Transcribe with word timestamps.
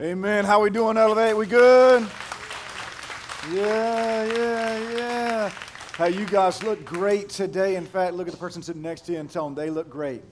Amen. 0.00 0.44
How 0.44 0.62
we 0.62 0.70
doing, 0.70 0.96
Elevate? 0.96 1.36
We 1.36 1.44
good? 1.44 2.08
Yeah, 3.52 4.24
yeah, 4.26 4.96
yeah. 4.96 5.50
Hey, 5.96 6.10
you 6.10 6.24
guys 6.24 6.62
look 6.62 6.84
great 6.84 7.28
today. 7.28 7.74
In 7.74 7.84
fact, 7.84 8.14
look 8.14 8.28
at 8.28 8.32
the 8.32 8.38
person 8.38 8.62
sitting 8.62 8.80
next 8.80 9.06
to 9.06 9.12
you 9.12 9.18
and 9.18 9.28
tell 9.28 9.46
them 9.46 9.56
they 9.56 9.70
look 9.70 9.90
great. 9.90 10.22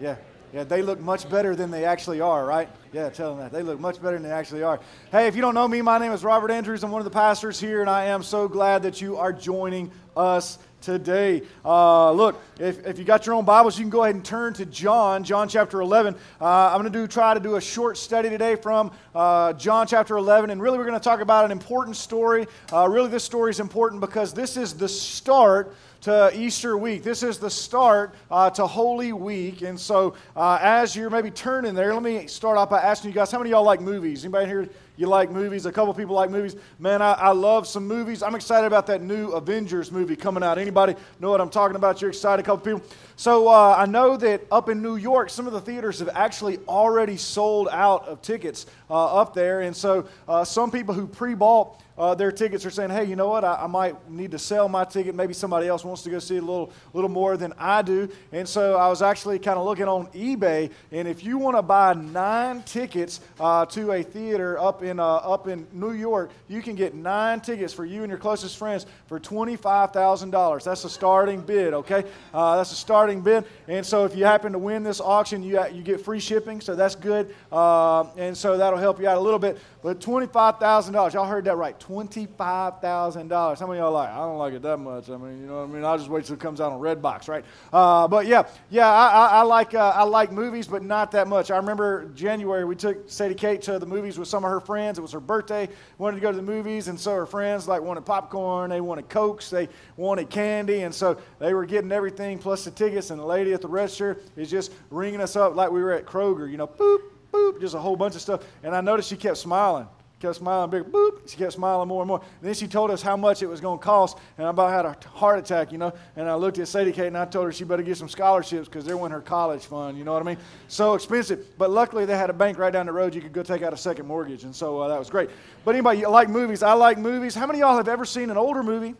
Yeah, 0.00 0.16
yeah, 0.52 0.64
they 0.64 0.82
look 0.82 0.98
much 0.98 1.30
better 1.30 1.54
than 1.54 1.70
they 1.70 1.84
actually 1.84 2.20
are, 2.20 2.44
right? 2.44 2.68
Yeah, 2.92 3.08
tell 3.10 3.30
them 3.30 3.38
that. 3.38 3.52
They 3.52 3.62
look 3.62 3.78
much 3.78 4.02
better 4.02 4.16
than 4.16 4.24
they 4.24 4.34
actually 4.34 4.64
are. 4.64 4.80
Hey, 5.12 5.28
if 5.28 5.36
you 5.36 5.42
don't 5.42 5.54
know 5.54 5.68
me, 5.68 5.80
my 5.80 5.98
name 5.98 6.10
is 6.10 6.24
Robert 6.24 6.50
Andrews. 6.50 6.82
I'm 6.82 6.90
one 6.90 7.00
of 7.00 7.04
the 7.04 7.10
pastors 7.12 7.60
here, 7.60 7.82
and 7.82 7.88
I 7.88 8.06
am 8.06 8.24
so 8.24 8.48
glad 8.48 8.82
that 8.82 9.00
you 9.00 9.16
are 9.16 9.32
joining 9.32 9.92
us 10.16 10.58
today. 10.82 11.42
Uh, 11.64 12.12
look, 12.12 12.42
if, 12.58 12.84
if 12.86 12.98
you 12.98 13.04
got 13.04 13.24
your 13.24 13.34
own 13.34 13.44
Bibles, 13.44 13.78
you 13.78 13.84
can 13.84 13.90
go 13.90 14.02
ahead 14.02 14.14
and 14.14 14.24
turn 14.24 14.52
to 14.54 14.66
John, 14.66 15.24
John 15.24 15.48
chapter 15.48 15.80
11. 15.80 16.14
Uh, 16.40 16.44
I'm 16.44 16.80
going 16.80 16.92
to 16.92 16.98
do 16.98 17.06
try 17.06 17.32
to 17.34 17.40
do 17.40 17.56
a 17.56 17.60
short 17.60 17.96
study 17.96 18.28
today 18.28 18.56
from 18.56 18.90
uh, 19.14 19.52
John 19.54 19.86
chapter 19.86 20.16
11, 20.16 20.50
and 20.50 20.60
really 20.60 20.76
we're 20.76 20.84
going 20.84 20.98
to 20.98 21.04
talk 21.04 21.20
about 21.20 21.44
an 21.44 21.52
important 21.52 21.96
story. 21.96 22.46
Uh, 22.72 22.88
really, 22.88 23.08
this 23.08 23.24
story 23.24 23.50
is 23.50 23.60
important 23.60 24.00
because 24.00 24.34
this 24.34 24.56
is 24.56 24.74
the 24.74 24.88
start 24.88 25.74
to 26.02 26.36
Easter 26.36 26.76
week. 26.76 27.04
This 27.04 27.22
is 27.22 27.38
the 27.38 27.48
start 27.48 28.14
uh, 28.28 28.50
to 28.50 28.66
Holy 28.66 29.12
Week. 29.12 29.62
And 29.62 29.78
so, 29.78 30.14
uh, 30.36 30.58
as 30.60 30.96
you're 30.96 31.10
maybe 31.10 31.30
turning 31.30 31.74
there, 31.74 31.94
let 31.94 32.02
me 32.02 32.26
start 32.26 32.58
off 32.58 32.70
by 32.70 32.80
asking 32.80 33.10
you 33.10 33.14
guys 33.14 33.30
how 33.30 33.38
many 33.38 33.50
of 33.50 33.52
y'all 33.52 33.64
like 33.64 33.80
movies? 33.80 34.24
Anybody 34.24 34.46
here 34.46 34.68
you 34.96 35.06
like 35.06 35.30
movies. 35.30 35.66
A 35.66 35.72
couple 35.72 35.92
people 35.94 36.14
like 36.14 36.30
movies. 36.30 36.54
Man, 36.78 37.00
I, 37.00 37.12
I 37.12 37.32
love 37.32 37.66
some 37.66 37.86
movies. 37.86 38.22
I'm 38.22 38.34
excited 38.34 38.66
about 38.66 38.86
that 38.88 39.02
new 39.02 39.30
Avengers 39.30 39.90
movie 39.90 40.16
coming 40.16 40.42
out. 40.42 40.58
Anybody 40.58 40.94
know 41.18 41.30
what 41.30 41.40
I'm 41.40 41.50
talking 41.50 41.76
about? 41.76 42.00
You're 42.00 42.10
excited, 42.10 42.42
a 42.42 42.46
couple 42.46 42.64
people. 42.64 42.88
So 43.16 43.48
uh, 43.48 43.74
I 43.78 43.86
know 43.86 44.16
that 44.18 44.42
up 44.50 44.68
in 44.68 44.82
New 44.82 44.96
York, 44.96 45.30
some 45.30 45.46
of 45.46 45.52
the 45.52 45.60
theaters 45.60 45.98
have 46.00 46.10
actually 46.14 46.58
already 46.68 47.16
sold 47.16 47.68
out 47.70 48.06
of 48.06 48.20
tickets 48.20 48.66
uh, 48.90 49.20
up 49.20 49.34
there. 49.34 49.62
And 49.62 49.74
so 49.74 50.06
uh, 50.28 50.44
some 50.44 50.70
people 50.70 50.94
who 50.94 51.06
pre 51.06 51.34
bought 51.34 51.80
uh, 52.02 52.16
their 52.16 52.32
tickets 52.32 52.66
are 52.66 52.70
saying, 52.70 52.90
hey, 52.90 53.04
you 53.04 53.14
know 53.14 53.28
what? 53.28 53.44
I, 53.44 53.54
I, 53.62 53.66
might 53.68 54.10
need 54.10 54.32
to 54.32 54.38
sell 54.38 54.68
my 54.68 54.84
ticket. 54.84 55.14
Maybe 55.14 55.32
somebody 55.32 55.68
else 55.68 55.84
wants 55.84 56.02
to 56.02 56.10
go 56.10 56.18
see 56.18 56.36
a 56.36 56.40
little, 56.40 56.72
little 56.94 57.08
more 57.08 57.36
than 57.36 57.52
I 57.56 57.80
do. 57.82 58.08
And 58.32 58.48
so 58.48 58.76
I 58.76 58.88
was 58.88 59.02
actually 59.02 59.38
kind 59.38 59.56
of 59.56 59.64
looking 59.64 59.86
on 59.86 60.08
eBay. 60.08 60.72
And 60.90 61.06
if 61.06 61.22
you 61.22 61.38
want 61.38 61.56
to 61.56 61.62
buy 61.62 61.94
nine 61.94 62.64
tickets 62.64 63.20
uh, 63.38 63.66
to 63.66 63.92
a 63.92 64.02
theater 64.02 64.58
up 64.58 64.82
in, 64.82 64.98
uh, 64.98 65.04
up 65.04 65.46
in 65.46 65.64
New 65.72 65.92
York, 65.92 66.32
you 66.48 66.60
can 66.60 66.74
get 66.74 66.92
nine 66.92 67.38
tickets 67.38 67.72
for 67.72 67.84
you 67.84 68.02
and 68.02 68.10
your 68.10 68.18
closest 68.18 68.56
friends 68.56 68.84
for 69.06 69.20
$25,000. 69.20 70.64
That's 70.64 70.84
a 70.84 70.90
starting 70.90 71.40
bid, 71.40 71.72
okay? 71.72 72.02
Uh, 72.34 72.56
that's 72.56 72.72
a 72.72 72.76
starting 72.76 73.20
bid. 73.20 73.44
And 73.68 73.86
so 73.86 74.04
if 74.06 74.16
you 74.16 74.24
happen 74.24 74.50
to 74.54 74.58
win 74.58 74.82
this 74.82 75.00
auction, 75.00 75.40
you, 75.40 75.64
you 75.72 75.84
get 75.84 76.00
free 76.00 76.18
shipping. 76.18 76.60
So 76.60 76.74
that's 76.74 76.96
good. 76.96 77.32
Uh, 77.52 78.06
and 78.16 78.36
so 78.36 78.58
that'll 78.58 78.80
help 78.80 78.98
you 78.98 79.06
out 79.06 79.18
a 79.18 79.20
little 79.20 79.38
bit. 79.38 79.56
But 79.82 79.98
$25,000, 79.98 81.12
y'all 81.12 81.24
heard 81.24 81.44
that 81.46 81.56
right. 81.56 81.78
$25,000. 81.78 83.58
How 83.58 83.66
many 83.66 83.80
y'all 83.80 83.90
like? 83.90 84.10
I 84.10 84.18
don't 84.18 84.38
like 84.38 84.54
it 84.54 84.62
that 84.62 84.76
much. 84.76 85.10
I 85.10 85.16
mean, 85.16 85.40
you 85.40 85.46
know 85.48 85.56
what 85.56 85.70
I 85.70 85.72
mean? 85.72 85.84
I'll 85.84 85.98
just 85.98 86.08
wait 86.08 86.24
till 86.24 86.34
it 86.34 86.40
comes 86.40 86.60
out 86.60 86.70
on 86.70 86.80
Redbox, 86.80 87.28
right? 87.28 87.44
Uh, 87.72 88.06
but 88.06 88.26
yeah, 88.26 88.44
yeah, 88.70 88.88
I, 88.88 89.08
I, 89.08 89.26
I 89.26 89.42
like, 89.42 89.74
uh, 89.74 89.92
I 89.96 90.04
like 90.04 90.30
movies, 90.30 90.68
but 90.68 90.84
not 90.84 91.10
that 91.10 91.26
much. 91.26 91.50
I 91.50 91.56
remember 91.56 92.08
January, 92.14 92.64
we 92.64 92.76
took 92.76 93.10
Sadie 93.10 93.34
Kate 93.34 93.60
to 93.62 93.80
the 93.80 93.86
movies 93.86 94.20
with 94.20 94.28
some 94.28 94.44
of 94.44 94.50
her 94.52 94.60
friends. 94.60 94.98
It 94.98 95.02
was 95.02 95.10
her 95.12 95.20
birthday. 95.20 95.68
Wanted 95.98 96.18
to 96.18 96.22
go 96.22 96.30
to 96.30 96.36
the 96.36 96.42
movies, 96.42 96.86
and 96.86 96.98
so 96.98 97.12
her 97.16 97.26
friends 97.26 97.66
like 97.66 97.82
wanted 97.82 98.06
popcorn, 98.06 98.70
they 98.70 98.80
wanted 98.80 99.08
Cokes, 99.08 99.50
they 99.50 99.68
wanted 99.96 100.30
candy, 100.30 100.82
and 100.82 100.94
so 100.94 101.18
they 101.40 101.54
were 101.54 101.66
getting 101.66 101.90
everything 101.90 102.38
plus 102.38 102.64
the 102.64 102.70
tickets, 102.70 103.10
and 103.10 103.18
the 103.18 103.26
lady 103.26 103.52
at 103.52 103.60
the 103.60 103.68
register 103.68 104.20
is 104.36 104.48
just 104.48 104.72
ringing 104.90 105.20
us 105.20 105.34
up 105.34 105.56
like 105.56 105.72
we 105.72 105.82
were 105.82 105.92
at 105.92 106.06
Kroger, 106.06 106.48
you 106.48 106.56
know, 106.56 106.68
boop, 106.68 107.00
boop, 107.32 107.60
just 107.60 107.74
a 107.74 107.78
whole 107.78 107.96
bunch 107.96 108.14
of 108.14 108.20
stuff. 108.20 108.42
And 108.62 108.74
I 108.74 108.80
noticed 108.80 109.08
she 109.08 109.16
kept 109.16 109.38
smiling 109.38 109.86
kept 110.22 110.36
smiling 110.36 110.70
big, 110.70 110.84
boop. 110.84 111.28
She 111.28 111.36
kept 111.36 111.52
smiling 111.52 111.88
more 111.88 112.02
and 112.02 112.08
more. 112.08 112.20
And 112.20 112.48
then 112.48 112.54
she 112.54 112.68
told 112.68 112.90
us 112.92 113.02
how 113.02 113.16
much 113.16 113.42
it 113.42 113.48
was 113.48 113.60
going 113.60 113.78
to 113.78 113.84
cost, 113.84 114.18
and 114.38 114.46
I 114.46 114.50
about 114.50 114.72
had 114.72 114.86
a 114.86 115.08
heart 115.08 115.38
attack, 115.40 115.72
you 115.72 115.78
know. 115.78 115.92
And 116.16 116.28
I 116.28 116.34
looked 116.34 116.58
at 116.58 116.68
Sadie 116.68 116.92
Kate 116.92 117.08
and 117.08 117.18
I 117.18 117.24
told 117.24 117.46
her 117.46 117.52
she 117.52 117.64
better 117.64 117.82
get 117.82 117.96
some 117.96 118.08
scholarships 118.08 118.68
because 118.68 118.84
they're 118.84 118.96
winning 118.96 119.14
her 119.14 119.20
college 119.20 119.64
fund, 119.66 119.98
you 119.98 120.04
know 120.04 120.12
what 120.12 120.22
I 120.22 120.24
mean? 120.24 120.38
So 120.68 120.94
expensive. 120.94 121.58
But 121.58 121.70
luckily 121.70 122.04
they 122.04 122.16
had 122.16 122.30
a 122.30 122.32
bank 122.32 122.56
right 122.56 122.72
down 122.72 122.86
the 122.86 122.92
road 122.92 123.14
you 123.14 123.20
could 123.20 123.32
go 123.32 123.42
take 123.42 123.62
out 123.62 123.72
a 123.72 123.76
second 123.76 124.06
mortgage, 124.06 124.44
and 124.44 124.54
so 124.54 124.80
uh, 124.80 124.88
that 124.88 124.98
was 124.98 125.10
great. 125.10 125.28
But 125.64 125.74
anybody 125.74 126.00
you 126.00 126.08
like 126.08 126.30
movies? 126.30 126.62
I 126.62 126.74
like 126.74 126.98
movies. 126.98 127.34
How 127.34 127.46
many 127.46 127.60
of 127.60 127.68
y'all 127.68 127.76
have 127.76 127.88
ever 127.88 128.04
seen 128.04 128.30
an 128.30 128.36
older 128.36 128.62
movie? 128.62 128.94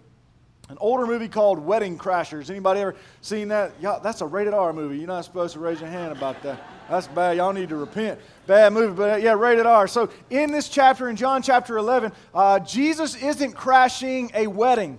An 0.69 0.79
older 0.81 1.07
movie 1.07 1.29
called 1.29 1.59
Wedding 1.59 1.99
Crashers. 1.99 2.49
Anybody 2.49 2.81
ever 2.81 2.97
seen 3.21 3.49
that? 3.49 3.73
Y'all, 3.81 4.01
that's 4.01 4.23
a 4.23 4.27
rated 4.27 4.55
R 4.55 4.73
movie. 4.73 4.97
You're 4.97 5.07
not 5.07 5.25
supposed 5.25 5.55
to 5.55 5.61
raise 5.61 5.81
your 5.81 5.91
hand 5.91 6.17
about 6.17 6.43
that. 6.43 6.61
That's 6.93 7.07
bad. 7.07 7.39
Y'all 7.39 7.55
need 7.55 7.71
to 7.71 7.77
repent. 7.77 8.21
Bad 8.47 8.75
movie, 8.75 8.95
but 8.95 9.23
yeah, 9.23 9.33
rated 9.33 9.65
R. 9.65 9.89
So 9.89 10.11
in 10.29 10.53
this 10.53 10.69
chapter, 10.69 11.09
in 11.09 11.17
John 11.17 11.41
chapter 11.41 11.79
11, 11.79 12.13
uh, 12.35 12.59
Jesus 12.59 13.15
isn't 13.15 13.53
crashing 13.53 14.31
a 14.35 14.47
wedding. 14.47 14.99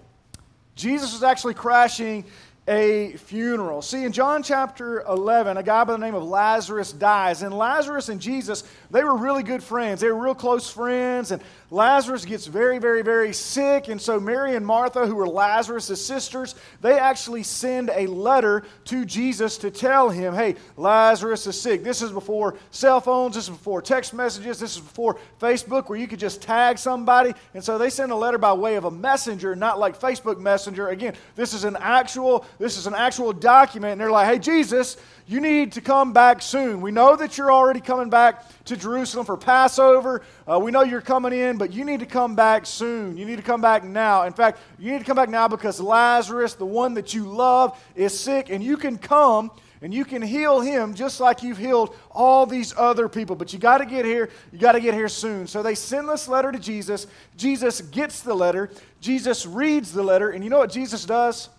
Jesus 0.75 1.13
is 1.13 1.21
actually 1.21 1.53
crashing 1.53 2.25
a 2.67 3.11
funeral. 3.17 3.83
See, 3.83 4.05
in 4.05 4.11
John 4.11 4.41
chapter 4.41 5.01
11, 5.01 5.57
a 5.57 5.61
guy 5.61 5.83
by 5.83 5.91
the 5.91 5.99
name 5.99 6.15
of 6.15 6.23
Lazarus 6.23 6.91
dies. 6.91 7.43
And 7.43 7.55
Lazarus 7.55 8.09
and 8.09 8.19
Jesus, 8.19 8.63
they 8.89 9.03
were 9.03 9.15
really 9.15 9.43
good 9.43 9.61
friends. 9.61 10.01
They 10.01 10.07
were 10.07 10.19
real 10.19 10.33
close 10.33 10.71
friends. 10.71 11.29
And 11.29 11.43
Lazarus 11.73 12.23
gets 12.23 12.45
very, 12.45 12.77
very, 12.77 13.01
very 13.01 13.33
sick. 13.33 13.87
And 13.87 13.99
so 13.99 14.19
Mary 14.19 14.55
and 14.55 14.63
Martha, 14.63 15.07
who 15.07 15.15
were 15.15 15.27
Lazarus' 15.27 16.05
sisters, 16.05 16.53
they 16.81 16.99
actually 16.99 17.41
send 17.41 17.89
a 17.95 18.05
letter 18.05 18.61
to 18.85 19.05
Jesus 19.05 19.57
to 19.57 19.71
tell 19.71 20.07
him, 20.11 20.35
hey, 20.35 20.53
Lazarus 20.77 21.47
is 21.47 21.59
sick. 21.59 21.83
This 21.83 22.03
is 22.03 22.11
before 22.11 22.55
cell 22.69 23.01
phones, 23.01 23.33
this 23.33 23.45
is 23.45 23.49
before 23.49 23.81
text 23.81 24.13
messages, 24.13 24.59
this 24.59 24.75
is 24.75 24.81
before 24.81 25.17
Facebook 25.41 25.89
where 25.89 25.97
you 25.97 26.07
could 26.07 26.19
just 26.19 26.43
tag 26.43 26.77
somebody. 26.77 27.33
And 27.55 27.63
so 27.63 27.79
they 27.79 27.89
send 27.89 28.11
a 28.11 28.15
letter 28.15 28.37
by 28.37 28.53
way 28.53 28.75
of 28.75 28.85
a 28.85 28.91
messenger, 28.91 29.55
not 29.55 29.79
like 29.79 29.99
Facebook 29.99 30.39
Messenger. 30.39 30.89
Again, 30.89 31.15
this 31.35 31.55
is 31.55 31.63
an 31.63 31.75
actual, 31.79 32.45
this 32.59 32.77
is 32.77 32.85
an 32.85 32.93
actual 32.93 33.33
document. 33.33 33.93
And 33.93 34.01
they're 34.01 34.11
like, 34.11 34.27
hey, 34.27 34.37
Jesus, 34.37 34.97
you 35.25 35.39
need 35.39 35.73
to 35.73 35.81
come 35.81 36.11
back 36.11 36.41
soon. 36.41 36.81
We 36.81 36.91
know 36.91 37.15
that 37.15 37.37
you're 37.37 37.51
already 37.51 37.79
coming 37.79 38.09
back 38.09 38.43
to 38.65 38.75
Jerusalem 38.75 39.25
for 39.25 39.37
Passover. 39.37 40.21
Uh, 40.45 40.59
we 40.59 40.71
know 40.71 40.83
you're 40.83 41.01
coming 41.01 41.33
in, 41.33 41.57
but 41.57 41.71
you 41.71 41.85
need 41.85 42.01
to 42.01 42.05
come 42.05 42.35
back 42.35 42.65
soon. 42.65 43.15
You 43.15 43.25
need 43.25 43.37
to 43.37 43.43
come 43.43 43.61
back 43.61 43.83
now. 43.83 44.23
In 44.23 44.33
fact, 44.33 44.59
you 44.77 44.91
need 44.91 44.99
to 44.99 45.05
come 45.05 45.15
back 45.15 45.29
now 45.29 45.47
because 45.47 45.79
Lazarus, 45.79 46.55
the 46.55 46.65
one 46.65 46.93
that 46.95 47.13
you 47.13 47.23
love, 47.23 47.81
is 47.95 48.17
sick, 48.17 48.49
and 48.49 48.61
you 48.61 48.75
can 48.75 48.97
come 48.97 49.49
and 49.81 49.93
you 49.93 50.05
can 50.05 50.21
heal 50.21 50.61
him 50.61 50.93
just 50.93 51.19
like 51.19 51.43
you've 51.43 51.57
healed 51.57 51.93
all 52.09 52.45
these 52.45 52.73
other 52.77 53.09
people. 53.09 53.35
But 53.35 53.51
you 53.51 53.59
got 53.59 53.79
to 53.79 53.85
get 53.85 54.05
here. 54.05 54.29
You 54.53 54.57
got 54.57 54.71
to 54.73 54.79
get 54.79 54.93
here 54.93 55.09
soon. 55.09 55.45
So 55.45 55.61
they 55.61 55.75
send 55.75 56.07
this 56.07 56.29
letter 56.29 56.53
to 56.53 56.59
Jesus. 56.59 57.05
Jesus 57.35 57.81
gets 57.81 58.21
the 58.21 58.33
letter. 58.33 58.71
Jesus 59.01 59.45
reads 59.45 59.91
the 59.91 60.01
letter. 60.01 60.29
And 60.29 60.41
you 60.41 60.49
know 60.49 60.59
what 60.59 60.71
Jesus 60.71 61.03
does? 61.03 61.49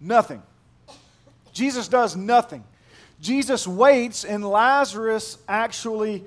Nothing. 0.00 0.40
Jesus 1.52 1.88
does 1.88 2.14
nothing. 2.14 2.62
Jesus 3.20 3.66
waits, 3.66 4.24
and 4.24 4.48
Lazarus 4.48 5.38
actually 5.48 6.24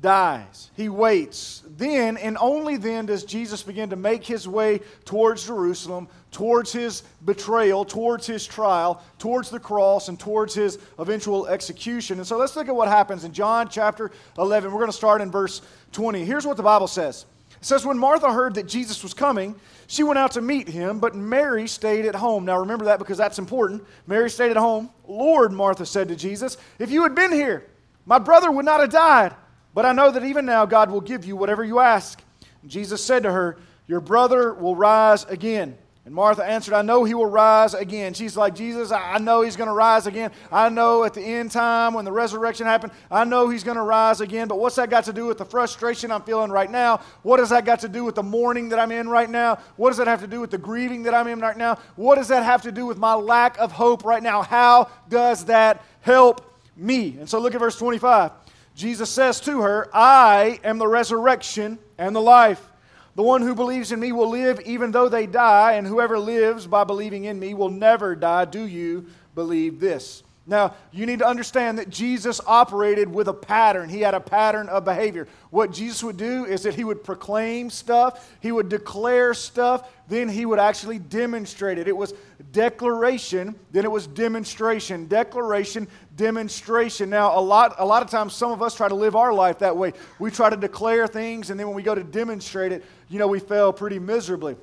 dies. 0.00 0.70
He 0.76 0.90
waits. 0.90 1.62
Then, 1.76 2.18
and 2.18 2.36
only 2.38 2.76
then, 2.76 3.06
does 3.06 3.24
Jesus 3.24 3.62
begin 3.62 3.90
to 3.90 3.96
make 3.96 4.24
his 4.24 4.46
way 4.46 4.80
towards 5.06 5.46
Jerusalem, 5.46 6.08
towards 6.30 6.72
his 6.72 7.02
betrayal, 7.24 7.84
towards 7.86 8.26
his 8.26 8.46
trial, 8.46 9.02
towards 9.18 9.48
the 9.48 9.58
cross, 9.58 10.08
and 10.08 10.20
towards 10.20 10.54
his 10.54 10.78
eventual 10.98 11.46
execution. 11.46 12.18
And 12.18 12.26
so 12.26 12.36
let's 12.36 12.54
look 12.54 12.68
at 12.68 12.76
what 12.76 12.88
happens 12.88 13.24
in 13.24 13.32
John 13.32 13.68
chapter 13.68 14.10
11. 14.36 14.70
We're 14.70 14.78
going 14.78 14.90
to 14.90 14.96
start 14.96 15.22
in 15.22 15.30
verse 15.30 15.62
20. 15.92 16.24
Here's 16.24 16.46
what 16.46 16.58
the 16.58 16.62
Bible 16.62 16.88
says 16.88 17.24
It 17.64 17.68
says, 17.68 17.86
When 17.86 17.98
Martha 17.98 18.30
heard 18.30 18.56
that 18.56 18.66
Jesus 18.66 19.02
was 19.02 19.14
coming, 19.14 19.58
she 19.86 20.02
went 20.02 20.18
out 20.18 20.32
to 20.32 20.42
meet 20.42 20.68
him, 20.68 21.00
but 21.00 21.14
Mary 21.14 21.66
stayed 21.66 22.04
at 22.04 22.14
home. 22.14 22.44
Now 22.44 22.58
remember 22.58 22.84
that 22.84 22.98
because 22.98 23.16
that's 23.16 23.38
important. 23.38 23.82
Mary 24.06 24.28
stayed 24.28 24.50
at 24.50 24.58
home. 24.58 24.90
Lord, 25.08 25.50
Martha 25.50 25.86
said 25.86 26.08
to 26.08 26.14
Jesus, 26.14 26.58
if 26.78 26.90
you 26.90 27.04
had 27.04 27.14
been 27.14 27.32
here, 27.32 27.66
my 28.04 28.18
brother 28.18 28.52
would 28.52 28.66
not 28.66 28.80
have 28.80 28.90
died. 28.90 29.34
But 29.72 29.86
I 29.86 29.92
know 29.92 30.10
that 30.10 30.24
even 30.24 30.44
now 30.44 30.66
God 30.66 30.90
will 30.90 31.00
give 31.00 31.24
you 31.24 31.36
whatever 31.36 31.64
you 31.64 31.78
ask. 31.78 32.22
Jesus 32.66 33.02
said 33.02 33.22
to 33.22 33.32
her, 33.32 33.56
Your 33.86 34.02
brother 34.02 34.52
will 34.52 34.76
rise 34.76 35.24
again. 35.24 35.78
And 36.06 36.14
Martha 36.14 36.44
answered, 36.44 36.74
I 36.74 36.82
know 36.82 37.04
he 37.04 37.14
will 37.14 37.24
rise 37.24 37.72
again. 37.72 38.12
She's 38.12 38.36
like, 38.36 38.54
Jesus, 38.54 38.92
I 38.92 39.16
know 39.16 39.40
he's 39.40 39.56
going 39.56 39.68
to 39.68 39.74
rise 39.74 40.06
again. 40.06 40.32
I 40.52 40.68
know 40.68 41.02
at 41.04 41.14
the 41.14 41.22
end 41.22 41.50
time 41.50 41.94
when 41.94 42.04
the 42.04 42.12
resurrection 42.12 42.66
happened, 42.66 42.92
I 43.10 43.24
know 43.24 43.48
he's 43.48 43.64
going 43.64 43.78
to 43.78 43.82
rise 43.82 44.20
again. 44.20 44.46
But 44.46 44.58
what's 44.58 44.76
that 44.76 44.90
got 44.90 45.04
to 45.04 45.14
do 45.14 45.24
with 45.24 45.38
the 45.38 45.46
frustration 45.46 46.10
I'm 46.10 46.20
feeling 46.20 46.50
right 46.50 46.70
now? 46.70 47.00
What 47.22 47.38
does 47.38 47.48
that 47.50 47.64
got 47.64 47.80
to 47.80 47.88
do 47.88 48.04
with 48.04 48.16
the 48.16 48.22
mourning 48.22 48.68
that 48.68 48.78
I'm 48.78 48.92
in 48.92 49.08
right 49.08 49.30
now? 49.30 49.56
What 49.76 49.90
does 49.90 49.96
that 49.96 50.06
have 50.06 50.20
to 50.20 50.26
do 50.26 50.40
with 50.40 50.50
the 50.50 50.58
grieving 50.58 51.04
that 51.04 51.14
I'm 51.14 51.26
in 51.26 51.40
right 51.40 51.56
now? 51.56 51.78
What 51.96 52.16
does 52.16 52.28
that 52.28 52.42
have 52.42 52.60
to 52.62 52.72
do 52.72 52.84
with 52.84 52.98
my 52.98 53.14
lack 53.14 53.58
of 53.58 53.72
hope 53.72 54.04
right 54.04 54.22
now? 54.22 54.42
How 54.42 54.90
does 55.08 55.46
that 55.46 55.82
help 56.02 56.52
me? 56.76 57.16
And 57.18 57.30
so 57.30 57.38
look 57.38 57.54
at 57.54 57.60
verse 57.60 57.78
25. 57.78 58.30
Jesus 58.74 59.08
says 59.08 59.40
to 59.40 59.62
her, 59.62 59.88
I 59.94 60.60
am 60.64 60.76
the 60.76 60.88
resurrection 60.88 61.78
and 61.96 62.14
the 62.14 62.20
life. 62.20 62.68
The 63.16 63.22
one 63.22 63.42
who 63.42 63.54
believes 63.54 63.92
in 63.92 64.00
me 64.00 64.10
will 64.10 64.28
live 64.28 64.60
even 64.62 64.90
though 64.90 65.08
they 65.08 65.26
die, 65.26 65.72
and 65.72 65.86
whoever 65.86 66.18
lives 66.18 66.66
by 66.66 66.84
believing 66.84 67.24
in 67.24 67.38
me 67.38 67.54
will 67.54 67.70
never 67.70 68.16
die. 68.16 68.44
Do 68.44 68.66
you 68.66 69.06
believe 69.34 69.78
this? 69.78 70.24
Now, 70.46 70.74
you 70.92 71.06
need 71.06 71.20
to 71.20 71.26
understand 71.26 71.78
that 71.78 71.88
Jesus 71.88 72.38
operated 72.46 73.12
with 73.12 73.28
a 73.28 73.32
pattern. 73.32 73.88
He 73.88 74.02
had 74.02 74.12
a 74.12 74.20
pattern 74.20 74.68
of 74.68 74.84
behavior. 74.84 75.26
What 75.48 75.72
Jesus 75.72 76.02
would 76.02 76.18
do 76.18 76.44
is 76.44 76.64
that 76.64 76.74
he 76.74 76.84
would 76.84 77.02
proclaim 77.02 77.70
stuff, 77.70 78.30
he 78.40 78.52
would 78.52 78.68
declare 78.68 79.32
stuff, 79.32 79.88
then 80.06 80.28
he 80.28 80.44
would 80.44 80.58
actually 80.58 80.98
demonstrate 80.98 81.78
it. 81.78 81.88
It 81.88 81.96
was 81.96 82.12
declaration, 82.52 83.54
then 83.72 83.86
it 83.86 83.90
was 83.90 84.06
demonstration. 84.06 85.06
Declaration, 85.06 85.88
demonstration. 86.14 87.08
Now, 87.08 87.38
a 87.38 87.40
lot, 87.40 87.76
a 87.78 87.84
lot 87.86 88.02
of 88.02 88.10
times, 88.10 88.34
some 88.34 88.52
of 88.52 88.60
us 88.60 88.74
try 88.74 88.88
to 88.88 88.94
live 88.94 89.16
our 89.16 89.32
life 89.32 89.60
that 89.60 89.74
way. 89.74 89.94
We 90.18 90.30
try 90.30 90.50
to 90.50 90.56
declare 90.56 91.06
things, 91.06 91.48
and 91.48 91.58
then 91.58 91.66
when 91.68 91.76
we 91.76 91.82
go 91.82 91.94
to 91.94 92.04
demonstrate 92.04 92.72
it, 92.72 92.84
you 93.08 93.18
know, 93.18 93.28
we 93.28 93.40
fail 93.40 93.72
pretty 93.72 93.98
miserably. 93.98 94.56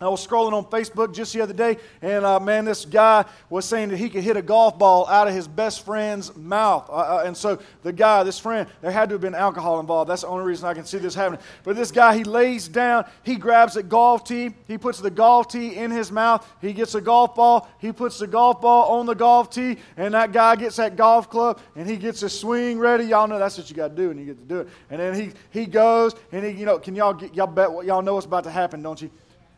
I 0.00 0.08
was 0.08 0.26
scrolling 0.26 0.52
on 0.52 0.64
Facebook 0.64 1.14
just 1.14 1.32
the 1.34 1.40
other 1.40 1.52
day, 1.52 1.76
and 2.02 2.24
uh, 2.24 2.40
man, 2.40 2.64
this 2.64 2.84
guy 2.84 3.24
was 3.48 3.64
saying 3.64 3.90
that 3.90 3.96
he 3.96 4.10
could 4.10 4.24
hit 4.24 4.36
a 4.36 4.42
golf 4.42 4.76
ball 4.76 5.06
out 5.06 5.28
of 5.28 5.34
his 5.34 5.46
best 5.46 5.84
friend's 5.84 6.34
mouth. 6.34 6.90
Uh, 6.90 6.94
uh, 6.94 7.22
and 7.24 7.36
so 7.36 7.60
the 7.84 7.92
guy, 7.92 8.24
this 8.24 8.36
friend, 8.36 8.68
there 8.80 8.90
had 8.90 9.08
to 9.10 9.14
have 9.14 9.20
been 9.20 9.36
alcohol 9.36 9.78
involved. 9.78 10.10
That's 10.10 10.22
the 10.22 10.28
only 10.28 10.46
reason 10.46 10.66
I 10.66 10.74
can 10.74 10.84
see 10.84 10.98
this 10.98 11.14
happening. 11.14 11.40
But 11.62 11.76
this 11.76 11.92
guy, 11.92 12.16
he 12.16 12.24
lays 12.24 12.66
down, 12.66 13.08
he 13.22 13.36
grabs 13.36 13.76
a 13.76 13.84
golf 13.84 14.24
tee, 14.24 14.50
he 14.66 14.78
puts 14.78 14.98
the 14.98 15.12
golf 15.12 15.46
tee 15.46 15.76
in 15.76 15.92
his 15.92 16.10
mouth, 16.10 16.44
he 16.60 16.72
gets 16.72 16.96
a 16.96 17.00
golf 17.00 17.36
ball, 17.36 17.68
he 17.78 17.92
puts 17.92 18.18
the 18.18 18.26
golf 18.26 18.60
ball 18.60 18.98
on 18.98 19.06
the 19.06 19.14
golf 19.14 19.48
tee, 19.48 19.76
and 19.96 20.12
that 20.12 20.32
guy 20.32 20.56
gets 20.56 20.74
that 20.74 20.96
golf 20.96 21.30
club, 21.30 21.60
and 21.76 21.88
he 21.88 21.96
gets 21.96 22.18
his 22.18 22.36
swing 22.36 22.80
ready. 22.80 23.04
Y'all 23.04 23.28
know 23.28 23.38
that's 23.38 23.56
what 23.56 23.70
you 23.70 23.76
got 23.76 23.90
to 23.90 23.94
do, 23.94 24.10
and 24.10 24.18
you 24.18 24.26
get 24.26 24.38
to 24.38 24.44
do 24.44 24.60
it. 24.62 24.68
And 24.90 24.98
then 24.98 25.14
he, 25.14 25.30
he 25.50 25.66
goes, 25.66 26.16
and 26.32 26.44
he, 26.44 26.50
you 26.50 26.66
know, 26.66 26.80
can 26.80 26.96
y'all, 26.96 27.14
get, 27.14 27.32
y'all 27.32 27.46
bet 27.46 27.70
what 27.70 27.86
y'all 27.86 28.02
know 28.02 28.14
what's 28.14 28.26
about 28.26 28.42
to 28.42 28.50
happen, 28.50 28.82
don't 28.82 29.00
you? 29.00 29.08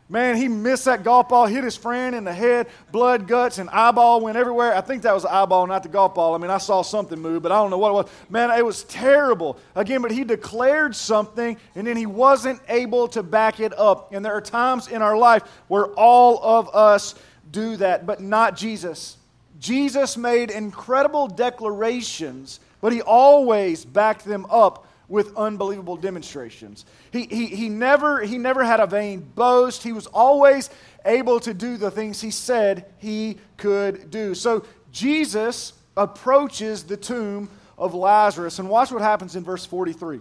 Man, 0.09 0.37
he 0.37 0.47
missed 0.47 0.85
that 0.85 1.03
golf 1.03 1.27
ball, 1.27 1.47
hit 1.47 1.65
his 1.65 1.75
friend 1.75 2.15
in 2.15 2.23
the 2.23 2.33
head, 2.33 2.67
blood, 2.93 3.27
guts, 3.27 3.57
and 3.57 3.69
eyeball 3.71 4.21
went 4.21 4.37
everywhere. 4.37 4.73
I 4.73 4.79
think 4.79 5.01
that 5.03 5.13
was 5.13 5.23
the 5.23 5.33
eyeball, 5.33 5.67
not 5.67 5.83
the 5.83 5.89
golf 5.89 6.15
ball. 6.15 6.33
I 6.33 6.37
mean, 6.37 6.49
I 6.49 6.59
saw 6.59 6.81
something 6.81 7.19
move, 7.19 7.43
but 7.43 7.51
I 7.51 7.55
don't 7.55 7.69
know 7.69 7.77
what 7.77 7.89
it 7.89 7.93
was. 7.93 8.09
Man, 8.29 8.49
it 8.51 8.65
was 8.65 8.85
terrible. 8.85 9.57
Again, 9.75 10.01
but 10.01 10.11
he 10.11 10.23
declared 10.23 10.95
something, 10.95 11.57
and 11.75 11.85
then 11.85 11.97
he 11.97 12.05
wasn't 12.05 12.61
able 12.69 13.09
to 13.09 13.21
back 13.21 13.59
it 13.59 13.77
up. 13.77 14.13
And 14.13 14.23
there 14.23 14.33
are 14.33 14.41
times 14.41 14.87
in 14.87 15.01
our 15.01 15.17
life 15.17 15.43
where 15.67 15.87
all 15.95 16.41
of 16.41 16.73
us 16.73 17.15
do 17.51 17.75
that, 17.77 18.05
but 18.05 18.21
not 18.21 18.55
Jesus. 18.55 19.17
Jesus 19.59 20.15
made 20.15 20.51
incredible 20.51 21.27
declarations, 21.27 22.61
but 22.79 22.93
he 22.93 23.01
always 23.01 23.83
backed 23.83 24.23
them 24.23 24.45
up 24.49 24.86
with 25.09 25.35
unbelievable 25.37 25.95
demonstrations. 25.95 26.85
He, 27.11 27.23
he, 27.23 27.45
he, 27.47 27.69
never, 27.69 28.21
he 28.21 28.37
never 28.37 28.63
had 28.63 28.79
a 28.79 28.87
vain 28.87 29.21
boast. 29.21 29.83
He 29.83 29.93
was 29.93 30.07
always 30.07 30.69
able 31.05 31.39
to 31.41 31.53
do 31.53 31.77
the 31.77 31.89
things 31.89 32.19
he 32.19 32.31
said 32.31 32.85
he 32.97 33.37
could 33.55 34.11
do. 34.11 34.35
So 34.35 34.65
Jesus 34.91 35.73
approaches 35.95 36.83
the 36.83 36.97
tomb 36.97 37.49
of 37.77 37.93
Lazarus. 37.93 38.59
And 38.59 38.69
watch 38.69 38.91
what 38.91 39.01
happens 39.01 39.35
in 39.35 39.43
verse 39.43 39.65
43. 39.65 40.19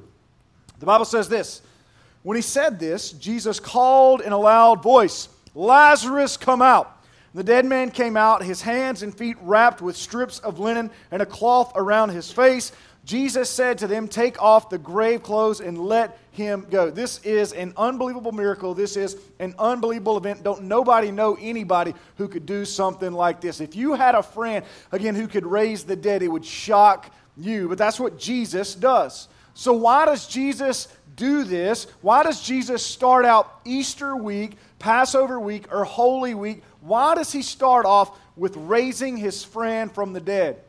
The 0.79 0.87
Bible 0.87 1.05
says 1.05 1.29
this 1.29 1.63
When 2.23 2.37
he 2.37 2.43
said 2.43 2.79
this, 2.79 3.13
Jesus 3.13 3.59
called 3.59 4.21
in 4.21 4.33
a 4.33 4.39
loud 4.39 4.83
voice, 4.83 5.29
Lazarus, 5.55 6.37
come 6.37 6.63
out. 6.63 6.93
The 7.35 7.45
dead 7.45 7.67
man 7.67 7.91
came 7.91 8.17
out, 8.17 8.43
his 8.43 8.63
hands 8.63 9.03
and 9.03 9.15
feet 9.15 9.37
wrapped 9.43 9.83
with 9.83 9.95
strips 9.95 10.39
of 10.39 10.59
linen 10.59 10.91
and 11.11 11.21
a 11.21 11.27
cloth 11.27 11.73
around 11.75 12.09
his 12.11 12.31
face. 12.31 12.73
Jesus 13.07 13.49
said 13.49 13.79
to 13.79 13.87
them, 13.87 14.09
Take 14.09 14.43
off 14.43 14.69
the 14.69 14.79
grave 14.79 15.23
clothes 15.23 15.61
and 15.61 15.79
let 15.79 16.19
him 16.33 16.67
go. 16.69 16.91
This 16.91 17.21
is 17.25 17.53
an 17.53 17.73
unbelievable 17.77 18.33
miracle. 18.33 18.75
This 18.75 18.97
is 18.97 19.17
an 19.39 19.55
unbelievable 19.61 20.17
event. 20.17 20.43
Don't 20.43 20.65
nobody 20.65 21.13
know 21.13 21.39
anybody 21.41 21.95
who 22.17 22.27
could 22.27 22.47
do 22.47 22.65
something 22.65 23.13
like 23.13 23.41
this. 23.41 23.61
If 23.61 23.77
you 23.77 23.95
had 23.95 24.17
a 24.17 24.25
friend, 24.25 24.65
again, 24.91 25.15
who 25.15 25.29
could 25.29 25.47
raise 25.47 25.85
the 25.85 25.95
dead, 25.95 26.25
it 26.25 26.29
would 26.29 26.45
shock 26.45 27.15
you. 27.37 27.69
But 27.69 27.79
that's 27.79 28.01
what 28.01 28.19
Jesus 28.19 28.75
does. 28.75 29.29
So, 29.55 29.73
why 29.73 30.05
does 30.05 30.27
Jesus 30.27 30.89
do 31.15 31.45
this? 31.45 31.87
Why 32.01 32.25
does 32.25 32.43
Jesus 32.43 32.85
start 32.85 33.25
out 33.25 33.61
Easter 33.65 34.17
week, 34.17 34.57
Passover 34.81 35.39
week, 35.39 35.73
or 35.73 35.85
Holy 35.85 36.35
week? 36.35 36.65
Why 36.81 37.15
does 37.15 37.31
he 37.31 37.43
start 37.43 37.87
off 37.87 38.19
with 38.35 38.57
raising 38.57 39.17
his 39.17 39.45
friend 39.45 39.93
from 39.93 40.13
the 40.13 40.21
dead? 40.21 40.61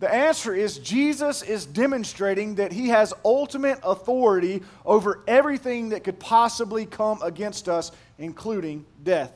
The 0.00 0.12
answer 0.12 0.54
is 0.54 0.78
Jesus 0.78 1.42
is 1.42 1.66
demonstrating 1.66 2.54
that 2.56 2.72
he 2.72 2.88
has 2.88 3.12
ultimate 3.24 3.80
authority 3.82 4.62
over 4.84 5.24
everything 5.26 5.88
that 5.88 6.04
could 6.04 6.20
possibly 6.20 6.86
come 6.86 7.20
against 7.22 7.68
us, 7.68 7.90
including 8.18 8.86
death. 9.02 9.32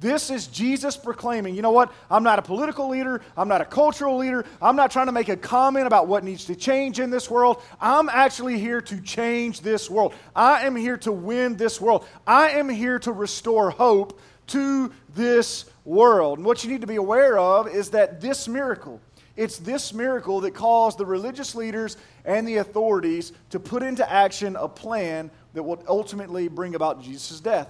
This 0.00 0.30
is 0.30 0.48
Jesus 0.48 0.96
proclaiming, 0.96 1.54
you 1.54 1.62
know 1.62 1.70
what? 1.70 1.92
I'm 2.10 2.24
not 2.24 2.40
a 2.40 2.42
political 2.42 2.88
leader. 2.88 3.20
I'm 3.36 3.46
not 3.46 3.60
a 3.60 3.64
cultural 3.64 4.16
leader. 4.16 4.44
I'm 4.60 4.74
not 4.74 4.90
trying 4.90 5.06
to 5.06 5.12
make 5.12 5.28
a 5.28 5.36
comment 5.36 5.86
about 5.86 6.08
what 6.08 6.24
needs 6.24 6.46
to 6.46 6.56
change 6.56 6.98
in 6.98 7.08
this 7.08 7.30
world. 7.30 7.62
I'm 7.80 8.08
actually 8.08 8.58
here 8.58 8.80
to 8.80 9.00
change 9.00 9.60
this 9.60 9.88
world. 9.88 10.14
I 10.34 10.66
am 10.66 10.74
here 10.74 10.96
to 10.98 11.12
win 11.12 11.56
this 11.56 11.80
world. 11.80 12.04
I 12.26 12.50
am 12.50 12.68
here 12.68 12.98
to 12.98 13.12
restore 13.12 13.70
hope 13.70 14.18
to 14.48 14.92
this 15.14 15.66
world. 15.84 16.38
And 16.38 16.46
what 16.46 16.64
you 16.64 16.70
need 16.72 16.80
to 16.80 16.88
be 16.88 16.96
aware 16.96 17.38
of 17.38 17.68
is 17.68 17.90
that 17.90 18.20
this 18.20 18.48
miracle, 18.48 19.00
it's 19.36 19.58
this 19.58 19.94
miracle 19.94 20.40
that 20.40 20.52
caused 20.52 20.98
the 20.98 21.06
religious 21.06 21.54
leaders 21.54 21.96
and 22.24 22.46
the 22.46 22.56
authorities 22.56 23.32
to 23.50 23.58
put 23.58 23.82
into 23.82 24.10
action 24.10 24.56
a 24.56 24.68
plan 24.68 25.30
that 25.54 25.62
would 25.62 25.80
ultimately 25.88 26.48
bring 26.48 26.74
about 26.74 27.02
Jesus' 27.02 27.40
death. 27.40 27.68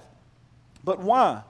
But 0.83 0.99
why? 0.99 1.41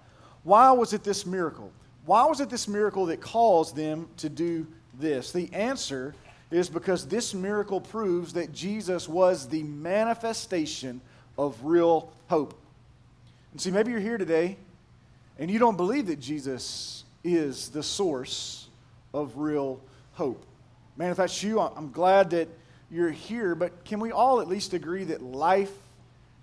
Why 0.44 0.72
was 0.72 0.94
it 0.94 1.04
this 1.04 1.26
miracle? 1.26 1.72
Why 2.06 2.26
was 2.26 2.42
it 2.42 2.50
this 2.50 2.68
miracle 2.68 3.08
that 3.08 3.22
caused 3.22 3.76
them 3.76 4.08
to 4.18 4.30
do 4.30 4.68
this? 5.00 5.32
The 5.32 5.52
answer 5.54 6.14
is 6.52 6.70
because 6.70 7.08
this 7.08 7.34
miracle 7.34 7.82
proves 7.82 8.34
that 8.34 8.54
Jesus 8.54 9.10
was 9.10 9.48
the 9.48 9.64
manifestation 9.64 11.02
of 11.38 11.58
real 11.64 12.14
hope. 12.28 12.60
And 13.52 13.62
see, 13.62 13.72
maybe 13.72 13.92
you're 13.92 14.00
here 14.00 14.18
today 14.18 14.58
and 15.40 15.50
you 15.50 15.58
don't 15.58 15.78
believe 15.78 16.08
that 16.08 16.20
Jesus 16.20 17.06
is 17.24 17.70
the 17.70 17.82
source 17.82 18.68
of 19.14 19.38
real 19.38 19.80
hope. 20.14 20.46
Man, 20.96 21.12
if 21.12 21.18
that's 21.18 21.42
you, 21.44 21.60
I'm 21.60 21.92
glad 21.92 22.32
that 22.32 22.48
you're 22.92 23.12
here, 23.12 23.56
but 23.56 23.84
can 23.84 24.00
we 24.00 24.12
all 24.12 24.40
at 24.42 24.48
least 24.48 24.74
agree 24.74 25.04
that 25.06 25.22
life 25.22 25.72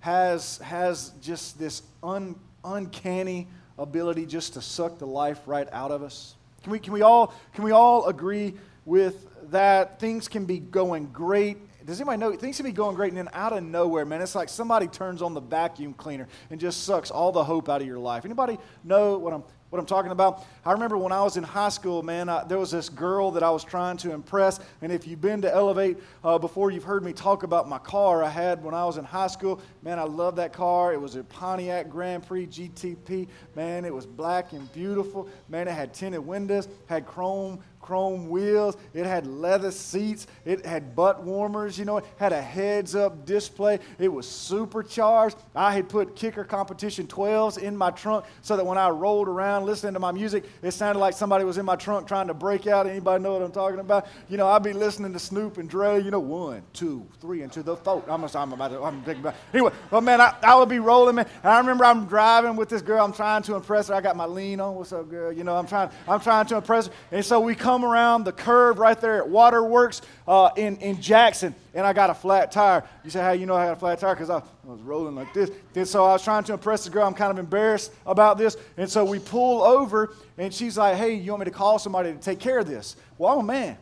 has, 0.01 0.59
has 0.59 1.13
just 1.23 1.59
this 1.59 1.83
un, 2.03 2.35
uncanny 2.65 3.47
ability 3.79 4.27
just 4.27 4.55
to 4.55 4.63
suck 4.63 4.99
the 4.99 5.07
life 5.07 5.41
right 5.47 5.69
out 5.73 5.93
of 5.93 6.03
us? 6.03 6.35
Can 6.63 6.73
we, 6.73 6.79
can, 6.79 6.93
we 6.93 7.03
all, 7.03 7.33
can 7.55 7.65
we 7.65 7.71
all 7.71 8.07
agree 8.07 8.55
with 8.85 9.27
that? 9.51 10.01
Things 10.01 10.27
can 10.27 10.45
be 10.45 10.59
going 10.59 11.07
great. 11.07 11.57
Does 11.87 12.01
anybody 12.01 12.19
know 12.19 12.37
things 12.37 12.57
can 12.57 12.67
be 12.67 12.73
going 12.73 12.97
great 12.97 13.09
and 13.09 13.19
then 13.19 13.31
out 13.33 13.53
of 13.53 13.63
nowhere, 13.63 14.05
man, 14.05 14.21
it's 14.21 14.35
like 14.35 14.49
somebody 14.49 14.87
turns 14.87 15.23
on 15.23 15.33
the 15.33 15.41
vacuum 15.41 15.95
cleaner 15.95 16.29
and 16.51 16.61
just 16.61 16.85
sucks 16.85 17.11
all 17.11 17.33
the 17.33 17.43
hope 17.43 17.69
out 17.69 17.81
of 17.81 17.87
your 17.87 17.99
life. 17.99 18.25
Anybody 18.25 18.59
know 18.85 19.17
what 19.17 19.33
I'm 19.33 19.45
what 19.71 19.79
I'm 19.79 19.87
talking 19.87 20.11
about? 20.11 20.45
I 20.67 20.73
remember 20.73 20.99
when 20.99 21.13
I 21.13 21.23
was 21.23 21.37
in 21.37 21.45
high 21.45 21.69
school, 21.69 22.03
man, 22.03 22.29
I, 22.29 22.43
there 22.43 22.59
was 22.59 22.73
this 22.73 22.89
girl 22.89 23.31
that 23.31 23.45
I 23.45 23.51
was 23.51 23.63
trying 23.63 23.97
to 23.99 24.13
impress. 24.13 24.59
And 24.83 24.91
if 24.91 25.07
you've 25.07 25.21
been 25.21 25.41
to 25.43 25.53
Elevate 25.53 25.99
uh, 26.25 26.39
before, 26.39 26.73
you've 26.73 26.85
heard 26.85 27.05
me 27.05 27.13
talk 27.13 27.45
about 27.45 27.69
my 27.69 27.79
car 27.79 28.25
I 28.25 28.29
had 28.29 28.65
when 28.65 28.75
I 28.75 28.85
was 28.85 28.97
in 28.97 29.05
high 29.05 29.29
school. 29.29 29.61
Man, 29.83 30.01
I 30.01 30.03
love 30.03 30.35
that 30.37 30.53
car. 30.53 30.93
It 30.93 31.01
was 31.01 31.15
a 31.15 31.23
Pontiac 31.23 31.89
Grand 31.89 32.27
Prix 32.27 32.49
GTP. 32.49 33.29
Man, 33.55 33.85
it 33.85 33.95
was 33.95 34.07
black 34.07 34.53
and 34.53 34.71
beautiful. 34.73 35.29
Man, 35.49 35.69
it 35.69 35.73
had 35.73 35.95
tinted 35.95 36.27
windows, 36.27 36.69
had 36.87 37.07
chrome 37.07 37.61
chrome 37.81 38.29
wheels. 38.29 38.77
It 38.95 39.07
had 39.07 39.27
leather 39.27 39.71
seats. 39.71 40.27
It 40.45 40.65
had 40.65 40.95
butt 40.95 41.23
warmers. 41.23 41.79
You 41.79 41.85
know, 41.85 41.99
it 41.99 42.05
had 42.17 42.33
a 42.33 42.41
heads 42.41 42.95
up 42.95 43.25
display. 43.27 43.79
It 43.99 44.09
was 44.09 44.29
supercharged. 44.29 45.37
I 45.55 45.73
had 45.73 45.89
put 45.89 46.15
kicker 46.15 46.45
competition 46.45 47.07
12s 47.07 47.59
in 47.59 47.77
my 47.77 47.91
trunk 47.91 48.27
so 48.43 48.57
that 48.57 48.65
when 48.65 48.79
I 48.79 48.91
rolled 48.91 49.29
around 49.29 49.67
listening 49.67 49.95
to 49.95 50.01
my 50.01 50.13
music, 50.13 50.45
it 50.63 50.73
sounded 50.73 51.01
like 51.01 51.15
somebody 51.15 51.45
was 51.45 51.59
in 51.59 51.65
my 51.65 51.77
trunk 51.77 52.07
trying 52.07 52.29
to 52.29 52.35
break 52.35 52.67
out. 52.67 52.87
Anybody 52.87 53.23
know 53.23 53.33
what 53.33 53.43
I'm 53.43 53.53
talking 53.53 53.81
about? 53.81 54.07
You 54.29 54.37
know, 54.37 54.47
I'd 54.47 54.63
be 54.63 54.73
listening 54.73 55.13
to 55.13 55.19
Snoop 55.19 55.59
and 55.59 55.69
Dre, 55.69 56.03
you 56.03 56.11
know, 56.11 56.21
one, 56.21 56.63
two, 56.73 57.07
three, 57.21 57.43
and 57.43 57.53
to 57.53 57.63
the 57.63 57.77
four. 57.77 58.05
I'm, 58.09 58.25
I'm 58.25 58.53
about 58.53 58.69
to, 58.69 58.83
I'm 58.83 59.03
thinking 59.03 59.23
about 59.23 59.35
Anyway, 59.53 59.73
well, 59.91 60.01
man, 60.01 60.21
I, 60.21 60.35
I 60.43 60.55
would 60.55 60.69
be 60.69 60.79
rolling, 60.79 61.17
man. 61.17 61.27
And 61.43 61.53
I 61.53 61.59
remember 61.59 61.85
I'm 61.85 62.07
driving 62.07 62.57
with 62.57 62.69
this 62.69 62.83
girl. 62.83 63.05
I'm 63.05 63.13
trying 63.13 63.43
to 63.45 63.55
impress 63.55 63.89
her. 63.89 63.95
I 63.95 64.01
got 64.01 64.17
my 64.17 64.27
lean 64.27 64.61
on. 64.61 64.75
What's 64.75 64.93
up, 64.93 65.09
girl? 65.11 65.33
You 65.33 65.45
know, 65.45 65.57
I'm 65.57 65.67
trying, 65.67 65.91
I'm 66.09 66.21
trying 66.21 66.47
to 66.47 66.57
impress 66.57 66.87
her. 66.87 66.93
And 67.13 67.25
so 67.25 67.41
we 67.41 67.55
come 67.55 67.80
come 67.81 67.91
around 67.91 68.25
the 68.25 68.33
curve 68.33 68.79
right 68.79 69.01
there 69.01 69.17
at 69.17 69.29
Waterworks 69.29 70.03
uh, 70.29 70.51
in, 70.57 70.77
in 70.79 71.01
Jackson, 71.01 71.55
and 71.73 71.87
I 71.87 71.93
got 71.93 72.11
a 72.11 72.15
flat 72.15 72.53
tire. 72.53 72.85
You 73.05 73.11
say, 73.11 73.21
how 73.21 73.33
you 73.33 73.47
know 73.47 73.55
I 73.55 73.65
had 73.65 73.73
a 73.73 73.77
flat 73.77 73.99
tire? 73.99 74.15
Because 74.15 74.29
I, 74.29 74.39
I, 74.39 74.43
was 74.65 74.81
rolling 74.83 75.15
like 75.15 75.33
this. 75.33 75.51
And 75.75 75.89
so 75.89 76.05
I 76.05 76.13
was 76.13 76.23
trying 76.23 76.45
to 76.45 76.53
impress 76.53 76.85
the 76.85 76.91
girl. 76.91 77.07
I'm 77.07 77.15
kind 77.15 77.31
of 77.31 77.39
embarrassed 77.39 77.93
about 78.05 78.37
this. 78.37 78.57
And 78.77 78.91
so 78.91 79.05
we 79.05 79.19
pull 79.19 79.63
over, 79.63 80.15
and 80.37 80.53
she's 80.53 80.77
like, 80.77 80.97
hey, 80.97 81.15
you 81.15 81.31
want 81.33 81.41
me 81.41 81.45
to 81.47 81.57
call 81.57 81.79
somebody 81.79 82.13
to 82.13 82.19
take 82.19 82.39
care 82.39 82.59
of 82.59 82.67
this? 82.67 82.97
Well, 83.17 83.33
I'm 83.33 83.41
a 83.41 83.43
man. 83.45 83.79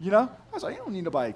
You 0.00 0.10
know? 0.10 0.22
I 0.22 0.54
was 0.54 0.62
like, 0.62 0.76
you 0.76 0.82
don't 0.82 0.92
need 0.92 1.04
nobody 1.04 1.34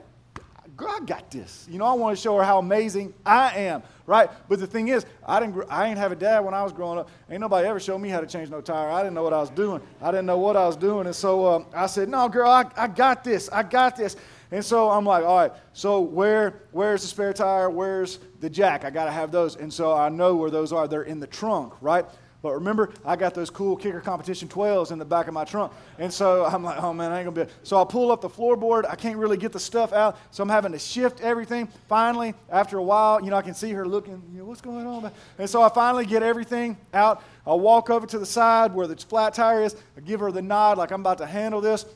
girl, 0.79 0.95
I 0.97 1.05
got 1.05 1.31
this. 1.31 1.67
You 1.69 1.79
know, 1.79 1.85
I 1.85 1.93
want 1.93 2.17
to 2.17 2.23
show 2.23 2.37
her 2.37 2.45
how 2.45 2.61
amazing 2.61 3.13
I 3.27 3.53
am, 3.59 3.83
right? 4.07 4.31
But 4.49 4.61
the 4.61 4.67
thing 4.67 4.89
is, 4.89 5.05
I 5.27 5.41
didn't, 5.41 5.65
I 5.69 5.89
ain't 5.89 5.99
have 5.99 6.13
a 6.13 6.17
dad 6.17 6.39
when 6.39 6.55
I 6.55 6.63
was 6.63 6.73
growing 6.73 7.01
up. 7.01 7.11
Ain't 7.29 7.41
nobody 7.41 7.67
ever 7.67 7.81
showed 7.81 7.99
me 7.99 8.09
how 8.09 8.21
to 8.21 8.27
change 8.27 8.49
no 8.49 8.61
tire. 8.61 8.89
I 8.89 9.03
didn't 9.03 9.15
know 9.15 9.25
what 9.25 9.33
I 9.33 9.41
was 9.41 9.51
doing. 9.51 9.83
I 10.01 10.13
didn't 10.13 10.27
know 10.27 10.39
what 10.39 10.57
I 10.57 10.67
was 10.67 10.77
doing. 10.77 11.07
And 11.07 11.15
so 11.15 11.47
um, 11.47 11.67
I 11.75 11.87
said, 11.87 12.09
no, 12.09 12.29
girl, 12.29 12.49
I, 12.49 12.65
I 12.77 12.87
got 12.87 13.25
this. 13.25 13.49
I 13.51 13.65
got 13.65 13.97
this. 13.97 14.17
And 14.53 14.65
so 14.65 14.89
I'm 14.89 15.05
like, 15.05 15.25
all 15.25 15.37
right, 15.37 15.53
so 15.73 16.01
where, 16.01 16.63
where's 16.71 17.03
the 17.03 17.09
spare 17.09 17.33
tire? 17.33 17.69
Where's 17.69 18.21
the 18.39 18.49
jack? 18.49 18.85
I 18.85 18.91
got 18.91 19.07
to 19.07 19.11
have 19.11 19.33
those. 19.33 19.57
And 19.57 19.73
so 19.73 19.93
I 19.93 20.09
know 20.09 20.37
where 20.37 20.51
those 20.51 20.73
are. 20.73 20.87
They're 20.87 21.03
in 21.03 21.19
the 21.19 21.27
trunk, 21.27 21.75
right? 21.81 22.07
But 22.40 22.54
remember, 22.54 22.90
I 23.04 23.16
got 23.16 23.35
those 23.35 23.50
cool 23.50 23.76
kicker 23.76 24.00
competition 24.00 24.49
12s 24.49 24.92
in 24.92 24.99
the 24.99 25.04
back 25.04 25.26
of 25.26 25.35
my 25.35 25.45
trunk. 25.45 25.73
And 25.99 26.12
so 26.12 26.45
I'm 26.45 26.62
like, 26.62 26.80
oh 26.80 26.95
man, 26.95 27.11
I 27.11 27.21
ain't 27.21 27.35
gonna 27.35 27.47
be. 27.47 27.52
So 27.64 27.80
I 27.80 27.85
pull 27.85 28.12
up 28.12 28.21
the 28.21 28.28
floorboard. 28.28 28.88
I 28.88 28.95
can't 28.95 29.16
really 29.16 29.37
get 29.37 29.52
the 29.52 29.59
stuff 29.59 29.92
out. 29.92 30.16
So 30.30 30.45
I'm 30.45 30.49
having 30.49 30.71
to 30.71 30.78
shift 30.78 31.21
everything. 31.21 31.68
Finally, 31.88 32.35
after 32.49 32.78
a 32.78 32.83
while, 32.83 33.23
you 33.23 33.30
know, 33.30 33.37
I 33.37 33.42
can 33.42 33.54
see 33.54 33.73
her 33.73 33.87
looking, 33.87 34.23
you 34.33 34.38
know, 34.38 34.45
what's 34.45 34.61
going 34.61 34.87
on? 34.87 35.11
And 35.38 35.50
so 35.50 35.62
I 35.62 35.68
finally 35.68 36.07
get 36.07 36.23
everything 36.23 36.76
out. 36.95 37.25
I 37.45 37.54
walk 37.54 37.90
over 37.90 38.07
to 38.07 38.18
the 38.21 38.26
side 38.26 38.73
where 38.73 38.87
the 38.87 38.97
flat 38.97 39.35
tire 39.35 39.64
is. 39.64 39.75
I 39.97 40.00
give 40.00 40.21
her 40.21 40.30
the 40.30 40.42
nod 40.42 40.78
like 40.78 40.92
I'm 40.92 41.00
about 41.00 41.18
to 41.18 41.26
handle 41.26 41.61
this. 41.61 41.87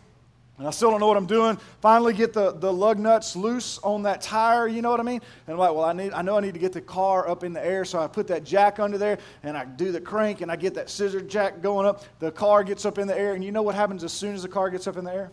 And 0.62 0.69
I 0.69 0.71
still 0.71 0.92
don't 0.92 1.00
know 1.00 1.09
what 1.09 1.16
I'm 1.16 1.26
doing. 1.26 1.59
Finally, 1.81 2.14
get 2.14 2.33
the, 2.33 2.52
the 2.52 2.73
lug 2.73 3.00
nuts 3.00 3.35
loose 3.35 3.81
on 3.83 4.04
that 4.04 4.23
tire, 4.23 4.69
you 4.69 4.81
know 4.81 4.92
what 4.92 5.00
I 5.00 5.02
mean? 5.02 5.21
And 5.49 5.54
I'm 5.54 5.59
like, 5.59 5.75
well, 5.75 5.85
I, 5.85 5.92
need, 5.92 6.12
I 6.12 6.23
know 6.23 6.37
I 6.37 6.40
need 6.40 6.54
to 6.54 6.61
get 6.61 6.73
the 6.73 6.81
car 6.81 7.28
up 7.28 7.42
in 7.42 7.52
the 7.52 7.66
air, 7.66 7.85
so 7.85 7.99
I 7.99 8.07
put 8.07 8.28
that 8.28 8.45
jack 8.45 8.78
under 8.78 8.97
there 8.97 9.19
and 9.42 9.57
I 9.57 9.64
do 9.64 9.90
the 9.90 10.00
crank 10.00 10.40
and 10.40 10.52
I 10.52 10.54
get 10.54 10.75
that 10.75 10.88
scissor 10.88 11.21
jack 11.21 11.62
going 11.62 11.85
up. 11.85 12.04
The 12.21 12.31
car 12.31 12.62
gets 12.62 12.85
up 12.85 12.99
in 12.99 13.09
the 13.09 13.19
air, 13.19 13.35
and 13.35 13.42
you 13.42 13.50
know 13.50 13.62
what 13.62 13.75
happens 13.75 14.04
as 14.04 14.12
soon 14.12 14.37
as 14.37 14.45
the 14.45 14.49
car 14.49 14.71
gets 14.71 14.87
up 14.87 14.97
in 14.97 15.02
the 15.02 15.12
air? 15.12 15.33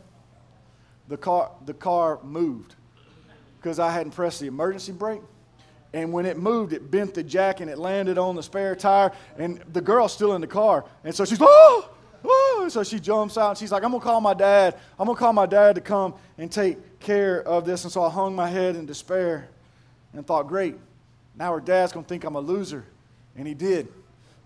The 1.10 1.18
car, 1.18 1.52
the 1.64 1.76
car 1.76 2.20
moved 2.24 2.74
because 3.62 3.78
I 3.78 3.92
hadn't 3.92 4.14
pressed 4.14 4.40
the 4.40 4.48
emergency 4.48 4.94
brake. 4.94 5.22
And 5.94 6.12
when 6.12 6.26
it 6.26 6.40
moved, 6.40 6.74
it 6.74 6.90
bent 6.90 7.14
the 7.14 7.22
jack 7.22 7.60
and 7.60 7.70
it 7.70 7.78
landed 7.78 8.18
on 8.18 8.36
the 8.36 8.42
spare 8.42 8.76
tire. 8.76 9.12
And 9.38 9.64
the 9.74 9.82
girl's 9.82 10.12
still 10.12 10.34
in 10.34 10.42
the 10.42 10.48
car. 10.48 10.86
And 11.04 11.14
so 11.14 11.24
she's, 11.24 11.38
oh! 11.40 11.89
So 12.70 12.84
she 12.84 13.00
jumps 13.00 13.38
out 13.38 13.50
and 13.50 13.58
she's 13.58 13.72
like, 13.72 13.84
I'm 13.84 13.92
going 13.92 14.02
to 14.02 14.06
call 14.06 14.22
my 14.22 14.34
dad. 14.34 14.76
I'm 14.98 15.06
going 15.06 15.16
to 15.16 15.20
call 15.20 15.34
my 15.34 15.46
dad 15.46 15.76
to 15.76 15.82
come 15.82 16.14
and 16.38 16.52
take 16.52 17.00
care 17.00 17.42
of 17.42 17.66
this. 17.66 17.84
And 17.84 17.92
so 17.92 18.04
I 18.04 18.10
hung 18.10 18.36
my 18.36 18.50
head 18.50 18.76
in 18.76 18.86
despair 18.86 19.50
and 20.14 20.26
thought, 20.26 20.48
great, 20.48 20.76
now 21.36 21.54
her 21.54 21.60
dad's 21.60 21.92
going 21.92 22.06
to 22.06 22.10
think 22.10 22.24
I'm 22.24 22.36
a 22.36 22.40
loser. 22.40 22.86
And 23.36 23.48
he 23.48 23.54
did. 23.54 23.88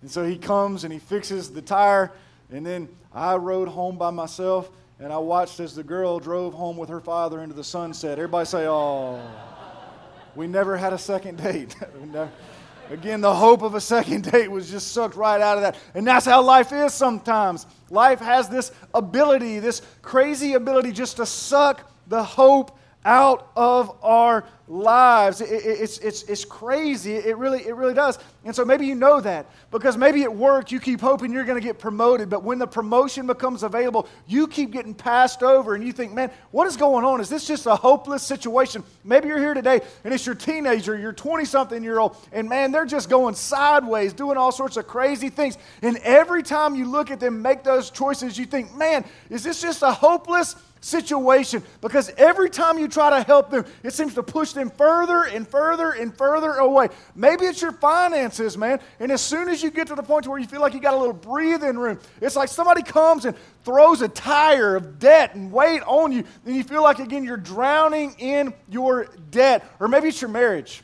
And 0.01 0.12
so 0.12 0.25
he 0.25 0.38
comes 0.38 0.84
and 0.84 0.92
he 0.92 1.00
fixes 1.00 1.50
the 1.50 1.62
tire. 1.62 2.12
And 2.51 2.65
then 2.65 2.89
I 3.13 3.36
rode 3.36 3.68
home 3.68 3.98
by 3.98 4.12
myself 4.12 4.70
and 5.00 5.12
I 5.12 5.18
watched 5.18 5.60
as 5.60 5.75
the 5.75 5.84
girl 5.84 6.20
drove 6.20 6.53
home 6.53 6.77
with 6.77 6.89
her 6.89 7.01
father 7.01 7.42
into 7.42 7.56
the 7.56 7.63
sunset. 7.63 8.13
Everybody 8.20 8.46
say, 8.46 8.68
oh, 8.68 9.22
we 10.36 10.48
never 10.48 10.77
had 10.77 10.94
a 10.94 10.98
second 10.98 11.38
date. 11.38 11.75
Again, 12.90 13.22
the 13.22 13.34
hope 13.34 13.62
of 13.62 13.75
a 13.75 13.82
second 13.82 14.24
date 14.32 14.50
was 14.50 14.70
just 14.70 14.92
sucked 14.92 15.16
right 15.16 15.42
out 15.42 15.58
of 15.58 15.63
that. 15.63 15.78
And 15.94 16.06
that's 16.06 16.25
how 16.25 16.42
life 16.42 16.72
is 16.72 16.94
sometimes. 16.94 17.66
Life 17.90 18.20
has 18.20 18.50
this 18.50 18.72
ability, 18.94 19.60
this 19.60 19.82
crazy 20.02 20.54
ability 20.54 20.92
just 20.92 21.18
to 21.18 21.25
suck 21.25 21.90
the 22.08 22.24
hope 22.24 22.78
out 23.06 23.52
of 23.56 23.98
our 24.04 24.46
lives. 24.68 25.42
It, 25.42 25.52
it, 25.52 25.66
it's, 25.66 25.98
it's, 26.00 26.24
it's 26.24 26.46
crazy. 26.46 27.16
It 27.16 27.38
really, 27.38 27.66
it 27.66 27.75
really 27.75 27.94
does. 27.94 28.20
And 28.46 28.54
so 28.54 28.66
maybe 28.66 28.86
you 28.86 28.96
know 28.96 29.22
that 29.22 29.46
because 29.72 29.96
maybe 29.96 30.24
at 30.24 30.36
work 30.36 30.72
you 30.72 30.82
keep 30.82 31.00
hoping 31.00 31.32
you're 31.32 31.46
going 31.46 31.60
to 31.60 31.66
get 31.66 31.80
promoted, 31.80 32.30
but 32.30 32.44
when 32.44 32.60
the 32.60 32.68
promotion 32.68 33.26
becomes 33.26 33.64
available, 33.64 34.08
you 34.28 34.48
keep 34.48 34.72
getting 34.72 34.94
passed 34.94 35.44
over 35.44 35.76
and 35.76 35.86
you 35.86 35.94
think, 35.94 36.14
man, 36.14 36.30
what 36.52 36.68
is 36.68 36.76
going 36.76 37.06
on? 37.06 37.22
Is 37.22 37.30
this 37.30 37.48
just 37.48 37.66
a 37.68 37.76
hopeless 37.76 38.22
situation? 38.22 38.84
Maybe 39.06 39.30
you're 39.30 39.40
here 39.40 39.54
today 39.54 39.80
and 40.04 40.14
it's 40.14 40.26
your 40.26 40.36
teenager, 40.36 40.98
your 40.98 41.14
20 41.14 41.46
something 41.46 41.82
year 41.82 42.00
old, 42.00 42.18
and 42.34 42.50
man, 42.50 42.74
they're 42.74 42.86
just 42.86 43.10
going 43.10 43.36
sideways, 43.36 44.12
doing 44.12 44.38
all 44.38 44.52
sorts 44.52 44.76
of 44.76 44.88
crazy 44.88 45.30
things. 45.30 45.58
And 45.82 45.98
every 46.00 46.44
time 46.44 46.76
you 46.76 46.90
look 46.90 47.12
at 47.12 47.22
them 47.22 47.42
make 47.42 47.64
those 47.64 47.92
choices, 47.92 48.38
you 48.38 48.46
think, 48.46 48.76
man, 48.76 49.06
is 49.30 49.44
this 49.44 49.62
just 49.62 49.84
a 49.84 49.92
hopeless 49.92 50.56
situation 50.84 51.64
because 51.82 52.10
every 52.18 52.50
time 52.50 52.78
you 52.78 52.88
try 52.88 53.10
to 53.10 53.26
help 53.26 53.50
them, 53.50 53.66
it 53.84 53.94
seems 53.94 54.14
to 54.16 54.24
push 54.24 54.52
them 54.52 54.70
further 54.70 55.24
and 55.24 55.48
further 55.48 55.92
and 55.92 56.16
further 56.16 56.54
away. 56.54 56.90
Maybe 57.16 57.46
it's 57.46 57.62
your 57.62 57.72
finances, 58.34 58.58
man. 58.58 58.80
And 59.00 59.12
as 59.12 59.22
soon 59.22 59.50
as 59.50 59.62
you 59.63 59.72
get 59.72 59.88
to 59.88 59.96
the 59.96 60.04
point 60.04 60.28
where 60.28 60.40
you 60.40 60.48
feel 60.48 60.62
like 60.62 60.74
you 60.74 60.80
got 60.80 60.94
a 60.94 60.98
little 60.98 61.13
breathing 61.13 61.78
room, 61.78 62.00
it's 62.22 62.36
like 62.36 62.50
somebody 62.50 62.84
comes 62.84 63.25
and 63.25 63.36
throws 63.63 64.02
a 64.02 64.08
tire 64.08 64.75
of 64.75 65.00
debt 65.00 65.36
and 65.36 65.52
weight 65.52 65.82
on 65.84 66.12
you, 66.12 66.24
then 66.44 66.56
you 66.56 66.63
feel 66.63 66.84
like 66.84 67.00
again 67.00 67.24
you're 67.24 67.38
drowning 67.38 68.16
in 68.20 68.54
your 68.70 69.08
debt. 69.32 69.63
Or 69.80 69.88
maybe 69.88 70.10
it's 70.10 70.22
your 70.22 70.32
marriage. 70.32 70.84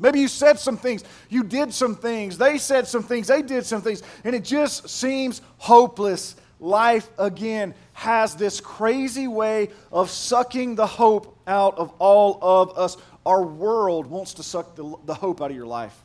Maybe 0.00 0.20
you 0.20 0.28
said 0.28 0.60
some 0.60 0.76
things, 0.76 1.02
you 1.28 1.42
did 1.42 1.74
some 1.74 1.96
things, 1.96 2.38
they 2.38 2.56
said 2.58 2.86
some 2.86 3.02
things, 3.02 3.26
they 3.26 3.42
did 3.42 3.66
some 3.66 3.82
things, 3.82 4.04
and 4.22 4.32
it 4.32 4.44
just 4.44 4.88
seems 4.88 5.42
hopeless. 5.56 6.36
Life 6.60 7.08
again 7.18 7.74
has 7.94 8.36
this 8.36 8.60
crazy 8.60 9.26
way 9.26 9.70
of 9.90 10.08
sucking 10.10 10.76
the 10.76 10.86
hope 10.86 11.36
out 11.48 11.78
of 11.78 11.92
all 11.98 12.38
of 12.40 12.78
us. 12.78 12.96
Our 13.26 13.42
world 13.42 14.06
wants 14.06 14.34
to 14.34 14.44
suck 14.44 14.76
the, 14.76 14.94
the 15.04 15.14
hope 15.14 15.42
out 15.42 15.50
of 15.50 15.56
your 15.56 15.66
life. 15.66 16.00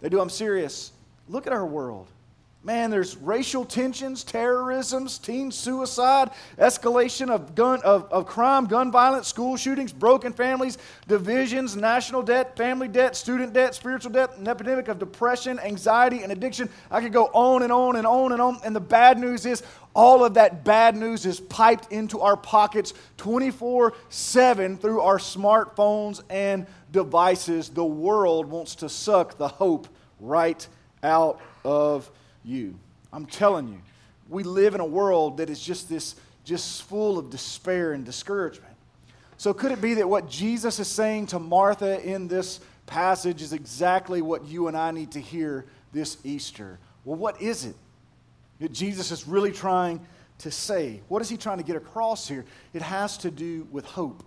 They 0.00 0.08
do, 0.08 0.20
I'm 0.20 0.30
serious. 0.30 0.92
Look 1.28 1.46
at 1.46 1.52
our 1.52 1.66
world. 1.66 2.06
Man, 2.66 2.90
there's 2.90 3.16
racial 3.18 3.64
tensions, 3.64 4.24
terrorisms, 4.24 5.18
teen 5.18 5.52
suicide, 5.52 6.30
escalation 6.58 7.30
of, 7.30 7.54
gun, 7.54 7.80
of, 7.82 8.10
of 8.12 8.26
crime, 8.26 8.66
gun 8.66 8.90
violence, 8.90 9.28
school 9.28 9.56
shootings, 9.56 9.92
broken 9.92 10.32
families, 10.32 10.76
divisions, 11.06 11.76
national 11.76 12.22
debt, 12.22 12.56
family 12.56 12.88
debt, 12.88 13.14
student 13.14 13.52
debt, 13.52 13.76
spiritual 13.76 14.10
debt, 14.10 14.36
an 14.38 14.48
epidemic 14.48 14.88
of 14.88 14.98
depression, 14.98 15.60
anxiety, 15.60 16.24
and 16.24 16.32
addiction. 16.32 16.68
I 16.90 17.00
could 17.00 17.12
go 17.12 17.26
on 17.26 17.62
and 17.62 17.70
on 17.70 17.94
and 17.94 18.04
on 18.04 18.32
and 18.32 18.42
on. 18.42 18.58
And 18.64 18.74
the 18.74 18.80
bad 18.80 19.20
news 19.20 19.46
is 19.46 19.62
all 19.94 20.24
of 20.24 20.34
that 20.34 20.64
bad 20.64 20.96
news 20.96 21.24
is 21.24 21.38
piped 21.38 21.92
into 21.92 22.18
our 22.18 22.36
pockets 22.36 22.94
24 23.18 23.92
7 24.08 24.76
through 24.76 25.02
our 25.02 25.18
smartphones 25.18 26.20
and 26.28 26.66
devices. 26.90 27.68
The 27.68 27.84
world 27.84 28.46
wants 28.46 28.74
to 28.76 28.88
suck 28.88 29.38
the 29.38 29.46
hope 29.46 29.86
right 30.18 30.66
out 31.04 31.40
of 31.64 32.10
you. 32.46 32.78
I'm 33.12 33.26
telling 33.26 33.68
you, 33.68 33.80
we 34.28 34.42
live 34.42 34.74
in 34.74 34.80
a 34.80 34.86
world 34.86 35.38
that 35.38 35.50
is 35.50 35.60
just 35.60 35.88
this, 35.88 36.16
just 36.44 36.84
full 36.84 37.18
of 37.18 37.30
despair 37.30 37.92
and 37.92 38.04
discouragement. 38.04 38.72
So, 39.36 39.52
could 39.52 39.72
it 39.72 39.80
be 39.80 39.94
that 39.94 40.08
what 40.08 40.28
Jesus 40.30 40.78
is 40.78 40.88
saying 40.88 41.26
to 41.26 41.38
Martha 41.38 42.02
in 42.02 42.26
this 42.28 42.60
passage 42.86 43.42
is 43.42 43.52
exactly 43.52 44.22
what 44.22 44.46
you 44.46 44.68
and 44.68 44.76
I 44.76 44.90
need 44.92 45.12
to 45.12 45.20
hear 45.20 45.66
this 45.92 46.16
Easter? 46.24 46.78
Well, 47.04 47.16
what 47.16 47.40
is 47.42 47.64
it 47.64 47.76
that 48.60 48.72
Jesus 48.72 49.10
is 49.10 49.28
really 49.28 49.52
trying 49.52 50.06
to 50.38 50.50
say? 50.50 51.02
What 51.08 51.20
is 51.20 51.28
he 51.28 51.36
trying 51.36 51.58
to 51.58 51.64
get 51.64 51.76
across 51.76 52.26
here? 52.26 52.44
It 52.72 52.82
has 52.82 53.18
to 53.18 53.30
do 53.30 53.66
with 53.70 53.84
hope 53.84 54.22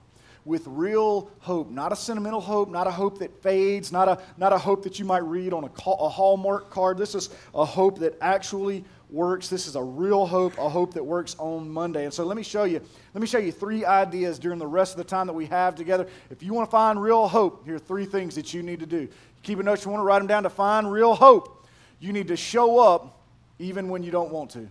with 0.50 0.66
real 0.66 1.30
hope, 1.42 1.70
not 1.70 1.94
a 1.94 1.96
sentimental 1.96 2.42
hope, 2.42 2.70
not 2.70 2.88
a 2.88 2.92
hope 2.92 3.20
that 3.20 3.32
fades, 3.44 3.92
not 3.92 4.10
a, 4.10 4.20
not 4.36 4.52
a 4.52 4.58
hope 4.58 4.82
that 4.84 4.98
you 4.98 5.06
might 5.06 5.24
read 5.24 5.54
on 5.54 5.64
a, 5.64 5.70
call, 5.70 6.04
a 6.04 6.10
Hallmark 6.10 6.72
card. 6.72 6.98
This 6.98 7.14
is 7.14 7.30
a 7.54 7.64
hope 7.64 8.00
that 8.00 8.18
actually 8.20 8.84
works. 9.12 9.48
This 9.48 9.68
is 9.68 9.76
a 9.76 9.84
real 9.84 10.26
hope, 10.26 10.58
a 10.58 10.68
hope 10.68 10.96
that 10.96 11.06
works 11.06 11.36
on 11.38 11.70
Monday. 11.70 12.04
And 12.06 12.12
so 12.12 12.26
let 12.26 12.36
me 12.36 12.42
show 12.42 12.64
you, 12.64 12.82
let 13.14 13.22
me 13.22 13.28
show 13.28 13.38
you 13.38 13.52
three 13.52 13.86
ideas 13.86 14.40
during 14.40 14.58
the 14.58 14.66
rest 14.66 14.94
of 14.94 14.98
the 14.98 15.04
time 15.04 15.28
that 15.28 15.34
we 15.34 15.46
have 15.46 15.76
together. 15.76 16.08
If 16.32 16.42
you 16.42 16.52
want 16.52 16.68
to 16.68 16.72
find 16.72 17.00
real 17.00 17.28
hope, 17.28 17.64
here 17.64 17.76
are 17.76 17.80
three 17.80 18.06
things 18.06 18.34
that 18.34 18.52
you 18.52 18.64
need 18.64 18.80
to 18.80 18.88
do. 18.88 19.08
Keep 19.44 19.60
a 19.60 19.64
note, 19.64 19.86
you 19.86 19.92
want 19.92 20.02
to 20.02 20.06
write 20.06 20.18
them 20.18 20.28
down 20.28 20.44
to 20.44 20.50
find 20.50 20.92
real 20.92 21.14
hope. 21.14 21.68
You 22.00 22.12
need 22.12 22.28
to 22.30 22.36
show 22.36 22.80
up 22.80 23.22
even 23.60 23.88
when 23.88 24.02
you 24.02 24.10
don't 24.10 24.32
want 24.32 24.50
to. 24.52 24.68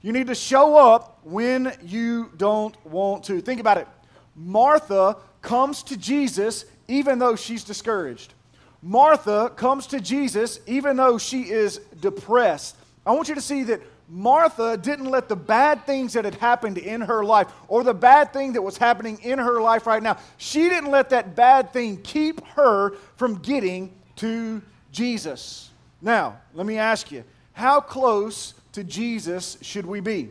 You 0.00 0.12
need 0.12 0.28
to 0.28 0.34
show 0.34 0.78
up 0.78 1.20
when 1.22 1.70
you 1.82 2.30
don't 2.38 2.74
want 2.86 3.24
to. 3.24 3.42
Think 3.42 3.60
about 3.60 3.76
it. 3.76 3.88
Martha 4.36 5.16
comes 5.42 5.82
to 5.84 5.96
Jesus 5.96 6.66
even 6.88 7.18
though 7.18 7.34
she's 7.34 7.64
discouraged. 7.64 8.34
Martha 8.82 9.50
comes 9.56 9.86
to 9.88 10.00
Jesus 10.00 10.60
even 10.66 10.96
though 10.96 11.18
she 11.18 11.50
is 11.50 11.78
depressed. 12.00 12.76
I 13.04 13.12
want 13.12 13.28
you 13.28 13.34
to 13.34 13.40
see 13.40 13.64
that 13.64 13.80
Martha 14.08 14.76
didn't 14.76 15.06
let 15.06 15.28
the 15.28 15.36
bad 15.36 15.84
things 15.84 16.12
that 16.12 16.24
had 16.24 16.36
happened 16.36 16.78
in 16.78 17.00
her 17.00 17.24
life 17.24 17.48
or 17.66 17.82
the 17.82 17.94
bad 17.94 18.32
thing 18.32 18.52
that 18.52 18.62
was 18.62 18.76
happening 18.76 19.18
in 19.22 19.38
her 19.38 19.60
life 19.60 19.86
right 19.86 20.02
now, 20.02 20.16
she 20.36 20.68
didn't 20.68 20.90
let 20.90 21.10
that 21.10 21.34
bad 21.34 21.72
thing 21.72 22.00
keep 22.02 22.44
her 22.48 22.92
from 23.16 23.36
getting 23.38 23.92
to 24.16 24.62
Jesus. 24.92 25.70
Now, 26.00 26.38
let 26.54 26.66
me 26.66 26.78
ask 26.78 27.10
you, 27.10 27.24
how 27.52 27.80
close 27.80 28.54
to 28.72 28.84
Jesus 28.84 29.58
should 29.62 29.86
we 29.86 30.00
be? 30.00 30.30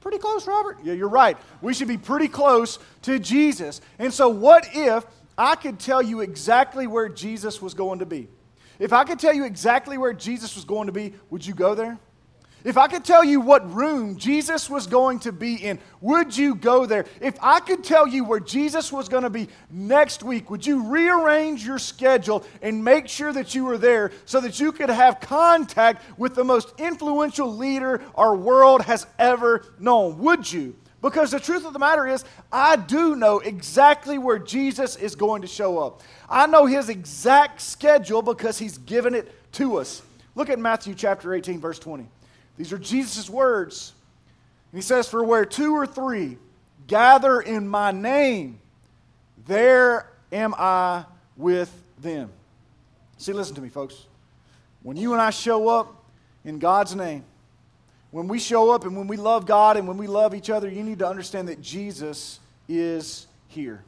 Pretty 0.00 0.18
close, 0.18 0.46
Robert? 0.46 0.78
Yeah, 0.82 0.92
you're 0.92 1.08
right. 1.08 1.36
We 1.60 1.74
should 1.74 1.88
be 1.88 1.98
pretty 1.98 2.28
close 2.28 2.78
to 3.02 3.18
Jesus. 3.18 3.80
And 3.98 4.12
so, 4.12 4.28
what 4.28 4.68
if 4.72 5.04
I 5.36 5.56
could 5.56 5.78
tell 5.78 6.02
you 6.02 6.20
exactly 6.20 6.86
where 6.86 7.08
Jesus 7.08 7.60
was 7.60 7.74
going 7.74 7.98
to 7.98 8.06
be? 8.06 8.28
If 8.78 8.92
I 8.92 9.04
could 9.04 9.18
tell 9.18 9.34
you 9.34 9.44
exactly 9.44 9.98
where 9.98 10.12
Jesus 10.12 10.54
was 10.54 10.64
going 10.64 10.86
to 10.86 10.92
be, 10.92 11.14
would 11.30 11.44
you 11.44 11.54
go 11.54 11.74
there? 11.74 11.98
If 12.66 12.76
I 12.76 12.88
could 12.88 13.04
tell 13.04 13.22
you 13.22 13.40
what 13.40 13.72
room 13.72 14.16
Jesus 14.16 14.68
was 14.68 14.88
going 14.88 15.20
to 15.20 15.30
be 15.30 15.54
in, 15.54 15.78
would 16.00 16.36
you 16.36 16.56
go 16.56 16.84
there? 16.84 17.06
If 17.20 17.38
I 17.40 17.60
could 17.60 17.84
tell 17.84 18.08
you 18.08 18.24
where 18.24 18.40
Jesus 18.40 18.90
was 18.90 19.08
going 19.08 19.22
to 19.22 19.30
be 19.30 19.46
next 19.70 20.24
week, 20.24 20.50
would 20.50 20.66
you 20.66 20.82
rearrange 20.82 21.64
your 21.64 21.78
schedule 21.78 22.44
and 22.62 22.82
make 22.82 23.06
sure 23.06 23.32
that 23.32 23.54
you 23.54 23.66
were 23.66 23.78
there 23.78 24.10
so 24.24 24.40
that 24.40 24.58
you 24.58 24.72
could 24.72 24.88
have 24.88 25.20
contact 25.20 26.02
with 26.18 26.34
the 26.34 26.42
most 26.42 26.74
influential 26.76 27.54
leader 27.54 28.02
our 28.16 28.34
world 28.34 28.82
has 28.82 29.06
ever 29.16 29.64
known? 29.78 30.18
Would 30.18 30.52
you? 30.52 30.74
Because 31.00 31.30
the 31.30 31.38
truth 31.38 31.64
of 31.64 31.72
the 31.72 31.78
matter 31.78 32.04
is, 32.08 32.24
I 32.50 32.74
do 32.74 33.14
know 33.14 33.38
exactly 33.38 34.18
where 34.18 34.40
Jesus 34.40 34.96
is 34.96 35.14
going 35.14 35.42
to 35.42 35.48
show 35.48 35.78
up. 35.78 36.02
I 36.28 36.48
know 36.48 36.66
his 36.66 36.88
exact 36.88 37.60
schedule 37.60 38.22
because 38.22 38.58
he's 38.58 38.76
given 38.78 39.14
it 39.14 39.52
to 39.52 39.76
us. 39.76 40.02
Look 40.34 40.50
at 40.50 40.58
Matthew 40.58 40.94
chapter 40.94 41.32
18, 41.32 41.60
verse 41.60 41.78
20. 41.78 42.08
These 42.56 42.72
are 42.72 42.78
Jesus' 42.78 43.28
words. 43.28 43.92
And 44.72 44.78
he 44.78 44.82
says, 44.82 45.08
For 45.08 45.22
where 45.22 45.44
two 45.44 45.74
or 45.74 45.86
three 45.86 46.38
gather 46.86 47.40
in 47.40 47.68
my 47.68 47.92
name, 47.92 48.60
there 49.46 50.08
am 50.32 50.54
I 50.56 51.04
with 51.36 51.72
them. 51.98 52.30
See, 53.18 53.32
listen 53.32 53.54
to 53.56 53.60
me, 53.60 53.68
folks. 53.68 54.06
When 54.82 54.96
you 54.96 55.12
and 55.12 55.22
I 55.22 55.30
show 55.30 55.68
up 55.68 56.04
in 56.44 56.58
God's 56.58 56.94
name, 56.94 57.24
when 58.10 58.28
we 58.28 58.38
show 58.38 58.70
up 58.70 58.84
and 58.84 58.96
when 58.96 59.08
we 59.08 59.16
love 59.16 59.46
God 59.46 59.76
and 59.76 59.86
when 59.88 59.96
we 59.96 60.06
love 60.06 60.34
each 60.34 60.48
other, 60.48 60.68
you 60.68 60.82
need 60.82 61.00
to 61.00 61.08
understand 61.08 61.48
that 61.48 61.60
Jesus 61.60 62.38
is 62.68 63.26
here. 63.48 63.82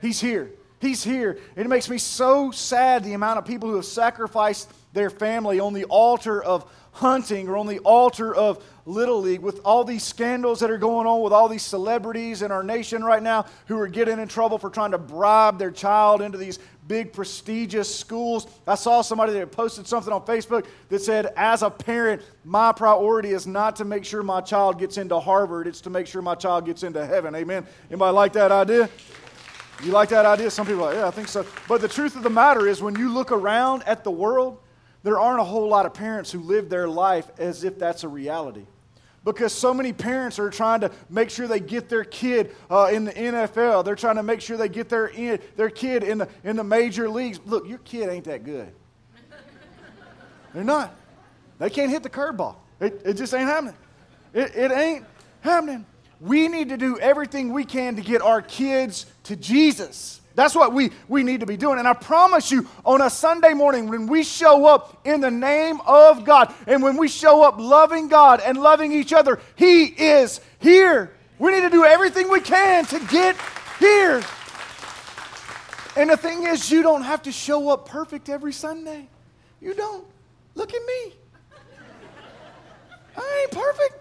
He's 0.00 0.20
here. 0.20 0.50
He's 0.80 1.04
here. 1.04 1.38
And 1.56 1.66
it 1.66 1.68
makes 1.68 1.88
me 1.88 1.98
so 1.98 2.50
sad 2.50 3.04
the 3.04 3.12
amount 3.12 3.38
of 3.38 3.44
people 3.44 3.68
who 3.68 3.76
have 3.76 3.84
sacrificed 3.84 4.70
their 4.92 5.10
family 5.10 5.60
on 5.60 5.74
the 5.74 5.84
altar 5.84 6.42
of 6.42 6.70
hunting 6.92 7.48
or 7.48 7.56
on 7.56 7.66
the 7.66 7.78
altar 7.80 8.34
of 8.34 8.64
Little 8.86 9.20
League 9.20 9.40
with 9.40 9.60
all 9.64 9.84
these 9.84 10.02
scandals 10.02 10.60
that 10.60 10.70
are 10.70 10.78
going 10.78 11.06
on 11.06 11.22
with 11.22 11.32
all 11.32 11.48
these 11.48 11.62
celebrities 11.62 12.42
in 12.42 12.50
our 12.50 12.62
nation 12.62 13.04
right 13.04 13.22
now 13.22 13.46
who 13.66 13.78
are 13.78 13.86
getting 13.86 14.18
in 14.18 14.28
trouble 14.28 14.58
for 14.58 14.70
trying 14.70 14.90
to 14.90 14.98
bribe 14.98 15.58
their 15.58 15.70
child 15.70 16.22
into 16.22 16.38
these 16.38 16.58
big 16.88 17.12
prestigious 17.12 17.94
schools. 17.94 18.48
I 18.66 18.74
saw 18.74 19.02
somebody 19.02 19.32
that 19.34 19.52
posted 19.52 19.86
something 19.86 20.12
on 20.12 20.22
Facebook 20.22 20.66
that 20.88 21.00
said, 21.00 21.32
As 21.36 21.62
a 21.62 21.70
parent, 21.70 22.22
my 22.44 22.72
priority 22.72 23.30
is 23.30 23.46
not 23.46 23.76
to 23.76 23.84
make 23.84 24.04
sure 24.04 24.24
my 24.24 24.40
child 24.40 24.78
gets 24.78 24.98
into 24.98 25.20
Harvard, 25.20 25.68
it's 25.68 25.80
to 25.82 25.90
make 25.90 26.08
sure 26.08 26.20
my 26.20 26.34
child 26.34 26.66
gets 26.66 26.82
into 26.82 27.06
heaven. 27.06 27.34
Amen. 27.36 27.64
Anybody 27.90 28.12
like 28.12 28.32
that 28.32 28.50
idea? 28.50 28.90
You 29.84 29.92
like 29.92 30.08
that 30.10 30.26
idea? 30.26 30.50
Some 30.50 30.66
people 30.66 30.82
are 30.82 30.86
like, 30.86 30.96
yeah, 30.96 31.06
I 31.06 31.10
think 31.10 31.28
so. 31.28 31.46
But 31.68 31.80
the 31.80 31.88
truth 31.88 32.16
of 32.16 32.22
the 32.22 32.30
matter 32.30 32.66
is, 32.66 32.82
when 32.82 32.96
you 32.96 33.10
look 33.10 33.32
around 33.32 33.82
at 33.84 34.04
the 34.04 34.10
world, 34.10 34.58
there 35.02 35.18
aren't 35.18 35.40
a 35.40 35.44
whole 35.44 35.68
lot 35.68 35.86
of 35.86 35.94
parents 35.94 36.30
who 36.30 36.40
live 36.40 36.68
their 36.68 36.88
life 36.88 37.30
as 37.38 37.64
if 37.64 37.78
that's 37.78 38.04
a 38.04 38.08
reality. 38.08 38.66
Because 39.24 39.52
so 39.52 39.74
many 39.74 39.92
parents 39.92 40.38
are 40.38 40.48
trying 40.48 40.80
to 40.80 40.90
make 41.10 41.28
sure 41.28 41.46
they 41.46 41.60
get 41.60 41.88
their 41.88 42.04
kid 42.04 42.54
uh, 42.70 42.90
in 42.92 43.04
the 43.04 43.12
NFL. 43.12 43.84
They're 43.84 43.94
trying 43.94 44.16
to 44.16 44.22
make 44.22 44.40
sure 44.40 44.56
they 44.56 44.68
get 44.68 44.88
their, 44.88 45.08
in, 45.08 45.38
their 45.56 45.68
kid 45.68 46.02
in 46.02 46.18
the, 46.18 46.28
in 46.42 46.56
the 46.56 46.64
major 46.64 47.08
leagues. 47.08 47.38
Look, 47.44 47.68
your 47.68 47.78
kid 47.78 48.08
ain't 48.08 48.24
that 48.24 48.44
good. 48.44 48.72
They're 50.54 50.64
not. 50.64 50.94
They 51.58 51.70
can't 51.70 51.90
hit 51.90 52.02
the 52.02 52.10
curveball. 52.10 52.56
It, 52.80 53.02
it 53.04 53.14
just 53.14 53.34
ain't 53.34 53.48
happening. 53.48 53.74
It, 54.32 54.56
it 54.56 54.72
ain't 54.72 55.04
happening. 55.42 55.84
We 56.20 56.48
need 56.48 56.70
to 56.70 56.76
do 56.76 56.98
everything 56.98 57.52
we 57.52 57.64
can 57.64 57.96
to 57.96 58.02
get 58.02 58.22
our 58.22 58.42
kids 58.42 59.06
to 59.24 59.36
Jesus. 59.36 60.19
That's 60.34 60.54
what 60.54 60.72
we, 60.72 60.90
we 61.08 61.22
need 61.22 61.40
to 61.40 61.46
be 61.46 61.56
doing. 61.56 61.78
And 61.78 61.88
I 61.88 61.92
promise 61.92 62.50
you, 62.50 62.68
on 62.84 63.00
a 63.00 63.10
Sunday 63.10 63.52
morning, 63.52 63.88
when 63.88 64.06
we 64.06 64.22
show 64.22 64.66
up 64.66 65.00
in 65.04 65.20
the 65.20 65.30
name 65.30 65.80
of 65.86 66.24
God, 66.24 66.54
and 66.66 66.82
when 66.82 66.96
we 66.96 67.08
show 67.08 67.42
up 67.42 67.58
loving 67.58 68.08
God 68.08 68.40
and 68.40 68.58
loving 68.58 68.92
each 68.92 69.12
other, 69.12 69.40
He 69.56 69.84
is 69.86 70.40
here. 70.60 71.12
We 71.38 71.52
need 71.52 71.62
to 71.62 71.70
do 71.70 71.84
everything 71.84 72.30
we 72.30 72.40
can 72.40 72.84
to 72.86 73.00
get 73.06 73.36
here. 73.78 74.22
And 75.96 76.10
the 76.10 76.16
thing 76.16 76.44
is, 76.44 76.70
you 76.70 76.82
don't 76.82 77.02
have 77.02 77.22
to 77.22 77.32
show 77.32 77.68
up 77.68 77.88
perfect 77.88 78.28
every 78.28 78.52
Sunday. 78.52 79.08
You 79.60 79.74
don't. 79.74 80.06
Look 80.54 80.72
at 80.72 80.82
me. 80.86 81.14
I 83.16 83.40
ain't 83.42 83.50
perfect. 83.50 83.94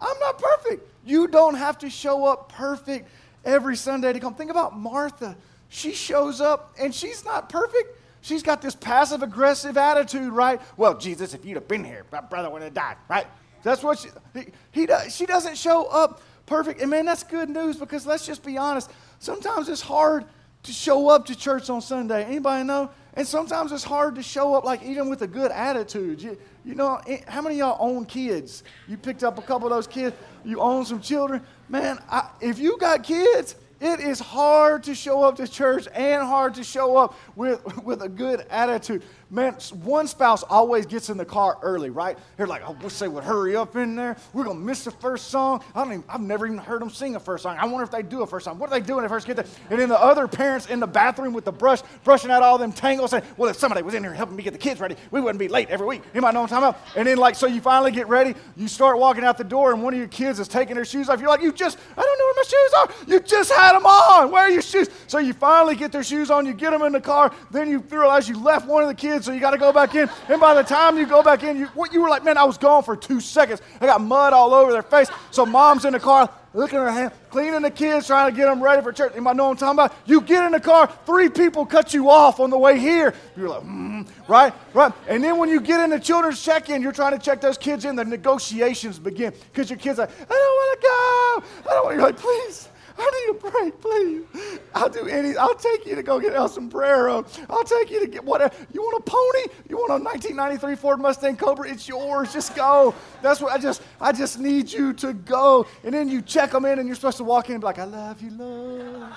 I'm 0.00 0.18
not 0.18 0.38
perfect. 0.38 0.88
You 1.04 1.28
don't 1.28 1.54
have 1.54 1.78
to 1.78 1.90
show 1.90 2.26
up 2.26 2.48
perfect 2.50 3.08
every 3.44 3.76
Sunday 3.76 4.12
to 4.12 4.20
come. 4.20 4.34
Think 4.34 4.50
about 4.50 4.76
Martha. 4.76 5.36
She 5.68 5.92
shows 5.92 6.40
up 6.40 6.74
and 6.78 6.94
she's 6.94 7.24
not 7.24 7.48
perfect. 7.48 7.98
She's 8.20 8.42
got 8.42 8.62
this 8.62 8.74
passive 8.74 9.22
aggressive 9.22 9.76
attitude, 9.76 10.32
right? 10.32 10.60
Well, 10.76 10.96
Jesus, 10.96 11.34
if 11.34 11.44
you'd 11.44 11.56
have 11.56 11.66
been 11.66 11.84
here, 11.84 12.04
my 12.12 12.20
brother 12.20 12.50
would 12.50 12.62
have 12.62 12.74
died, 12.74 12.96
right? 13.08 13.26
That's 13.62 13.82
what 13.82 13.98
she, 13.98 14.08
he, 14.34 14.46
he 14.70 14.86
does. 14.86 15.14
She 15.14 15.26
doesn't 15.26 15.56
show 15.56 15.86
up 15.86 16.22
perfect. 16.46 16.80
And 16.80 16.90
man, 16.90 17.04
that's 17.04 17.24
good 17.24 17.48
news 17.48 17.76
because 17.76 18.06
let's 18.06 18.26
just 18.26 18.44
be 18.44 18.58
honest. 18.58 18.90
Sometimes 19.18 19.68
it's 19.68 19.80
hard 19.80 20.24
to 20.64 20.72
show 20.72 21.08
up 21.08 21.26
to 21.26 21.36
church 21.36 21.70
on 21.70 21.80
Sunday. 21.80 22.24
Anybody 22.24 22.64
know? 22.64 22.90
And 23.14 23.26
sometimes 23.26 23.72
it's 23.72 23.84
hard 23.84 24.14
to 24.14 24.22
show 24.22 24.54
up, 24.54 24.64
like 24.64 24.82
even 24.82 25.10
with 25.10 25.20
a 25.22 25.26
good 25.26 25.50
attitude. 25.50 26.22
You, 26.22 26.38
you 26.64 26.74
know, 26.74 27.00
eh, 27.06 27.18
how 27.28 27.42
many 27.42 27.56
y'all 27.56 27.76
own 27.78 28.06
kids? 28.06 28.64
You 28.88 28.96
picked 28.96 29.22
up 29.22 29.38
a 29.38 29.42
couple 29.42 29.66
of 29.66 29.72
those 29.72 29.86
kids. 29.86 30.16
You 30.44 30.60
own 30.60 30.86
some 30.86 31.00
children. 31.00 31.42
Man, 31.68 31.98
I, 32.10 32.30
if 32.40 32.58
you 32.58 32.78
got 32.78 33.02
kids, 33.02 33.54
it 33.82 34.00
is 34.00 34.18
hard 34.18 34.84
to 34.84 34.94
show 34.94 35.24
up 35.24 35.36
to 35.36 35.48
church 35.48 35.88
and 35.92 36.22
hard 36.22 36.54
to 36.54 36.64
show 36.64 36.96
up 36.96 37.14
with, 37.36 37.62
with 37.84 38.02
a 38.02 38.08
good 38.08 38.46
attitude. 38.48 39.02
Man, 39.32 39.54
one 39.82 40.06
spouse 40.06 40.42
always 40.42 40.84
gets 40.84 41.08
in 41.08 41.16
the 41.16 41.24
car 41.24 41.56
early, 41.62 41.88
right? 41.88 42.18
They're 42.36 42.46
like, 42.46 42.68
oh, 42.68 42.76
wish 42.82 42.98
they 42.98 43.08
would 43.08 43.24
hurry 43.24 43.56
up 43.56 43.76
in 43.76 43.96
there. 43.96 44.14
We're 44.34 44.44
going 44.44 44.58
to 44.58 44.62
miss 44.62 44.84
the 44.84 44.90
first 44.90 45.28
song. 45.28 45.64
I 45.74 45.82
don't 45.82 45.90
even, 45.90 46.04
I've 46.06 46.20
never 46.20 46.44
even 46.44 46.58
heard 46.58 46.82
them 46.82 46.90
sing 46.90 47.16
a 47.16 47.20
first 47.20 47.44
song. 47.44 47.56
I 47.58 47.64
wonder 47.64 47.82
if 47.82 47.90
they 47.90 48.02
do 48.02 48.20
a 48.20 48.26
first 48.26 48.44
song. 48.44 48.58
What 48.58 48.68
are 48.70 48.78
they 48.78 48.84
doing 48.84 48.96
when 48.96 49.04
they 49.04 49.08
first 49.08 49.26
get 49.26 49.36
there? 49.36 49.46
And 49.70 49.80
then 49.80 49.88
the 49.88 49.98
other 49.98 50.28
parents 50.28 50.66
in 50.66 50.80
the 50.80 50.86
bathroom 50.86 51.32
with 51.32 51.46
the 51.46 51.52
brush, 51.52 51.80
brushing 52.04 52.30
out 52.30 52.42
all 52.42 52.58
them 52.58 52.72
tangles, 52.72 53.12
saying, 53.12 53.24
well, 53.38 53.48
if 53.48 53.56
somebody 53.56 53.80
was 53.80 53.94
in 53.94 54.02
here 54.02 54.12
helping 54.12 54.36
me 54.36 54.42
get 54.42 54.52
the 54.52 54.58
kids 54.58 54.80
ready, 54.80 54.96
we 55.10 55.22
wouldn't 55.22 55.38
be 55.38 55.48
late 55.48 55.70
every 55.70 55.86
week. 55.86 56.02
Anybody 56.12 56.34
know 56.34 56.42
what 56.42 56.52
I'm 56.52 56.60
talking 56.60 56.68
about? 56.68 56.98
And 56.98 57.08
then, 57.08 57.16
like, 57.16 57.34
so 57.34 57.46
you 57.46 57.62
finally 57.62 57.90
get 57.90 58.08
ready, 58.08 58.34
you 58.54 58.68
start 58.68 58.98
walking 58.98 59.24
out 59.24 59.38
the 59.38 59.44
door, 59.44 59.72
and 59.72 59.82
one 59.82 59.94
of 59.94 59.98
your 59.98 60.08
kids 60.08 60.40
is 60.40 60.48
taking 60.48 60.74
their 60.74 60.84
shoes 60.84 61.08
off. 61.08 61.20
You're 61.20 61.30
like, 61.30 61.40
you 61.40 61.52
just, 61.52 61.78
I 61.96 62.02
don't 62.02 62.18
know 62.18 62.24
where 62.26 62.34
my 62.36 62.42
shoes 62.42 62.72
are. 63.08 63.14
You 63.14 63.20
just 63.20 63.50
had 63.50 63.76
them 63.76 63.86
on. 63.86 64.30
Where 64.30 64.42
are 64.42 64.50
your 64.50 64.60
shoes? 64.60 64.90
So 65.06 65.20
you 65.20 65.32
finally 65.32 65.74
get 65.74 65.90
their 65.90 66.04
shoes 66.04 66.30
on, 66.30 66.44
you 66.44 66.52
get 66.52 66.72
them 66.72 66.82
in 66.82 66.92
the 66.92 67.00
car, 67.00 67.34
then 67.50 67.70
you 67.70 67.78
realize 67.78 68.28
you 68.28 68.38
left 68.38 68.66
one 68.66 68.82
of 68.82 68.90
the 68.90 68.94
kids, 68.94 69.21
so 69.22 69.32
you 69.32 69.40
got 69.40 69.52
to 69.52 69.58
go 69.58 69.72
back 69.72 69.94
in. 69.94 70.08
And 70.28 70.40
by 70.40 70.54
the 70.54 70.62
time 70.62 70.98
you 70.98 71.06
go 71.06 71.22
back 71.22 71.42
in, 71.42 71.56
you, 71.56 71.66
what, 71.68 71.92
you 71.92 72.02
were 72.02 72.08
like, 72.08 72.24
man, 72.24 72.36
I 72.36 72.44
was 72.44 72.58
gone 72.58 72.82
for 72.82 72.96
two 72.96 73.20
seconds. 73.20 73.62
I 73.80 73.86
got 73.86 74.00
mud 74.00 74.32
all 74.32 74.54
over 74.54 74.72
their 74.72 74.82
face. 74.82 75.08
So 75.30 75.46
mom's 75.46 75.84
in 75.84 75.92
the 75.92 76.00
car, 76.00 76.30
looking 76.54 76.78
at 76.78 76.82
her 76.82 76.90
hand, 76.90 77.12
cleaning 77.30 77.62
the 77.62 77.70
kids, 77.70 78.06
trying 78.06 78.30
to 78.30 78.36
get 78.36 78.46
them 78.46 78.62
ready 78.62 78.82
for 78.82 78.92
church. 78.92 79.12
Anybody 79.14 79.36
know 79.36 79.44
what 79.44 79.50
I'm 79.62 79.76
talking 79.76 79.78
about? 79.78 79.96
You 80.06 80.20
get 80.20 80.44
in 80.44 80.52
the 80.52 80.60
car, 80.60 80.92
three 81.06 81.28
people 81.28 81.64
cut 81.64 81.94
you 81.94 82.10
off 82.10 82.40
on 82.40 82.50
the 82.50 82.58
way 82.58 82.78
here. 82.78 83.14
You're 83.36 83.48
like, 83.48 83.62
mm, 83.62 84.06
right, 84.28 84.52
right. 84.74 84.92
And 85.08 85.22
then 85.22 85.38
when 85.38 85.48
you 85.48 85.60
get 85.60 85.80
in 85.80 85.90
the 85.90 86.00
children's 86.00 86.42
check-in, 86.42 86.82
you're 86.82 86.92
trying 86.92 87.12
to 87.12 87.24
check 87.24 87.40
those 87.40 87.58
kids 87.58 87.84
in. 87.84 87.96
The 87.96 88.04
negotiations 88.04 88.98
begin 88.98 89.32
because 89.52 89.70
your 89.70 89.78
kids 89.78 89.98
are 89.98 90.06
like, 90.06 90.14
I 90.20 90.34
don't 90.34 90.56
want 90.56 90.80
to 90.80 90.86
go. 90.86 91.70
I 91.70 91.74
don't 91.74 91.84
want. 91.84 91.96
You're 91.96 92.06
like, 92.06 92.16
please. 92.16 92.68
I 92.98 93.26
need 93.26 93.36
a 93.36 93.50
break, 93.50 93.80
please. 93.80 94.60
I'll 94.74 94.88
do 94.88 95.06
any. 95.06 95.36
I'll 95.36 95.54
take 95.54 95.86
you 95.86 95.94
to 95.94 96.02
go 96.02 96.20
get 96.20 96.34
El 96.34 96.48
Sombrero. 96.48 97.24
I'll 97.48 97.64
take 97.64 97.90
you 97.90 98.00
to 98.00 98.06
get 98.06 98.24
whatever. 98.24 98.54
You 98.72 98.82
want 98.82 99.06
a 99.06 99.10
pony? 99.10 99.64
You 99.68 99.76
want 99.76 99.90
a 99.90 100.04
1993 100.04 100.76
Ford 100.76 101.00
Mustang 101.00 101.36
Cobra? 101.36 101.68
It's 101.68 101.88
yours. 101.88 102.32
Just 102.32 102.54
go. 102.54 102.94
That's 103.22 103.40
what 103.40 103.52
I 103.52 103.58
just. 103.58 103.82
I 104.00 104.12
just 104.12 104.38
need 104.38 104.70
you 104.70 104.92
to 104.94 105.12
go. 105.12 105.66
And 105.84 105.94
then 105.94 106.08
you 106.08 106.22
check 106.22 106.50
them 106.50 106.64
in, 106.64 106.78
and 106.78 106.86
you're 106.88 106.96
supposed 106.96 107.18
to 107.18 107.24
walk 107.24 107.48
in 107.48 107.56
and 107.56 107.60
be 107.60 107.66
like, 107.66 107.78
"I 107.78 107.84
love 107.84 108.20
you, 108.20 108.30
love." 108.30 109.12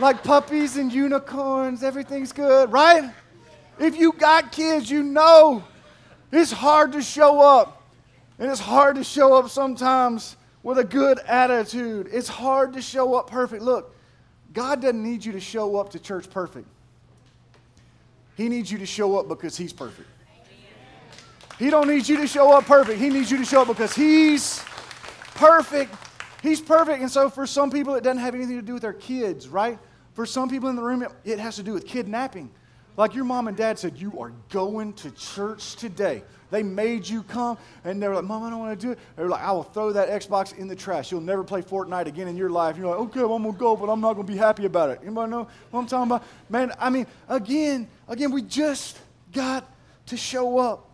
like 0.00 0.22
puppies 0.22 0.76
and 0.76 0.92
unicorns, 0.92 1.82
everything's 1.82 2.32
good, 2.32 2.70
right? 2.70 3.12
If 3.80 3.96
you 3.96 4.12
got 4.12 4.52
kids, 4.52 4.90
you 4.90 5.02
know 5.02 5.64
it's 6.30 6.52
hard 6.52 6.92
to 6.92 7.02
show 7.02 7.40
up, 7.40 7.82
and 8.38 8.50
it's 8.50 8.60
hard 8.60 8.96
to 8.96 9.04
show 9.04 9.34
up 9.34 9.50
sometimes 9.50 10.36
with 10.62 10.78
a 10.78 10.84
good 10.84 11.18
attitude. 11.20 12.08
It's 12.12 12.28
hard 12.28 12.72
to 12.74 12.82
show 12.82 13.14
up 13.14 13.30
perfect. 13.30 13.62
Look, 13.62 13.94
God 14.52 14.82
doesn't 14.82 15.02
need 15.02 15.24
you 15.24 15.32
to 15.32 15.40
show 15.40 15.76
up 15.76 15.90
to 15.90 15.98
church 15.98 16.28
perfect. 16.30 16.66
He 18.36 18.48
needs 18.48 18.70
you 18.70 18.78
to 18.78 18.86
show 18.86 19.18
up 19.18 19.28
because 19.28 19.56
he's 19.56 19.72
perfect. 19.72 20.08
He 21.58 21.70
don't 21.70 21.88
need 21.88 22.08
you 22.08 22.16
to 22.18 22.26
show 22.26 22.52
up 22.52 22.66
perfect. 22.66 23.00
He 23.00 23.08
needs 23.08 23.30
you 23.30 23.38
to 23.38 23.44
show 23.44 23.62
up 23.62 23.68
because 23.68 23.94
he's 23.94 24.62
perfect. 25.34 25.92
He's 26.40 26.60
perfect. 26.60 27.00
And 27.00 27.10
so 27.10 27.30
for 27.30 27.46
some 27.46 27.70
people 27.70 27.96
it 27.96 28.04
doesn't 28.04 28.22
have 28.22 28.34
anything 28.34 28.56
to 28.56 28.62
do 28.62 28.74
with 28.74 28.82
their 28.82 28.92
kids, 28.92 29.48
right? 29.48 29.78
For 30.14 30.24
some 30.24 30.48
people 30.48 30.68
in 30.68 30.76
the 30.76 30.82
room 30.82 31.04
it 31.24 31.38
has 31.40 31.56
to 31.56 31.64
do 31.64 31.72
with 31.72 31.86
kidnapping. 31.86 32.50
Like 32.98 33.14
your 33.14 33.24
mom 33.24 33.46
and 33.46 33.56
dad 33.56 33.78
said, 33.78 33.96
you 33.96 34.18
are 34.18 34.32
going 34.50 34.92
to 34.94 35.12
church 35.12 35.76
today. 35.76 36.24
They 36.50 36.64
made 36.64 37.06
you 37.06 37.22
come, 37.22 37.56
and 37.84 38.02
they 38.02 38.08
were 38.08 38.16
like, 38.16 38.24
Mom, 38.24 38.42
I 38.42 38.50
don't 38.50 38.58
want 38.58 38.80
to 38.80 38.86
do 38.86 38.90
it. 38.90 38.98
They 39.14 39.22
were 39.22 39.28
like, 39.28 39.42
I 39.42 39.52
will 39.52 39.62
throw 39.62 39.92
that 39.92 40.08
Xbox 40.08 40.56
in 40.58 40.66
the 40.66 40.74
trash. 40.74 41.12
You'll 41.12 41.20
never 41.20 41.44
play 41.44 41.62
Fortnite 41.62 42.06
again 42.06 42.26
in 42.26 42.36
your 42.36 42.50
life. 42.50 42.76
You're 42.76 42.88
like, 42.88 42.98
okay, 42.98 43.20
well, 43.20 43.34
I'm 43.34 43.44
going 43.44 43.54
to 43.54 43.60
go, 43.60 43.76
but 43.76 43.88
I'm 43.88 44.00
not 44.00 44.14
going 44.14 44.26
to 44.26 44.32
be 44.32 44.36
happy 44.36 44.64
about 44.64 44.90
it. 44.90 44.98
Anybody 45.04 45.30
know 45.30 45.48
what 45.70 45.80
I'm 45.80 45.86
talking 45.86 46.10
about? 46.10 46.24
Man, 46.48 46.72
I 46.76 46.90
mean, 46.90 47.06
again, 47.28 47.86
again, 48.08 48.32
we 48.32 48.42
just 48.42 48.98
got 49.32 49.70
to 50.06 50.16
show 50.16 50.58
up. 50.58 50.90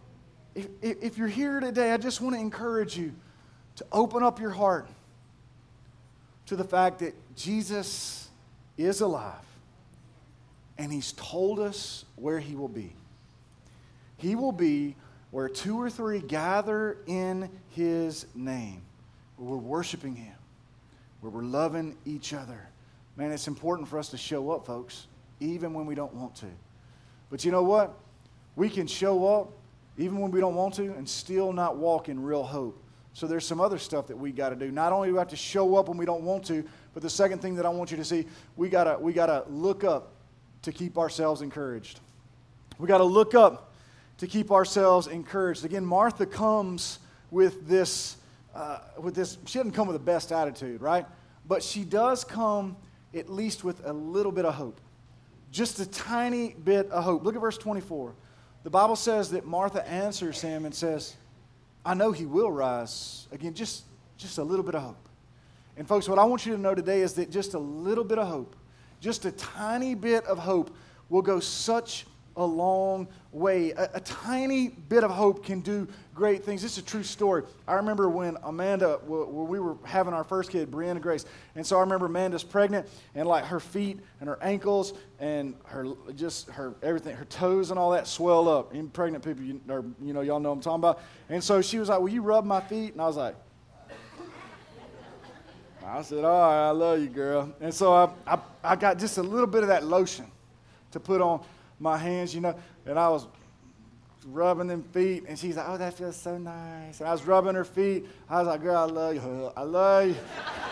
if, 0.55 0.67
if 0.83 1.17
you're 1.17 1.27
here 1.27 1.59
today, 1.59 1.93
I 1.93 1.97
just 1.97 2.21
want 2.21 2.35
to 2.35 2.40
encourage 2.40 2.99
you 2.99 3.14
to 3.77 3.87
open 3.93 4.23
up 4.23 4.40
your 4.40 4.51
heart 4.51 4.88
to 6.47 6.57
the 6.57 6.64
fact 6.64 6.99
that 6.99 7.14
Jesus 7.35 8.29
is 8.77 9.01
alive 9.01 9.54
and 10.78 10.92
he's 10.92 11.12
told 11.12 11.60
us 11.60 12.04
where 12.16 12.38
he 12.38 12.54
will 12.54 12.68
be. 12.68 12.94
He 14.16 14.34
will 14.34 14.52
be 14.52 14.96
where 15.30 15.48
two 15.48 15.80
or 15.80 15.90
three 15.90 16.20
gather 16.20 16.98
in 17.06 17.50
his 17.70 18.26
name, 18.34 18.82
where 19.37 19.50
we're 19.50 19.56
worshiping 19.56 20.14
him, 20.14 20.34
where 21.20 21.30
we're 21.30 21.42
loving 21.42 21.96
each 22.04 22.32
other. 22.32 22.68
Man, 23.16 23.30
it's 23.32 23.48
important 23.48 23.88
for 23.88 23.98
us 23.98 24.08
to 24.10 24.16
show 24.16 24.50
up, 24.50 24.66
folks, 24.66 25.06
even 25.40 25.74
when 25.74 25.87
we 25.87 25.94
don't 25.94 26.14
want 26.14 26.34
to. 26.37 26.46
But 27.30 27.44
you 27.44 27.52
know 27.52 27.62
what? 27.62 27.94
We 28.56 28.68
can 28.68 28.87
show 28.87 29.26
up 29.26 29.52
even 29.98 30.18
when 30.18 30.30
we 30.30 30.40
don't 30.40 30.54
want 30.54 30.74
to 30.74 30.92
and 30.94 31.08
still 31.08 31.52
not 31.52 31.76
walk 31.76 32.08
in 32.08 32.22
real 32.22 32.42
hope. 32.42 32.80
So 33.12 33.28
there's 33.28 33.46
some 33.46 33.60
other 33.60 33.78
stuff 33.78 34.08
that 34.08 34.16
we 34.18 34.32
got 34.32 34.50
to 34.50 34.56
do. 34.56 34.72
Not 34.72 34.92
only 34.92 35.08
do 35.08 35.12
we 35.14 35.18
have 35.18 35.28
to 35.28 35.37
show 35.37 35.76
up 35.76 35.88
when 35.88 35.96
we 35.96 36.04
don't 36.04 36.22
want 36.22 36.44
to, 36.46 36.64
but 36.94 37.02
the 37.02 37.10
second 37.10 37.40
thing 37.40 37.54
that 37.54 37.64
I 37.64 37.68
want 37.68 37.92
you 37.92 37.96
to 37.96 38.04
see, 38.04 38.26
we 38.56 38.68
got 38.68 38.84
to 38.84 38.98
we 38.98 39.12
got 39.12 39.26
to 39.26 39.44
look 39.48 39.84
up 39.84 40.13
to 40.64 40.72
keep 40.72 40.98
ourselves 40.98 41.40
encouraged. 41.40 42.00
We 42.79 42.88
got 42.88 42.98
to 42.98 43.05
look 43.05 43.35
up 43.35 43.72
to 44.18 44.27
keep 44.27 44.50
ourselves 44.50 45.07
encouraged. 45.07 45.64
Again, 45.64 45.85
Martha 45.85 46.27
comes 46.27 46.98
with 47.31 47.66
this 47.68 48.16
uh, 48.55 48.79
with 49.00 49.14
this 49.14 49.37
she 49.46 49.59
doesn't 49.59 49.72
come 49.72 49.88
with 49.88 49.96
the 49.96 50.05
best 50.05 50.31
attitude, 50.31 50.81
right? 50.81 51.07
But 51.46 51.62
she 51.62 51.85
does 51.85 52.24
come 52.24 52.77
at 53.12 53.29
least 53.29 53.64
with 53.64 53.85
a 53.87 53.92
little 53.92 54.33
bit 54.33 54.44
of 54.44 54.55
hope. 54.55 54.81
Just 55.50 55.79
a 55.81 55.87
tiny 55.87 56.55
bit 56.64 56.90
of 56.90 57.05
hope. 57.05 57.24
Look 57.24 57.35
at 57.35 57.40
verse 57.40 57.59
24. 57.59 58.14
The 58.64 58.70
Bible 58.70 58.96
says 58.96 59.31
that 59.31 59.46
Martha 59.46 59.87
answers 59.88 60.40
him 60.40 60.64
and 60.64 60.74
says, 60.74 61.14
I 61.85 61.94
know 61.94 62.12
he 62.12 62.27
will 62.27 62.50
rise. 62.50 63.29
Again, 63.31 63.55
just, 63.55 63.85
just 64.16 64.38
a 64.38 64.42
little 64.42 64.64
bit 64.64 64.74
of 64.74 64.83
hope. 64.83 65.09
And, 65.77 65.87
folks, 65.87 66.09
what 66.09 66.18
I 66.18 66.24
want 66.24 66.46
you 66.46 66.53
to 66.53 66.61
know 66.61 66.74
today 66.74 67.03
is 67.03 67.14
that 67.14 67.31
just 67.31 67.55
a 67.55 67.59
little 67.59 68.05
bit 68.05 68.18
of 68.18 68.27
hope, 68.27 68.57
just 69.05 69.27
a 69.27 69.33
tiny 69.33 69.95
bit 69.95 70.25
of 70.25 70.38
hope, 70.38 70.75
will 71.11 71.21
go 71.21 71.38
such 71.38 72.07
a 72.37 72.45
long 72.45 73.07
way. 73.33 73.73
A, 73.73 73.90
a, 73.95 74.01
tiny 74.01 74.69
bit 74.69 75.05
of 75.05 75.11
hope 75.11 75.45
can 75.45 75.61
do 75.61 75.87
great 76.14 76.43
things. 76.43 76.62
This 76.62 76.73
is 76.73 76.79
a 76.79 76.87
true 76.87 77.03
story. 77.03 77.43
I 77.69 77.75
remember 77.75 78.09
when 78.09 78.38
Amanda, 78.43 78.99
when 79.07 79.47
we 79.47 79.61
were 79.61 79.77
having 79.85 80.14
our 80.14 80.25
first 80.25 80.51
kid, 80.51 80.71
Brianna 80.71 81.03
Grace, 81.03 81.27
and 81.55 81.67
so 81.67 81.77
I 81.77 81.81
remember 81.81 82.07
Amanda's 82.07 82.43
pregnant, 82.43 82.88
and 83.14 83.29
like 83.29 83.45
her 83.45 83.61
feet 83.61 84.01
and 84.21 84.29
her 84.29 84.43
ankles 84.43 84.95
and 85.21 85.55
her 85.64 85.87
just 86.17 86.49
her 86.49 86.75
everything, 86.83 87.14
her 87.14 87.27
toes 87.27 87.71
and 87.71 87.79
all 87.79 87.90
that 87.90 88.09
swell 88.09 88.49
up. 88.49 88.75
In 88.75 88.88
pregnant 88.88 89.23
people, 89.23 89.45
you, 89.45 89.61
or 89.69 89.85
you 90.03 90.14
know, 90.14 90.23
y'all 90.23 90.40
know 90.40 90.51
I'm 90.51 90.61
talking 90.62 90.81
about. 90.81 91.03
And 91.29 91.45
so 91.45 91.61
she 91.61 91.79
was 91.79 91.90
like, 91.90 92.01
"Will 92.01 92.09
you 92.09 92.23
rub 92.23 92.47
my 92.47 92.62
feet?" 92.62 92.93
And 92.93 93.03
I 93.03 93.07
was 93.07 93.19
like. 93.19 93.37
I 95.87 96.03
said, 96.03 96.25
all 96.25 96.40
right, 96.40 96.68
I 96.68 96.70
love 96.70 97.01
you, 97.01 97.09
girl. 97.09 97.53
And 97.61 97.73
so 97.73 97.92
I, 97.92 98.09
I, 98.27 98.38
I 98.62 98.77
got 98.77 98.99
just 98.99 99.18
a 99.18 99.23
little 99.23 99.47
bit 99.47 99.62
of 99.62 99.68
that 99.68 99.85
lotion 99.85 100.27
to 100.92 101.01
put 101.01 101.20
on 101.20 101.44
my 101.79 101.99
hands, 101.99 102.35
you 102.35 102.40
know, 102.40 102.59
and 102.87 102.99
I 102.99 103.09
was 103.09 103.27
rubbing 104.27 104.66
them 104.66 104.83
feet, 104.83 105.25
and 105.29 105.38
she's 105.38 105.57
like, 105.57 105.68
"Oh, 105.68 105.77
that 105.77 105.94
feels 105.94 106.16
so 106.16 106.38
nice." 106.38 107.01
And 107.01 107.09
I 107.09 107.12
was 107.12 107.25
rubbing 107.25 107.55
her 107.55 107.64
feet. 107.64 108.07
I 108.29 108.38
was 108.38 108.47
like, 108.49 108.62
"Girl, 108.62 108.77
I 108.77 108.85
love 108.85 109.14
you. 109.14 109.53
I 109.57 109.62
love 109.62 110.09
you. 110.09 110.16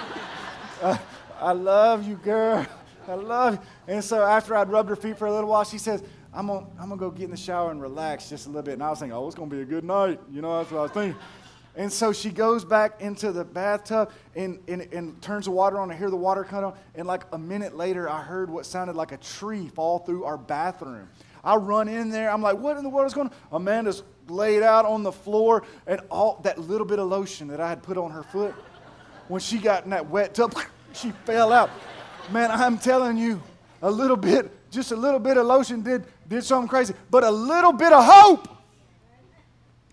I, 0.83 1.01
I 1.39 1.53
love 1.53 2.07
you, 2.07 2.17
girl. 2.17 2.67
I 3.07 3.15
love 3.15 3.55
you." 3.55 3.61
And 3.95 4.03
so 4.03 4.23
after 4.23 4.57
I'd 4.57 4.71
rubbed 4.71 4.89
her 4.89 4.97
feet 4.97 5.19
for 5.19 5.27
a 5.27 5.33
little 5.33 5.51
while, 5.51 5.65
she 5.65 5.79
says, 5.79 6.03
"I'm 6.33 6.47
gonna, 6.47 6.67
I'm 6.79 6.89
gonna 6.89 6.97
go 6.97 7.11
get 7.11 7.25
in 7.25 7.31
the 7.31 7.37
shower 7.37 7.71
and 7.71 7.83
relax 7.83 8.29
just 8.31 8.47
a 8.47 8.49
little 8.49 8.63
bit." 8.63 8.75
And 8.75 8.83
I 8.83 8.91
was 8.91 9.01
thinking, 9.01 9.17
"Oh, 9.17 9.27
it's 9.27 9.35
gonna 9.35 9.51
be 9.51 9.61
a 9.61 9.67
good 9.67 9.85
night." 9.85 10.21
You 10.31 10.41
know, 10.41 10.59
that's 10.59 10.71
what 10.71 10.79
I 10.79 10.83
was 10.83 10.93
thinking. 10.93 11.21
And 11.75 11.91
so 11.91 12.13
she 12.13 12.31
goes 12.31 12.65
back 12.65 13.01
into 13.01 13.33
the 13.33 13.45
bathtub 13.45 14.11
and, 14.37 14.59
and, 14.69 14.83
and 14.93 15.21
turns 15.23 15.47
the 15.47 15.51
water 15.51 15.79
on. 15.79 15.91
I 15.91 15.95
hear 15.95 16.11
the 16.11 16.17
water 16.17 16.45
come 16.45 16.65
on. 16.65 16.75
And 16.95 17.07
like 17.07 17.23
a 17.33 17.39
minute 17.39 17.77
later, 17.77 18.09
I 18.09 18.21
heard 18.21 18.51
what 18.51 18.67
sounded 18.67 18.95
like 18.95 19.13
a 19.13 19.17
tree 19.17 19.69
fall 19.69 19.99
through 19.99 20.25
our 20.25 20.37
bathroom. 20.37 21.09
I 21.43 21.57
run 21.57 21.89
in 21.89 22.11
there. 22.11 22.31
I'm 22.31 22.43
like, 22.43 22.59
what 22.59 22.77
in 22.77 22.85
the 22.85 22.91
world 22.91 23.07
is 23.07 23.15
going 23.15 23.29
on? 23.29 23.35
Amanda's 23.53 24.03
laid 24.29 24.63
out 24.63 24.85
on 24.85 25.03
the 25.03 25.11
floor, 25.11 25.65
and 25.87 26.01
all 26.11 26.41
that 26.45 26.59
little 26.59 26.87
bit 26.87 26.99
of 26.99 27.09
lotion 27.09 27.49
that 27.49 27.61
I 27.61 27.69
had 27.69 27.83
put 27.83 27.97
on 27.97 28.11
her 28.13 28.23
foot, 28.23 28.55
when 29.29 29.41
she 29.41 29.59
got 29.59 29.85
in 29.85 29.91
that 29.91 30.09
wet 30.09 30.35
tub, 30.35 30.55
she 30.93 31.11
fell 31.25 31.53
out. 31.53 31.71
Man, 32.31 32.51
I'm 32.51 32.79
telling 32.79 33.17
you, 33.17 33.43
a 33.83 33.91
little 33.91 34.17
bit, 34.17 34.51
just 34.71 34.93
a 34.93 34.97
little 34.97 35.19
bit 35.19 35.37
of 35.37 35.47
lotion 35.47 35.83
did, 35.83 36.05
did 36.29 36.45
something 36.45 36.69
crazy, 36.69 36.95
but 37.11 37.25
a 37.25 37.31
little 37.31 37.73
bit 37.73 37.93
of 37.93 38.05
hope 38.05 38.49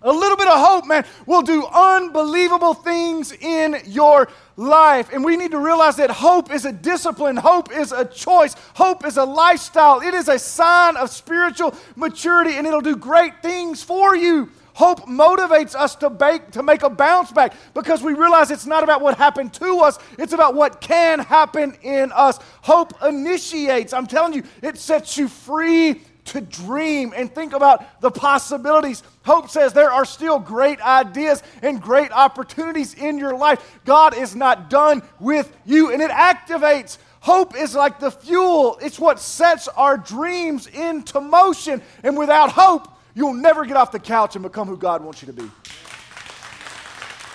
a 0.02 0.12
little 0.12 0.38
bit 0.38 0.48
of 0.48 0.58
hope, 0.58 0.88
man, 0.88 1.06
will 1.26 1.42
do 1.42 1.66
unbelievable 1.66 2.74
things 2.74 3.34
in 3.34 3.78
your 3.86 4.30
life. 4.56 5.12
And 5.12 5.24
we 5.24 5.36
need 5.36 5.52
to 5.52 5.60
realize 5.60 5.98
that 5.98 6.10
hope 6.10 6.52
is 6.52 6.66
a 6.66 6.72
discipline, 6.72 7.36
hope 7.36 7.72
is 7.72 7.92
a 7.92 8.06
choice, 8.06 8.56
hope 8.76 9.06
is 9.06 9.18
a 9.18 9.26
lifestyle. 9.26 10.02
It 10.02 10.14
is 10.14 10.30
a 10.30 10.40
sign 10.40 10.96
of 10.96 11.10
spiritual 11.10 11.76
maturity, 11.96 12.56
and 12.56 12.66
it'll 12.66 12.82
do 12.82 12.96
great 12.96 13.42
things 13.42 13.84
for 13.84 14.16
you. 14.16 14.50
Hope 14.74 15.02
motivates 15.08 15.76
us 15.76 15.96
to, 15.98 16.10
bake, 16.10 16.52
to 16.52 16.64
make 16.64 16.84
a 16.84 16.90
bounce 16.90 17.34
back 17.34 17.54
because 17.74 18.02
we 18.02 18.14
realize 18.14 18.50
it's 18.50 18.66
not 18.66 18.82
about 18.82 19.02
what 19.02 19.18
happened 19.18 19.54
to 19.56 19.80
us, 19.80 20.00
it's 20.18 20.32
about 20.32 20.56
what 20.56 20.80
can 20.80 21.20
happen 21.20 21.78
in 21.82 22.14
us. 22.14 22.40
Hope 22.62 22.94
initiates, 23.04 23.92
I'm 23.92 24.08
telling 24.08 24.32
you, 24.32 24.44
it 24.62 24.78
sets 24.78 25.18
you 25.18 25.28
free 25.28 26.02
to 26.30 26.42
dream 26.42 27.14
and 27.16 27.34
think 27.34 27.54
about 27.54 28.02
the 28.02 28.12
possibilities. 28.12 29.04
Hope 29.26 29.50
says 29.50 29.74
there 29.74 29.92
are 29.92 30.06
still 30.06 30.40
great 30.40 30.82
ideas 30.82 31.44
and 31.62 31.82
great 31.82 32.12
opportunities 32.12 32.94
in 32.94 33.18
your 33.18 33.36
life. 33.36 33.80
God 33.86 34.18
is 34.18 34.36
not 34.36 34.70
done 34.70 35.02
with 35.20 35.56
you, 35.66 35.92
and 35.92 36.02
it 36.02 36.12
activates. 36.12 36.98
Hope 37.22 37.56
is 37.58 37.76
like 37.76 38.00
the 38.00 38.12
fuel, 38.12 38.78
it's 38.82 39.00
what 39.00 39.20
sets 39.20 39.68
our 39.70 39.98
dreams 39.98 40.68
into 40.68 41.20
motion. 41.20 41.82
And 42.04 42.18
without 42.18 42.52
hope, 42.52 42.88
you'll 43.14 43.34
never 43.34 43.66
get 43.66 43.76
off 43.76 43.92
the 43.92 44.00
couch 44.00 44.36
and 44.36 44.44
become 44.44 44.68
who 44.68 44.78
God 44.78 45.04
wants 45.04 45.22
you 45.22 45.26
to 45.28 45.34
be. 45.34 45.50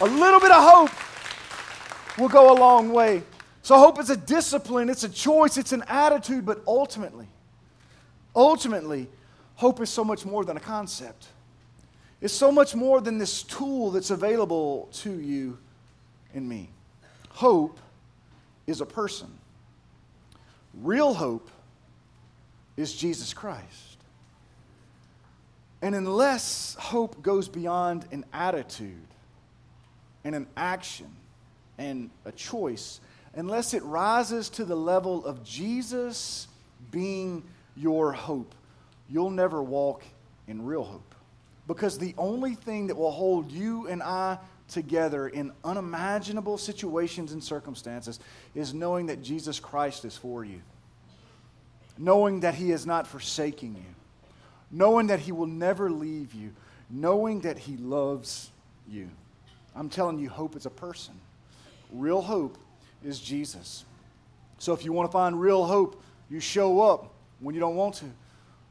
A 0.00 0.06
little 0.06 0.40
bit 0.40 0.50
of 0.50 0.62
hope 0.62 0.90
will 2.18 2.28
go 2.28 2.52
a 2.52 2.56
long 2.58 2.92
way. 2.92 3.22
So, 3.62 3.78
hope 3.78 3.98
is 3.98 4.10
a 4.10 4.16
discipline, 4.16 4.90
it's 4.90 5.04
a 5.04 5.08
choice, 5.08 5.56
it's 5.56 5.72
an 5.72 5.84
attitude, 5.88 6.44
but 6.44 6.62
ultimately, 6.66 7.28
Ultimately, 8.36 9.08
hope 9.56 9.80
is 9.80 9.90
so 9.90 10.04
much 10.04 10.24
more 10.24 10.44
than 10.44 10.56
a 10.56 10.60
concept. 10.60 11.26
It's 12.20 12.34
so 12.34 12.50
much 12.50 12.74
more 12.74 13.00
than 13.00 13.18
this 13.18 13.42
tool 13.42 13.90
that's 13.90 14.10
available 14.10 14.88
to 14.94 15.12
you 15.12 15.58
and 16.34 16.48
me. 16.48 16.70
Hope 17.30 17.78
is 18.66 18.80
a 18.80 18.86
person. 18.86 19.28
Real 20.82 21.14
hope 21.14 21.50
is 22.76 22.94
Jesus 22.94 23.34
Christ. 23.34 23.98
And 25.82 25.94
unless 25.94 26.76
hope 26.80 27.22
goes 27.22 27.48
beyond 27.48 28.06
an 28.10 28.24
attitude 28.32 29.06
and 30.24 30.34
an 30.34 30.46
action 30.56 31.10
and 31.76 32.08
a 32.24 32.32
choice, 32.32 33.00
unless 33.34 33.74
it 33.74 33.82
rises 33.82 34.48
to 34.50 34.64
the 34.64 34.76
level 34.76 35.26
of 35.26 35.44
Jesus 35.44 36.48
being 36.90 37.42
your 37.76 38.12
hope, 38.12 38.54
you'll 39.08 39.30
never 39.30 39.62
walk 39.62 40.02
in 40.46 40.64
real 40.64 40.84
hope. 40.84 41.14
Because 41.66 41.98
the 41.98 42.14
only 42.18 42.54
thing 42.54 42.88
that 42.88 42.96
will 42.96 43.10
hold 43.10 43.50
you 43.50 43.88
and 43.88 44.02
I 44.02 44.38
together 44.68 45.28
in 45.28 45.52
unimaginable 45.64 46.58
situations 46.58 47.32
and 47.32 47.42
circumstances 47.42 48.18
is 48.54 48.74
knowing 48.74 49.06
that 49.06 49.22
Jesus 49.22 49.60
Christ 49.60 50.04
is 50.04 50.16
for 50.16 50.44
you, 50.44 50.60
knowing 51.98 52.40
that 52.40 52.54
He 52.54 52.70
is 52.70 52.86
not 52.86 53.06
forsaking 53.06 53.74
you, 53.74 53.94
knowing 54.70 55.06
that 55.08 55.20
He 55.20 55.32
will 55.32 55.46
never 55.46 55.90
leave 55.90 56.34
you, 56.34 56.52
knowing 56.90 57.40
that 57.40 57.58
He 57.58 57.76
loves 57.76 58.50
you. 58.88 59.08
I'm 59.74 59.88
telling 59.88 60.18
you, 60.18 60.28
hope 60.28 60.56
is 60.56 60.66
a 60.66 60.70
person. 60.70 61.14
Real 61.92 62.22
hope 62.22 62.58
is 63.02 63.20
Jesus. 63.20 63.84
So 64.58 64.72
if 64.72 64.84
you 64.84 64.92
want 64.92 65.08
to 65.08 65.12
find 65.12 65.40
real 65.40 65.64
hope, 65.64 66.02
you 66.30 66.40
show 66.40 66.80
up 66.80 67.13
when 67.40 67.54
you 67.54 67.60
don't 67.60 67.76
want 67.76 67.96
to. 67.96 68.06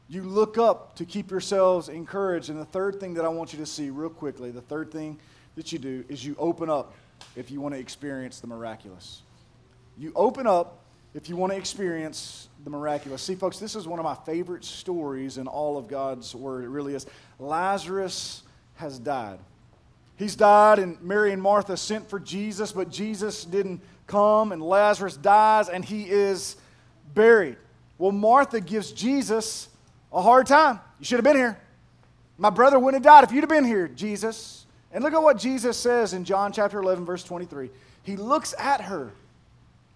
You 0.08 0.22
look 0.22 0.58
up 0.58 0.96
to 0.96 1.04
keep 1.04 1.30
yourselves 1.30 1.88
encouraged. 1.88 2.50
And 2.50 2.58
the 2.58 2.66
third 2.66 3.00
thing 3.00 3.14
that 3.14 3.24
I 3.24 3.28
want 3.28 3.52
you 3.52 3.58
to 3.60 3.66
see, 3.66 3.90
real 3.90 4.10
quickly, 4.10 4.50
the 4.50 4.60
third 4.60 4.90
thing 4.90 5.18
that 5.56 5.72
you 5.72 5.78
do 5.78 6.04
is 6.08 6.24
you 6.24 6.36
open 6.38 6.68
up 6.68 6.94
if 7.36 7.50
you 7.50 7.60
want 7.60 7.74
to 7.74 7.80
experience 7.80 8.40
the 8.40 8.46
miraculous. 8.46 9.22
You 9.96 10.12
open 10.14 10.46
up 10.46 10.80
if 11.14 11.28
you 11.28 11.36
want 11.36 11.52
to 11.52 11.58
experience 11.58 12.48
the 12.64 12.70
miraculous. 12.70 13.22
See, 13.22 13.36
folks, 13.36 13.58
this 13.58 13.76
is 13.76 13.86
one 13.86 13.98
of 13.98 14.04
my 14.04 14.16
favorite 14.26 14.64
stories 14.64 15.38
in 15.38 15.46
all 15.46 15.78
of 15.78 15.86
God's 15.88 16.34
Word. 16.34 16.64
It 16.64 16.68
really 16.68 16.94
is. 16.94 17.06
Lazarus 17.38 18.42
has 18.74 18.98
died. 18.98 19.38
He's 20.16 20.36
died, 20.36 20.78
and 20.78 21.00
Mary 21.02 21.32
and 21.32 21.42
Martha 21.42 21.76
sent 21.76 22.08
for 22.08 22.20
Jesus, 22.20 22.72
but 22.72 22.90
Jesus 22.90 23.44
didn't 23.44 23.80
come, 24.06 24.52
and 24.52 24.62
Lazarus 24.62 25.16
dies, 25.16 25.68
and 25.68 25.84
he 25.84 26.08
is 26.08 26.56
buried. 27.14 27.56
Well, 27.98 28.12
Martha 28.12 28.60
gives 28.60 28.92
Jesus 28.92 29.68
a 30.12 30.22
hard 30.22 30.46
time. 30.46 30.80
You 30.98 31.04
should 31.04 31.16
have 31.16 31.24
been 31.24 31.36
here. 31.36 31.58
My 32.36 32.50
brother 32.50 32.78
wouldn't 32.78 33.04
have 33.04 33.12
died 33.12 33.24
if 33.24 33.32
you'd 33.32 33.42
have 33.42 33.50
been 33.50 33.64
here, 33.64 33.88
Jesus. 33.88 34.66
And 34.92 35.02
look 35.02 35.12
at 35.12 35.22
what 35.22 35.38
Jesus 35.38 35.76
says 35.76 36.12
in 36.12 36.24
John 36.24 36.52
chapter 36.52 36.78
11, 36.80 37.04
verse 37.04 37.24
23. 37.24 37.70
He 38.02 38.16
looks 38.16 38.54
at 38.58 38.80
her 38.82 39.12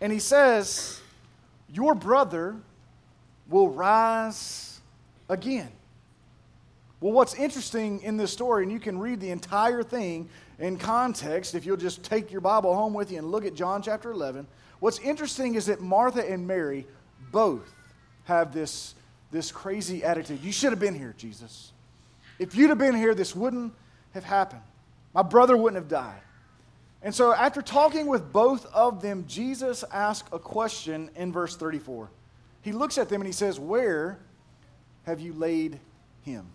and 0.01 0.13
he 0.13 0.19
says, 0.19 1.01
Your 1.73 1.95
brother 1.95 2.57
will 3.49 3.71
rise 3.71 4.81
again. 5.29 5.71
Well, 7.01 7.13
what's 7.13 7.35
interesting 7.35 8.03
in 8.03 8.17
this 8.17 8.33
story, 8.33 8.65
and 8.65 8.73
you 8.73 8.81
can 8.81 8.99
read 8.99 9.21
the 9.21 9.31
entire 9.31 9.85
thing 9.85 10.29
in 10.59 10.79
context 10.79 11.55
if 11.55 11.65
you'll 11.65 11.77
just 11.77 12.03
take 12.03 12.33
your 12.33 12.41
Bible 12.41 12.75
home 12.75 12.93
with 12.93 13.13
you 13.13 13.19
and 13.19 13.31
look 13.31 13.45
at 13.45 13.55
John 13.55 13.83
chapter 13.83 14.11
11. 14.11 14.47
What's 14.81 14.99
interesting 14.99 15.55
is 15.55 15.67
that 15.67 15.81
Martha 15.81 16.29
and 16.29 16.47
Mary 16.47 16.87
both 17.31 17.73
have 18.29 18.53
this, 18.53 18.95
this 19.31 19.51
crazy 19.51 20.05
attitude. 20.05 20.41
You 20.43 20.53
should 20.53 20.71
have 20.71 20.79
been 20.79 20.95
here, 20.95 21.15
Jesus. 21.17 21.73
If 22.39 22.55
you'd 22.55 22.69
have 22.69 22.79
been 22.79 22.95
here, 22.95 23.15
this 23.15 23.35
wouldn't 23.35 23.73
have 24.13 24.23
happened. 24.23 24.61
My 25.15 25.23
brother 25.23 25.57
wouldn't 25.57 25.83
have 25.83 25.89
died. 25.89 26.21
And 27.03 27.15
so, 27.15 27.33
after 27.33 27.63
talking 27.63 28.07
with 28.07 28.33
both 28.33 28.67
of 28.67 29.01
them, 29.01 29.25
Jesus 29.27 29.83
asks 29.91 30.29
a 30.31 30.39
question 30.39 31.11
in 31.17 31.33
verse 31.33 31.57
34. 31.57 32.11
He 32.61 32.73
looks 32.73 32.99
at 32.99 33.09
them 33.09 33.23
and 33.23 33.27
he 33.27 33.33
says, 33.33 33.59
Where 33.59 34.19
have 35.07 35.21
you 35.21 35.33
laid 35.33 35.81
him? 36.23 36.47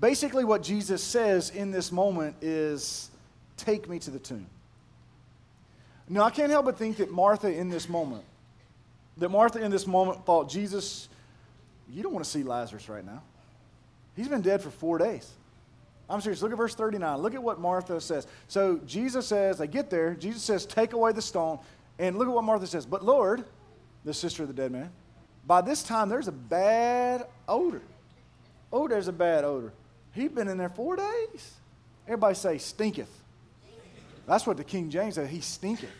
Basically, 0.00 0.44
what 0.44 0.62
Jesus 0.62 1.02
says 1.02 1.50
in 1.50 1.72
this 1.72 1.92
moment 1.92 2.36
is, 2.40 3.10
Take 3.56 3.88
me 3.88 3.98
to 4.00 4.10
the 4.10 4.18
tomb. 4.18 4.46
Now, 6.08 6.22
I 6.22 6.30
can't 6.30 6.50
help 6.50 6.64
but 6.64 6.78
think 6.78 6.96
that 6.98 7.10
Martha 7.10 7.52
in 7.52 7.68
this 7.68 7.88
moment, 7.88 8.24
that 9.18 9.28
Martha 9.28 9.62
in 9.62 9.70
this 9.70 9.86
moment 9.86 10.24
thought, 10.24 10.48
Jesus, 10.48 11.08
you 11.88 12.02
don't 12.02 12.12
want 12.12 12.24
to 12.24 12.30
see 12.30 12.42
Lazarus 12.42 12.88
right 12.88 13.04
now. 13.04 13.22
He's 14.16 14.28
been 14.28 14.42
dead 14.42 14.62
for 14.62 14.70
four 14.70 14.98
days. 14.98 15.30
I'm 16.08 16.20
serious. 16.20 16.42
Look 16.42 16.52
at 16.52 16.58
verse 16.58 16.74
39. 16.74 17.18
Look 17.18 17.34
at 17.34 17.42
what 17.42 17.60
Martha 17.60 18.00
says. 18.00 18.26
So 18.48 18.78
Jesus 18.86 19.26
says, 19.26 19.58
they 19.58 19.66
get 19.66 19.90
there. 19.90 20.14
Jesus 20.14 20.42
says, 20.42 20.66
take 20.66 20.92
away 20.92 21.12
the 21.12 21.22
stone. 21.22 21.58
And 21.98 22.18
look 22.18 22.28
at 22.28 22.34
what 22.34 22.44
Martha 22.44 22.66
says. 22.66 22.84
But 22.84 23.04
Lord, 23.04 23.44
the 24.04 24.12
sister 24.12 24.42
of 24.42 24.48
the 24.48 24.54
dead 24.54 24.72
man, 24.72 24.90
by 25.46 25.60
this 25.60 25.82
time 25.82 26.08
there's 26.08 26.28
a 26.28 26.32
bad 26.32 27.26
odor. 27.48 27.82
Oh, 28.72 28.88
there's 28.88 29.08
a 29.08 29.12
bad 29.12 29.44
odor. 29.44 29.72
He'd 30.12 30.34
been 30.34 30.48
in 30.48 30.58
there 30.58 30.68
four 30.68 30.96
days. 30.96 31.52
Everybody 32.06 32.34
say, 32.34 32.58
stinketh. 32.58 33.10
That's 34.26 34.46
what 34.46 34.56
the 34.56 34.64
King 34.64 34.90
James 34.90 35.14
said. 35.14 35.28
He 35.28 35.40
stinketh. 35.40 35.90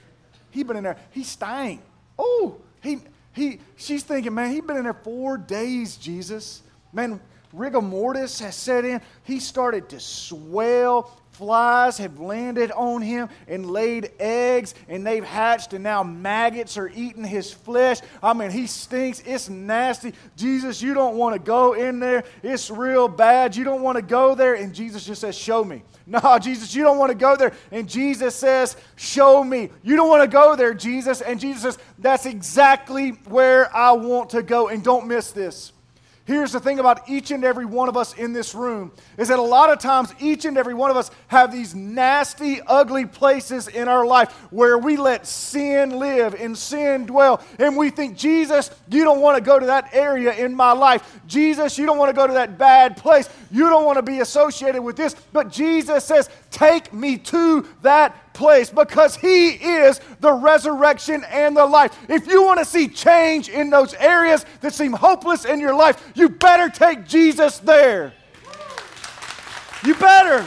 He'd 0.51 0.67
been 0.67 0.77
in 0.77 0.85
there. 0.85 0.97
He 1.11 1.25
stank. 1.25 1.81
Oh, 2.19 2.57
he, 2.85 2.99
he, 3.33 3.59
she's 3.77 4.05
thinking, 4.05 4.35
man, 4.35 4.51
he's 4.53 4.63
been 4.63 4.77
in 4.77 4.85
there 4.85 4.95
four 4.95 5.37
days, 5.37 5.97
Jesus. 5.97 6.63
Man, 6.93 7.21
rigor 7.55 7.81
mortis 7.81 8.41
has 8.41 8.55
set 8.55 8.85
in. 8.85 9.01
He 9.23 9.41
started 9.41 9.89
to 9.91 10.01
swell. 10.01 11.11
Flies 11.35 11.99
have 11.99 12.21
landed 12.21 12.71
on 12.71 13.03
him 13.03 13.29
and 13.49 13.69
laid 13.69 14.13
eggs, 14.21 14.73
and 14.89 15.05
they've 15.05 15.25
hatched, 15.25 15.73
and 15.73 15.83
now 15.83 16.05
maggots 16.05 16.79
are 16.79 16.89
eating 16.95 17.25
his 17.25 17.53
flesh. 17.53 17.99
I 18.23 18.35
mean, 18.35 18.51
he 18.51 18.69
stinks. 18.69 19.21
It's 19.27 19.49
nasty. 19.49 20.15
Jesus, 20.37 20.81
you 20.81 20.95
don't 20.95 21.17
want 21.17 21.35
to 21.35 21.41
go 21.41 21.73
in 21.73 21.99
there. 21.99 22.23
It's 22.45 22.71
real 22.71 23.09
bad. 23.09 23.57
You 23.57 23.65
don't 23.65 23.83
want 23.83 23.97
to 23.97 24.03
go 24.03 24.37
there. 24.37 24.55
And 24.55 24.73
Jesus 24.73 25.05
just 25.05 25.21
says, 25.21 25.37
Show 25.37 25.65
me. 25.65 25.83
No, 26.07 26.39
Jesus, 26.39 26.75
you 26.75 26.83
don't 26.83 26.99
want 26.99 27.13
to 27.13 27.17
go 27.17 27.35
there. 27.35 27.55
And 27.73 27.89
Jesus 27.89 28.37
says, 28.37 28.77
Show 28.95 29.43
me. 29.43 29.71
You 29.83 29.97
don't 29.97 30.11
want 30.11 30.23
to 30.23 30.29
go 30.29 30.55
there, 30.55 30.75
Jesus. 30.75 31.23
And 31.23 31.41
Jesus 31.41 31.63
says, 31.63 31.79
That's 31.99 32.27
exactly 32.27 33.11
where 33.25 33.75
I 33.75 33.93
want 33.93 34.29
to 34.31 34.43
go. 34.43 34.69
And 34.69 34.85
don't 34.85 35.09
miss 35.09 35.33
this. 35.33 35.73
Here's 36.27 36.53
the 36.53 36.61
thing 36.61 36.79
about 36.79 37.07
each 37.07 37.31
and 37.33 37.45
every 37.45 37.67
one 37.67 37.91
of 37.91 37.99
us 37.99 38.15
in 38.15 38.33
this 38.33 38.55
room 38.55 38.93
is 39.19 39.29
that 39.29 39.39
a 39.39 39.43
lot 39.43 39.71
of 39.71 39.79
times 39.79 40.09
each 40.19 40.47
and 40.47 40.57
every 40.57 40.73
one 40.73 40.91
of 40.91 40.97
us 40.97 41.11
have 41.27 41.53
these 41.53 41.75
nasty, 41.75 42.63
ugly 42.67 43.05
places 43.05 43.69
in 43.69 43.89
our 43.89 44.07
life 44.07 44.33
where 44.51 44.79
we 44.79 44.97
let 44.97 45.27
sin 45.27 45.99
live 45.99 46.33
and 46.33 46.57
sin 46.57 47.05
dwell. 47.05 47.43
And 47.59 47.77
we 47.77 47.91
think, 47.91 48.17
Jesus, 48.17 48.71
you 48.89 49.05
don't 49.05 49.21
want 49.21 49.37
to 49.37 49.45
go 49.45 49.59
to 49.59 49.67
that 49.67 49.91
area 49.93 50.33
in 50.33 50.55
my 50.55 50.73
life. 50.73 51.21
Jesus, 51.27 51.77
you 51.77 51.85
don't 51.85 51.99
want 51.99 52.09
to 52.09 52.17
go 52.17 52.27
to 52.27 52.33
that 52.33 52.57
bad 52.57 52.97
place. 52.97 53.29
You 53.51 53.69
don't 53.69 53.85
want 53.85 53.97
to 53.97 54.03
be 54.03 54.21
associated 54.21 54.81
with 54.81 54.97
this. 54.97 55.15
But 55.35 55.51
Jesus 55.51 56.07
says, 56.07 56.31
take 56.55 56.93
me 56.93 57.19
to 57.19 57.67
that 57.83 58.33
place 58.33 58.71
because 58.71 59.17
He 59.17 59.51
is 59.51 60.01
the 60.21 60.33
resurrection 60.33 61.25
and 61.29 61.57
the 61.57 61.67
life. 61.67 61.97
If 62.09 62.27
you 62.27 62.43
want 62.43 62.61
to 62.61 62.65
see 62.65 62.89
change 62.89 63.49
in 63.49 63.71
those 63.71 63.93
areas 63.95 64.47
that 64.61 64.73
seem 64.73 64.93
hopeless 64.93 65.45
in 65.45 65.61
your 65.61 65.75
life, 65.75 66.13
you 66.15 66.29
better 66.29 66.69
take 66.69 67.07
Jesus 67.07 67.59
there. 67.59 68.13
You 69.85 69.95
better. 69.97 70.47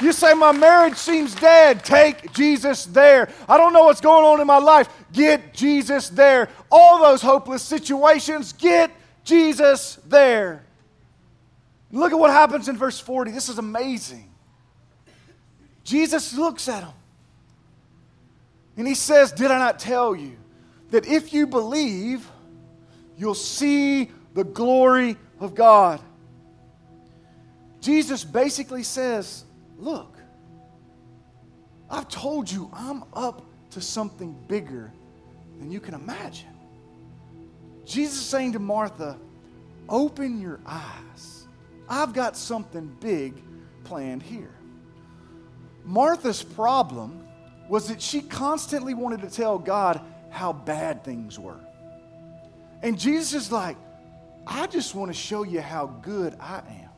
You 0.00 0.12
say, 0.12 0.34
My 0.34 0.52
marriage 0.52 0.96
seems 0.96 1.34
dead. 1.34 1.84
Take 1.84 2.32
Jesus 2.32 2.86
there. 2.86 3.28
I 3.48 3.56
don't 3.56 3.72
know 3.72 3.84
what's 3.84 4.00
going 4.00 4.24
on 4.24 4.40
in 4.40 4.46
my 4.46 4.58
life. 4.58 4.88
Get 5.12 5.54
Jesus 5.54 6.08
there. 6.08 6.48
All 6.70 7.00
those 7.00 7.22
hopeless 7.22 7.62
situations, 7.62 8.52
get 8.52 8.90
Jesus 9.24 9.98
there. 10.06 10.64
Look 11.92 12.12
at 12.12 12.18
what 12.18 12.30
happens 12.30 12.68
in 12.68 12.76
verse 12.76 12.98
40. 12.98 13.32
This 13.32 13.48
is 13.48 13.58
amazing. 13.58 14.29
Jesus 15.90 16.34
looks 16.34 16.68
at 16.68 16.84
him 16.84 16.92
and 18.76 18.86
he 18.86 18.94
says, 18.94 19.32
Did 19.32 19.50
I 19.50 19.58
not 19.58 19.80
tell 19.80 20.14
you 20.14 20.36
that 20.92 21.04
if 21.04 21.32
you 21.32 21.48
believe, 21.48 22.30
you'll 23.18 23.34
see 23.34 24.08
the 24.34 24.44
glory 24.44 25.16
of 25.40 25.56
God? 25.56 26.00
Jesus 27.80 28.22
basically 28.22 28.84
says, 28.84 29.44
Look, 29.80 30.16
I've 31.90 32.08
told 32.08 32.48
you 32.48 32.70
I'm 32.72 33.02
up 33.12 33.44
to 33.70 33.80
something 33.80 34.38
bigger 34.46 34.92
than 35.58 35.72
you 35.72 35.80
can 35.80 35.94
imagine. 35.94 36.54
Jesus 37.84 38.18
is 38.18 38.26
saying 38.26 38.52
to 38.52 38.60
Martha, 38.60 39.18
Open 39.88 40.40
your 40.40 40.60
eyes. 40.64 41.48
I've 41.88 42.12
got 42.12 42.36
something 42.36 42.96
big 43.00 43.34
planned 43.82 44.22
here. 44.22 44.54
Martha's 45.84 46.42
problem 46.42 47.26
was 47.68 47.88
that 47.88 48.02
she 48.02 48.20
constantly 48.20 48.94
wanted 48.94 49.22
to 49.22 49.30
tell 49.30 49.58
God 49.58 50.00
how 50.30 50.52
bad 50.52 51.04
things 51.04 51.38
were. 51.38 51.60
And 52.82 52.98
Jesus 52.98 53.34
is 53.46 53.52
like, 53.52 53.76
I 54.46 54.66
just 54.66 54.94
want 54.94 55.10
to 55.10 55.16
show 55.16 55.42
you 55.42 55.60
how 55.60 55.86
good 55.86 56.36
I 56.40 56.58
am. 56.58 56.90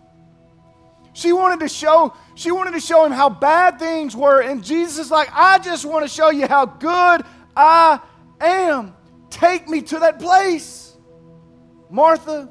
She 1.14 1.32
wanted 1.32 1.60
to 1.60 1.68
show, 1.68 2.14
she 2.34 2.50
wanted 2.50 2.72
to 2.72 2.80
show 2.80 3.04
him 3.04 3.12
how 3.12 3.28
bad 3.28 3.78
things 3.78 4.16
were, 4.16 4.40
and 4.40 4.64
Jesus 4.64 5.06
is 5.06 5.10
like, 5.10 5.28
I 5.34 5.58
just 5.58 5.84
want 5.84 6.04
to 6.04 6.08
show 6.08 6.30
you 6.30 6.46
how 6.46 6.64
good 6.64 7.22
I 7.54 8.00
am. 8.40 8.94
Take 9.28 9.68
me 9.68 9.82
to 9.82 9.98
that 9.98 10.18
place. 10.18 10.96
Martha, 11.90 12.48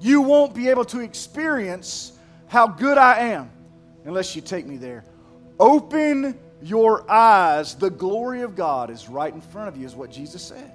you 0.00 0.22
won't 0.22 0.54
be 0.54 0.68
able 0.68 0.84
to 0.86 1.00
experience 1.00 2.12
how 2.48 2.66
good 2.66 2.98
I 2.98 3.20
am 3.20 3.50
unless 4.04 4.34
you 4.34 4.42
take 4.42 4.66
me 4.66 4.76
there. 4.76 5.04
Open 5.60 6.38
your 6.62 7.08
eyes. 7.10 7.74
The 7.74 7.90
glory 7.90 8.40
of 8.40 8.56
God 8.56 8.88
is 8.88 9.08
right 9.10 9.32
in 9.32 9.42
front 9.42 9.68
of 9.68 9.76
you, 9.76 9.86
is 9.86 9.94
what 9.94 10.10
Jesus 10.10 10.42
said. 10.42 10.72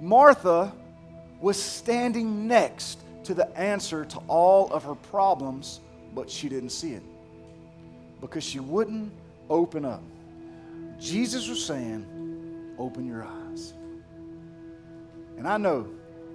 Martha 0.00 0.72
was 1.40 1.62
standing 1.62 2.48
next 2.48 2.98
to 3.24 3.32
the 3.32 3.48
answer 3.56 4.04
to 4.04 4.18
all 4.26 4.72
of 4.72 4.82
her 4.82 4.96
problems, 4.96 5.80
but 6.14 6.28
she 6.28 6.48
didn't 6.48 6.70
see 6.70 6.94
it 6.94 7.02
because 8.20 8.42
she 8.42 8.58
wouldn't 8.58 9.12
open 9.48 9.84
up. 9.84 10.02
Jesus 10.98 11.48
was 11.48 11.64
saying, 11.64 12.74
Open 12.76 13.06
your 13.06 13.24
eyes. 13.24 13.74
And 15.36 15.46
I 15.46 15.58
know 15.58 15.86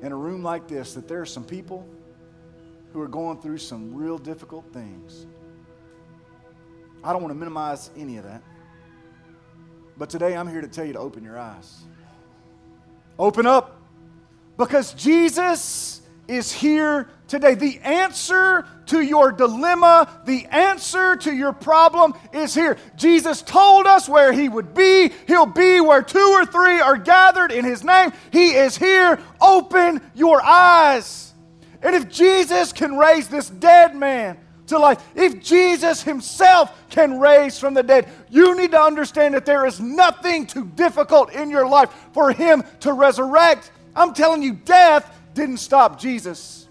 in 0.01 0.11
a 0.11 0.15
room 0.15 0.43
like 0.43 0.67
this 0.67 0.93
that 0.93 1.07
there 1.07 1.21
are 1.21 1.25
some 1.25 1.43
people 1.43 1.87
who 2.93 3.01
are 3.01 3.07
going 3.07 3.39
through 3.41 3.57
some 3.57 3.93
real 3.93 4.17
difficult 4.17 4.63
things. 4.71 5.25
I 7.05 7.13
don't 7.13 7.21
want 7.21 7.33
to 7.33 7.37
minimize 7.37 7.91
any 7.95 8.17
of 8.17 8.23
that. 8.23 8.41
But 9.95 10.09
today 10.09 10.35
I'm 10.35 10.47
here 10.47 10.61
to 10.61 10.67
tell 10.67 10.85
you 10.85 10.93
to 10.93 10.99
open 10.99 11.23
your 11.23 11.37
eyes. 11.37 11.83
Open 13.19 13.45
up 13.45 13.79
because 14.57 14.93
Jesus 14.95 16.01
is 16.27 16.51
here 16.51 17.07
today. 17.27 17.53
The 17.53 17.79
answer 17.81 18.65
to 18.87 19.01
your 19.01 19.31
dilemma, 19.31 20.09
the 20.25 20.47
answer 20.47 21.15
to 21.17 21.31
your 21.31 21.53
problem 21.53 22.15
is 22.33 22.55
here. 22.55 22.75
Jesus 22.95 23.43
told 23.43 23.85
us 23.85 24.09
where 24.09 24.33
He 24.33 24.49
would 24.49 24.73
be. 24.73 25.11
He'll 25.27 25.45
be 25.45 25.79
where 25.81 26.01
two 26.01 26.17
or 26.31 26.45
three 26.45 26.79
are 26.79 26.97
gathered 26.97 27.51
in 27.51 27.63
His 27.65 27.83
name. 27.83 28.13
He 28.31 28.55
is 28.55 28.75
here. 28.75 29.19
Open 29.39 30.01
your 30.15 30.41
eyes. 30.41 31.33
And 31.83 31.95
if 31.95 32.09
Jesus 32.09 32.73
can 32.73 32.97
raise 32.97 33.27
this 33.27 33.47
dead 33.47 33.95
man, 33.95 34.39
to 34.67 34.79
life. 34.79 35.03
If 35.15 35.41
Jesus 35.41 36.01
himself 36.01 36.71
can 36.89 37.19
raise 37.19 37.59
from 37.59 37.73
the 37.73 37.83
dead, 37.83 38.09
you 38.29 38.55
need 38.55 38.71
to 38.71 38.81
understand 38.81 39.33
that 39.33 39.45
there 39.45 39.65
is 39.65 39.79
nothing 39.79 40.45
too 40.45 40.65
difficult 40.65 41.31
in 41.33 41.49
your 41.49 41.67
life 41.67 41.91
for 42.13 42.31
him 42.31 42.63
to 42.81 42.93
resurrect. 42.93 43.71
I'm 43.95 44.13
telling 44.13 44.41
you, 44.41 44.53
death 44.53 45.09
didn't 45.33 45.57
stop 45.57 45.99
Jesus. 45.99 46.67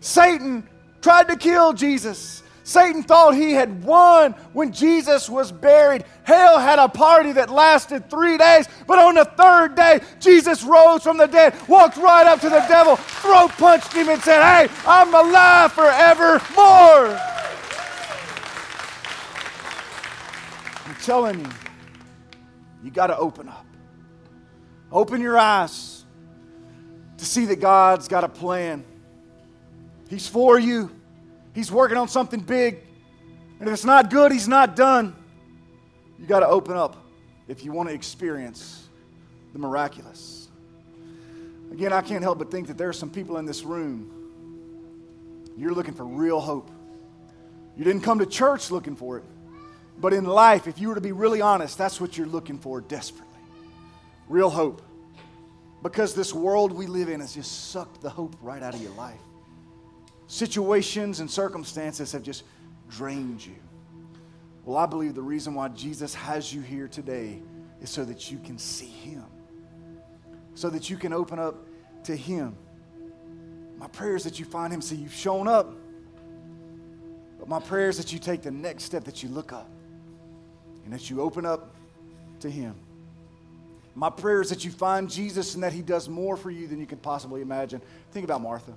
Satan 0.00 0.68
tried 1.02 1.28
to 1.28 1.36
kill 1.36 1.72
Jesus. 1.72 2.42
Satan 2.66 3.04
thought 3.04 3.36
he 3.36 3.52
had 3.52 3.84
won 3.84 4.32
when 4.52 4.72
Jesus 4.72 5.30
was 5.30 5.52
buried. 5.52 6.04
Hell 6.24 6.58
had 6.58 6.80
a 6.80 6.88
party 6.88 7.30
that 7.30 7.48
lasted 7.48 8.10
three 8.10 8.36
days, 8.36 8.66
but 8.88 8.98
on 8.98 9.14
the 9.14 9.24
third 9.24 9.76
day, 9.76 10.00
Jesus 10.18 10.64
rose 10.64 11.04
from 11.04 11.16
the 11.16 11.28
dead, 11.28 11.54
walked 11.68 11.96
right 11.96 12.26
up 12.26 12.40
to 12.40 12.48
the 12.48 12.58
devil, 12.68 12.96
throat 12.96 13.52
punched 13.52 13.92
him, 13.92 14.08
and 14.08 14.20
said, 14.20 14.42
Hey, 14.42 14.74
I'm 14.84 15.14
alive 15.14 15.74
forevermore. 15.74 17.16
I'm 20.86 20.96
telling 21.04 21.38
you, 21.38 21.50
you 22.82 22.90
got 22.90 23.06
to 23.06 23.16
open 23.16 23.48
up. 23.48 23.64
Open 24.90 25.20
your 25.20 25.38
eyes 25.38 26.04
to 27.18 27.24
see 27.24 27.44
that 27.44 27.60
God's 27.60 28.08
got 28.08 28.24
a 28.24 28.28
plan. 28.28 28.84
He's 30.08 30.26
for 30.26 30.58
you. 30.58 30.95
He's 31.56 31.72
working 31.72 31.96
on 31.96 32.06
something 32.06 32.40
big. 32.40 32.76
And 33.58 33.66
if 33.66 33.72
it's 33.72 33.84
not 33.84 34.10
good, 34.10 34.30
He's 34.30 34.46
not 34.46 34.76
done. 34.76 35.16
You 36.18 36.26
got 36.26 36.40
to 36.40 36.46
open 36.46 36.76
up 36.76 37.02
if 37.48 37.64
you 37.64 37.72
want 37.72 37.88
to 37.88 37.94
experience 37.94 38.86
the 39.54 39.58
miraculous. 39.58 40.48
Again, 41.72 41.94
I 41.94 42.02
can't 42.02 42.22
help 42.22 42.38
but 42.38 42.50
think 42.50 42.68
that 42.68 42.76
there 42.76 42.90
are 42.90 42.92
some 42.92 43.08
people 43.08 43.38
in 43.38 43.46
this 43.46 43.64
room. 43.64 44.12
You're 45.56 45.72
looking 45.72 45.94
for 45.94 46.04
real 46.04 46.40
hope. 46.40 46.70
You 47.74 47.84
didn't 47.84 48.02
come 48.02 48.18
to 48.18 48.26
church 48.26 48.70
looking 48.70 48.94
for 48.94 49.16
it. 49.16 49.24
But 49.98 50.12
in 50.12 50.26
life, 50.26 50.66
if 50.66 50.78
you 50.78 50.88
were 50.88 50.94
to 50.94 51.00
be 51.00 51.12
really 51.12 51.40
honest, 51.40 51.78
that's 51.78 51.98
what 51.98 52.18
you're 52.18 52.26
looking 52.26 52.58
for 52.58 52.82
desperately 52.82 53.26
real 54.28 54.50
hope. 54.50 54.82
Because 55.82 56.14
this 56.14 56.34
world 56.34 56.72
we 56.72 56.86
live 56.86 57.08
in 57.08 57.20
has 57.20 57.34
just 57.34 57.70
sucked 57.70 58.02
the 58.02 58.10
hope 58.10 58.36
right 58.42 58.62
out 58.62 58.74
of 58.74 58.82
your 58.82 58.92
life. 58.92 59.20
Situations 60.28 61.20
and 61.20 61.30
circumstances 61.30 62.12
have 62.12 62.22
just 62.22 62.44
drained 62.90 63.44
you. 63.44 63.56
Well, 64.64 64.76
I 64.76 64.86
believe 64.86 65.14
the 65.14 65.22
reason 65.22 65.54
why 65.54 65.68
Jesus 65.68 66.14
has 66.14 66.52
you 66.52 66.60
here 66.60 66.88
today 66.88 67.40
is 67.80 67.90
so 67.90 68.04
that 68.04 68.30
you 68.32 68.38
can 68.38 68.58
see 68.58 68.86
Him, 68.86 69.24
so 70.54 70.68
that 70.70 70.90
you 70.90 70.96
can 70.96 71.12
open 71.12 71.38
up 71.38 71.64
to 72.04 72.16
Him. 72.16 72.56
My 73.78 73.86
prayer 73.88 74.16
is 74.16 74.24
that 74.24 74.40
you 74.40 74.44
find 74.44 74.72
Him. 74.72 74.80
See, 74.80 74.96
you've 74.96 75.14
shown 75.14 75.46
up, 75.46 75.72
but 77.38 77.48
my 77.48 77.60
prayer 77.60 77.88
is 77.88 77.96
that 77.98 78.12
you 78.12 78.18
take 78.18 78.42
the 78.42 78.50
next 78.50 78.84
step, 78.84 79.04
that 79.04 79.22
you 79.22 79.28
look 79.28 79.52
up, 79.52 79.70
and 80.84 80.92
that 80.92 81.10
you 81.10 81.20
open 81.20 81.46
up 81.46 81.74
to 82.40 82.50
Him. 82.50 82.74
My 83.94 84.10
prayer 84.10 84.40
is 84.40 84.50
that 84.50 84.64
you 84.64 84.70
find 84.72 85.08
Jesus 85.08 85.54
and 85.54 85.62
that 85.62 85.72
He 85.72 85.82
does 85.82 86.08
more 86.08 86.36
for 86.36 86.50
you 86.50 86.66
than 86.66 86.80
you 86.80 86.86
could 86.86 87.02
possibly 87.02 87.40
imagine. 87.40 87.80
Think 88.10 88.24
about 88.24 88.42
Martha. 88.42 88.74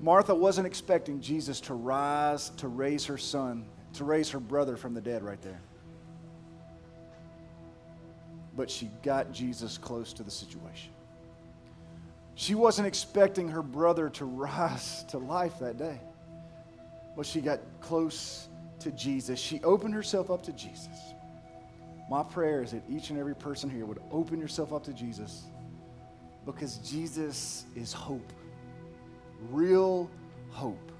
Martha 0.00 0.34
wasn't 0.34 0.66
expecting 0.66 1.20
Jesus 1.20 1.60
to 1.62 1.74
rise 1.74 2.50
to 2.56 2.68
raise 2.68 3.04
her 3.06 3.18
son, 3.18 3.66
to 3.94 4.04
raise 4.04 4.30
her 4.30 4.40
brother 4.40 4.76
from 4.76 4.94
the 4.94 5.00
dead 5.00 5.22
right 5.22 5.40
there. 5.42 5.60
But 8.56 8.70
she 8.70 8.90
got 9.02 9.32
Jesus 9.32 9.78
close 9.78 10.12
to 10.14 10.22
the 10.22 10.30
situation. 10.30 10.92
She 12.34 12.54
wasn't 12.54 12.88
expecting 12.88 13.48
her 13.50 13.62
brother 13.62 14.08
to 14.10 14.24
rise 14.24 15.04
to 15.08 15.18
life 15.18 15.58
that 15.60 15.76
day. 15.76 16.00
But 17.14 17.26
she 17.26 17.42
got 17.42 17.60
close 17.80 18.48
to 18.80 18.90
Jesus. 18.92 19.38
She 19.38 19.60
opened 19.62 19.94
herself 19.94 20.30
up 20.30 20.42
to 20.44 20.52
Jesus. 20.52 20.88
My 22.10 22.22
prayer 22.22 22.62
is 22.62 22.72
that 22.72 22.82
each 22.88 23.10
and 23.10 23.18
every 23.18 23.36
person 23.36 23.68
here 23.68 23.84
would 23.84 24.00
open 24.10 24.40
yourself 24.40 24.72
up 24.72 24.82
to 24.84 24.92
Jesus 24.92 25.44
because 26.46 26.78
Jesus 26.78 27.66
is 27.76 27.92
hope 27.92 28.32
real 29.50 30.10
hope. 30.50 30.92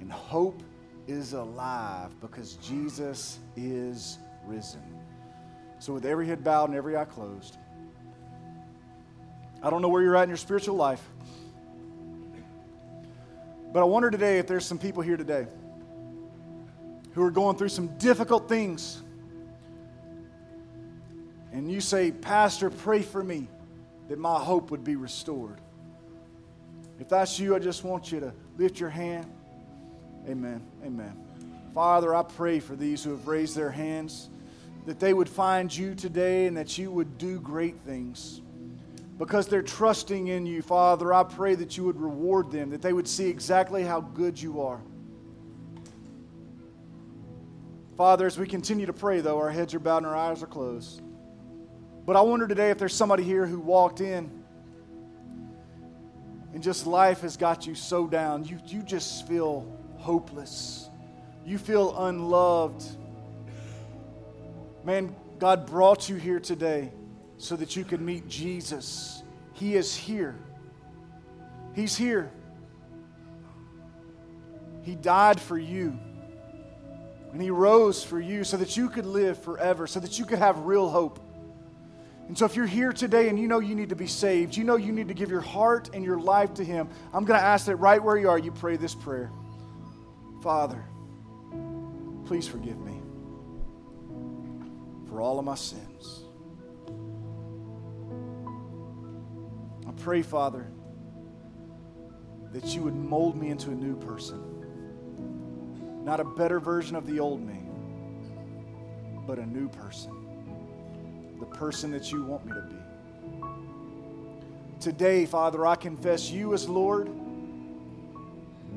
And 0.00 0.10
hope 0.10 0.62
is 1.06 1.32
alive 1.32 2.10
because 2.20 2.54
Jesus 2.56 3.38
is 3.56 4.18
risen. 4.46 4.82
So, 5.78 5.92
with 5.92 6.06
every 6.06 6.26
head 6.26 6.42
bowed 6.42 6.68
and 6.68 6.76
every 6.76 6.96
eye 6.96 7.04
closed, 7.04 7.58
I 9.62 9.70
don't 9.70 9.82
know 9.82 9.88
where 9.88 10.02
you're 10.02 10.16
at 10.16 10.24
in 10.24 10.28
your 10.30 10.36
spiritual 10.36 10.76
life, 10.76 11.02
but 13.72 13.80
I 13.80 13.84
wonder 13.84 14.10
today 14.10 14.38
if 14.38 14.46
there's 14.46 14.64
some 14.64 14.78
people 14.78 15.02
here 15.02 15.16
today 15.16 15.46
who 17.12 17.22
are 17.22 17.30
going 17.30 17.56
through 17.56 17.68
some 17.68 17.88
difficult 17.98 18.48
things. 18.48 19.02
And 21.52 21.70
you 21.70 21.80
say, 21.80 22.10
Pastor, 22.10 22.70
pray 22.70 23.02
for 23.02 23.22
me 23.22 23.48
that 24.08 24.18
my 24.18 24.38
hope 24.40 24.70
would 24.70 24.84
be 24.84 24.96
restored. 24.96 25.60
If 27.00 27.08
that's 27.08 27.38
you, 27.38 27.54
I 27.54 27.58
just 27.58 27.84
want 27.84 28.12
you 28.12 28.20
to 28.20 28.32
lift 28.56 28.78
your 28.78 28.90
hand. 28.90 29.26
Amen. 30.28 30.62
Amen. 30.84 31.16
Father, 31.74 32.14
I 32.14 32.22
pray 32.22 32.60
for 32.60 32.76
these 32.76 33.02
who 33.02 33.10
have 33.10 33.26
raised 33.26 33.56
their 33.56 33.70
hands 33.70 34.30
that 34.86 35.00
they 35.00 35.12
would 35.12 35.28
find 35.28 35.74
you 35.74 35.94
today 35.94 36.46
and 36.46 36.56
that 36.56 36.78
you 36.78 36.90
would 36.90 37.18
do 37.18 37.40
great 37.40 37.80
things. 37.80 38.40
Because 39.18 39.46
they're 39.46 39.62
trusting 39.62 40.26
in 40.28 40.44
you, 40.44 40.60
Father, 40.60 41.12
I 41.12 41.22
pray 41.22 41.54
that 41.54 41.76
you 41.76 41.84
would 41.84 42.00
reward 42.00 42.50
them, 42.50 42.70
that 42.70 42.82
they 42.82 42.92
would 42.92 43.08
see 43.08 43.28
exactly 43.28 43.82
how 43.82 44.00
good 44.00 44.40
you 44.40 44.60
are. 44.62 44.80
Father, 47.96 48.26
as 48.26 48.36
we 48.38 48.46
continue 48.46 48.86
to 48.86 48.92
pray, 48.92 49.20
though, 49.20 49.38
our 49.38 49.50
heads 49.50 49.72
are 49.72 49.78
bowed 49.78 49.98
and 49.98 50.06
our 50.06 50.16
eyes 50.16 50.42
are 50.42 50.48
closed. 50.48 51.00
But 52.04 52.16
I 52.16 52.20
wonder 52.20 52.46
today 52.46 52.70
if 52.70 52.78
there's 52.78 52.94
somebody 52.94 53.22
here 53.22 53.46
who 53.46 53.60
walked 53.60 54.00
in 54.00 54.43
and 56.54 56.62
just 56.62 56.86
life 56.86 57.22
has 57.22 57.36
got 57.36 57.66
you 57.66 57.74
so 57.74 58.06
down, 58.06 58.44
you, 58.44 58.60
you 58.68 58.80
just 58.82 59.26
feel 59.26 59.66
hopeless. 59.98 60.88
You 61.44 61.58
feel 61.58 61.98
unloved. 62.06 62.82
Man, 64.84 65.14
God 65.40 65.66
brought 65.66 66.08
you 66.08 66.14
here 66.14 66.38
today 66.38 66.92
so 67.38 67.56
that 67.56 67.74
you 67.74 67.84
could 67.84 68.00
meet 68.00 68.28
Jesus. 68.28 69.24
He 69.54 69.74
is 69.74 69.96
here. 69.96 70.36
He's 71.74 71.96
here. 71.96 72.30
He 74.82 74.94
died 74.94 75.40
for 75.40 75.58
you. 75.58 75.98
And 77.32 77.42
He 77.42 77.50
rose 77.50 78.04
for 78.04 78.20
you 78.20 78.44
so 78.44 78.56
that 78.58 78.76
you 78.76 78.88
could 78.88 79.06
live 79.06 79.42
forever, 79.42 79.88
so 79.88 79.98
that 79.98 80.20
you 80.20 80.24
could 80.24 80.38
have 80.38 80.60
real 80.60 80.88
hope. 80.88 81.18
And 82.26 82.38
so, 82.38 82.46
if 82.46 82.56
you're 82.56 82.66
here 82.66 82.92
today 82.92 83.28
and 83.28 83.38
you 83.38 83.46
know 83.46 83.58
you 83.58 83.74
need 83.74 83.90
to 83.90 83.96
be 83.96 84.06
saved, 84.06 84.56
you 84.56 84.64
know 84.64 84.76
you 84.76 84.92
need 84.92 85.08
to 85.08 85.14
give 85.14 85.30
your 85.30 85.42
heart 85.42 85.90
and 85.92 86.02
your 86.02 86.18
life 86.18 86.54
to 86.54 86.64
Him, 86.64 86.88
I'm 87.12 87.24
going 87.24 87.38
to 87.38 87.44
ask 87.44 87.66
that 87.66 87.76
right 87.76 88.02
where 88.02 88.16
you 88.16 88.30
are, 88.30 88.38
you 88.38 88.50
pray 88.50 88.76
this 88.76 88.94
prayer 88.94 89.30
Father, 90.42 90.84
please 92.24 92.48
forgive 92.48 92.78
me 92.78 93.00
for 95.08 95.20
all 95.20 95.38
of 95.38 95.44
my 95.44 95.54
sins. 95.54 96.24
I 99.86 99.92
pray, 99.92 100.22
Father, 100.22 100.66
that 102.52 102.64
you 102.74 102.82
would 102.82 102.96
mold 102.96 103.36
me 103.36 103.50
into 103.50 103.70
a 103.70 103.74
new 103.74 103.96
person. 103.96 104.40
Not 106.04 106.20
a 106.20 106.24
better 106.24 106.58
version 106.58 106.96
of 106.96 107.06
the 107.06 107.20
old 107.20 107.42
me, 107.42 107.68
but 109.26 109.38
a 109.38 109.46
new 109.46 109.68
person 109.68 110.23
the 111.44 111.56
person 111.56 111.90
that 111.90 112.10
you 112.10 112.24
want 112.24 112.46
me 112.46 112.52
to 112.52 112.62
be. 112.62 112.76
Today, 114.80 115.26
Father, 115.26 115.66
I 115.66 115.76
confess 115.76 116.30
you 116.30 116.54
as 116.54 116.68
Lord, 116.68 117.10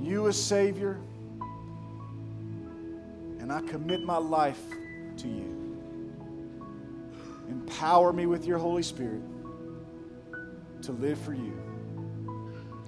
you 0.02 0.28
as 0.28 0.42
Savior, 0.42 1.00
and 3.40 3.52
I 3.52 3.62
commit 3.62 4.04
my 4.04 4.18
life 4.18 4.62
to 5.18 5.28
you. 5.28 5.78
Empower 7.50 8.12
me 8.12 8.26
with 8.26 8.46
your 8.46 8.58
Holy 8.58 8.84
Spirit 8.84 9.22
to 10.82 10.92
live 10.92 11.18
for 11.20 11.34
you. 11.34 11.54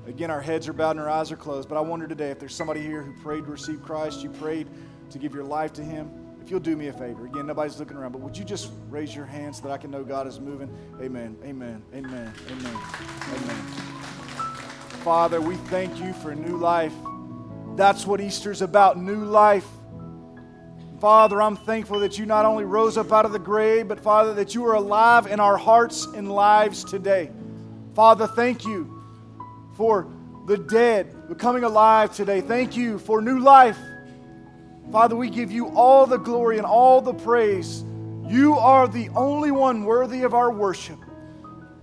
Again, 0.08 0.30
our 0.30 0.42
heads 0.42 0.68
are 0.68 0.74
bowed 0.74 0.92
and 0.92 1.00
our 1.00 1.10
eyes 1.10 1.32
are 1.32 1.38
closed, 1.38 1.70
but 1.70 1.78
I 1.78 1.82
wonder 1.82 2.06
today 2.08 2.32
if 2.32 2.39
there's 2.39 2.56
somebody 2.56 2.82
here 2.82 3.02
who 3.02 3.13
prayed 3.22 3.46
to 3.46 3.52
receive 3.52 3.82
Christ, 3.82 4.24
you 4.24 4.30
prayed 4.30 4.68
to 5.12 5.18
give 5.18 5.34
your 5.34 5.46
life 5.46 5.72
to 5.74 5.84
Him 5.84 6.18
if 6.41 6.49
you'll 6.49 6.60
do 6.60 6.75
me 6.75 6.88
a 6.88 6.93
favor, 6.93 7.25
again, 7.25 7.45
nobody's 7.45 7.80
looking 7.80 7.97
around, 7.97 8.12
but 8.12 8.21
would 8.21 8.38
you 8.38 8.43
just 8.43 8.71
raise 8.89 9.15
your 9.15 9.25
hand 9.25 9.56
so 9.56 9.63
that 9.63 9.71
I 9.71 9.78
can 9.78 9.91
know 9.91 10.04
God 10.04 10.28
is 10.28 10.39
moving? 10.39 10.69
Amen. 11.02 11.38
Amen. 11.43 11.84
Amen. 11.93 12.34
Amen. 12.49 12.80
Amen. 13.34 13.65
Father, 15.04 15.39
we 15.39 15.56
thank 15.56 15.99
you 15.99 16.13
for 16.13 16.36
new 16.36 16.58
life. 16.58 16.93
That's 17.75 18.06
what 18.06 18.19
Easter's 18.19 18.62
about 18.62 18.97
new 18.97 19.23
life. 19.23 19.65
Father, 20.99 21.41
I'm 21.41 21.56
thankful 21.56 22.00
that 22.00 22.17
you 22.17 22.25
not 22.25 22.46
only 22.46 22.65
rose 22.65 22.98
up 22.98 23.13
out 23.13 23.25
of 23.25 23.31
the 23.31 23.40
grave, 23.40 23.87
but 23.87 24.02
Father, 24.02 24.33
that 24.33 24.54
you 24.54 24.65
are 24.65 24.73
alive 24.73 25.27
in 25.27 25.40
our 25.40 25.56
hearts 25.56 26.06
and 26.06 26.29
lives 26.29 26.83
today. 26.83 27.29
Father, 27.96 28.27
thank 28.27 28.65
you 28.65 29.02
for 29.77 30.12
the 30.46 30.58
dead 30.58 31.29
becoming 31.29 31.63
alive 31.63 32.13
today. 32.13 32.42
Thank 32.42 32.75
you 32.75 33.00
for 33.00 33.21
new 33.21 33.40
life. 33.40 33.77
Father, 34.92 35.15
we 35.15 35.29
give 35.29 35.52
you 35.52 35.67
all 35.69 36.08
the 36.08 36.17
glory 36.17 36.58
and 36.58 36.65
all 36.65 37.02
the 37.02 37.13
praise. 37.13 37.83
You 38.27 38.56
are 38.56 38.87
the 38.87 39.10
only 39.10 39.52
one 39.52 39.83
worthy 39.83 40.23
of 40.23 40.33
our 40.33 40.52
worship. 40.52 41.00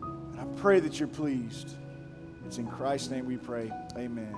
And 0.01 0.41
I 0.41 0.45
pray 0.61 0.81
that 0.81 0.99
you're 0.99 1.09
pleased. 1.09 1.77
It's 2.45 2.59
in 2.59 2.67
Christ's 2.67 3.11
name 3.11 3.27
we 3.27 3.37
pray. 3.37 3.73
Amen. 3.97 4.35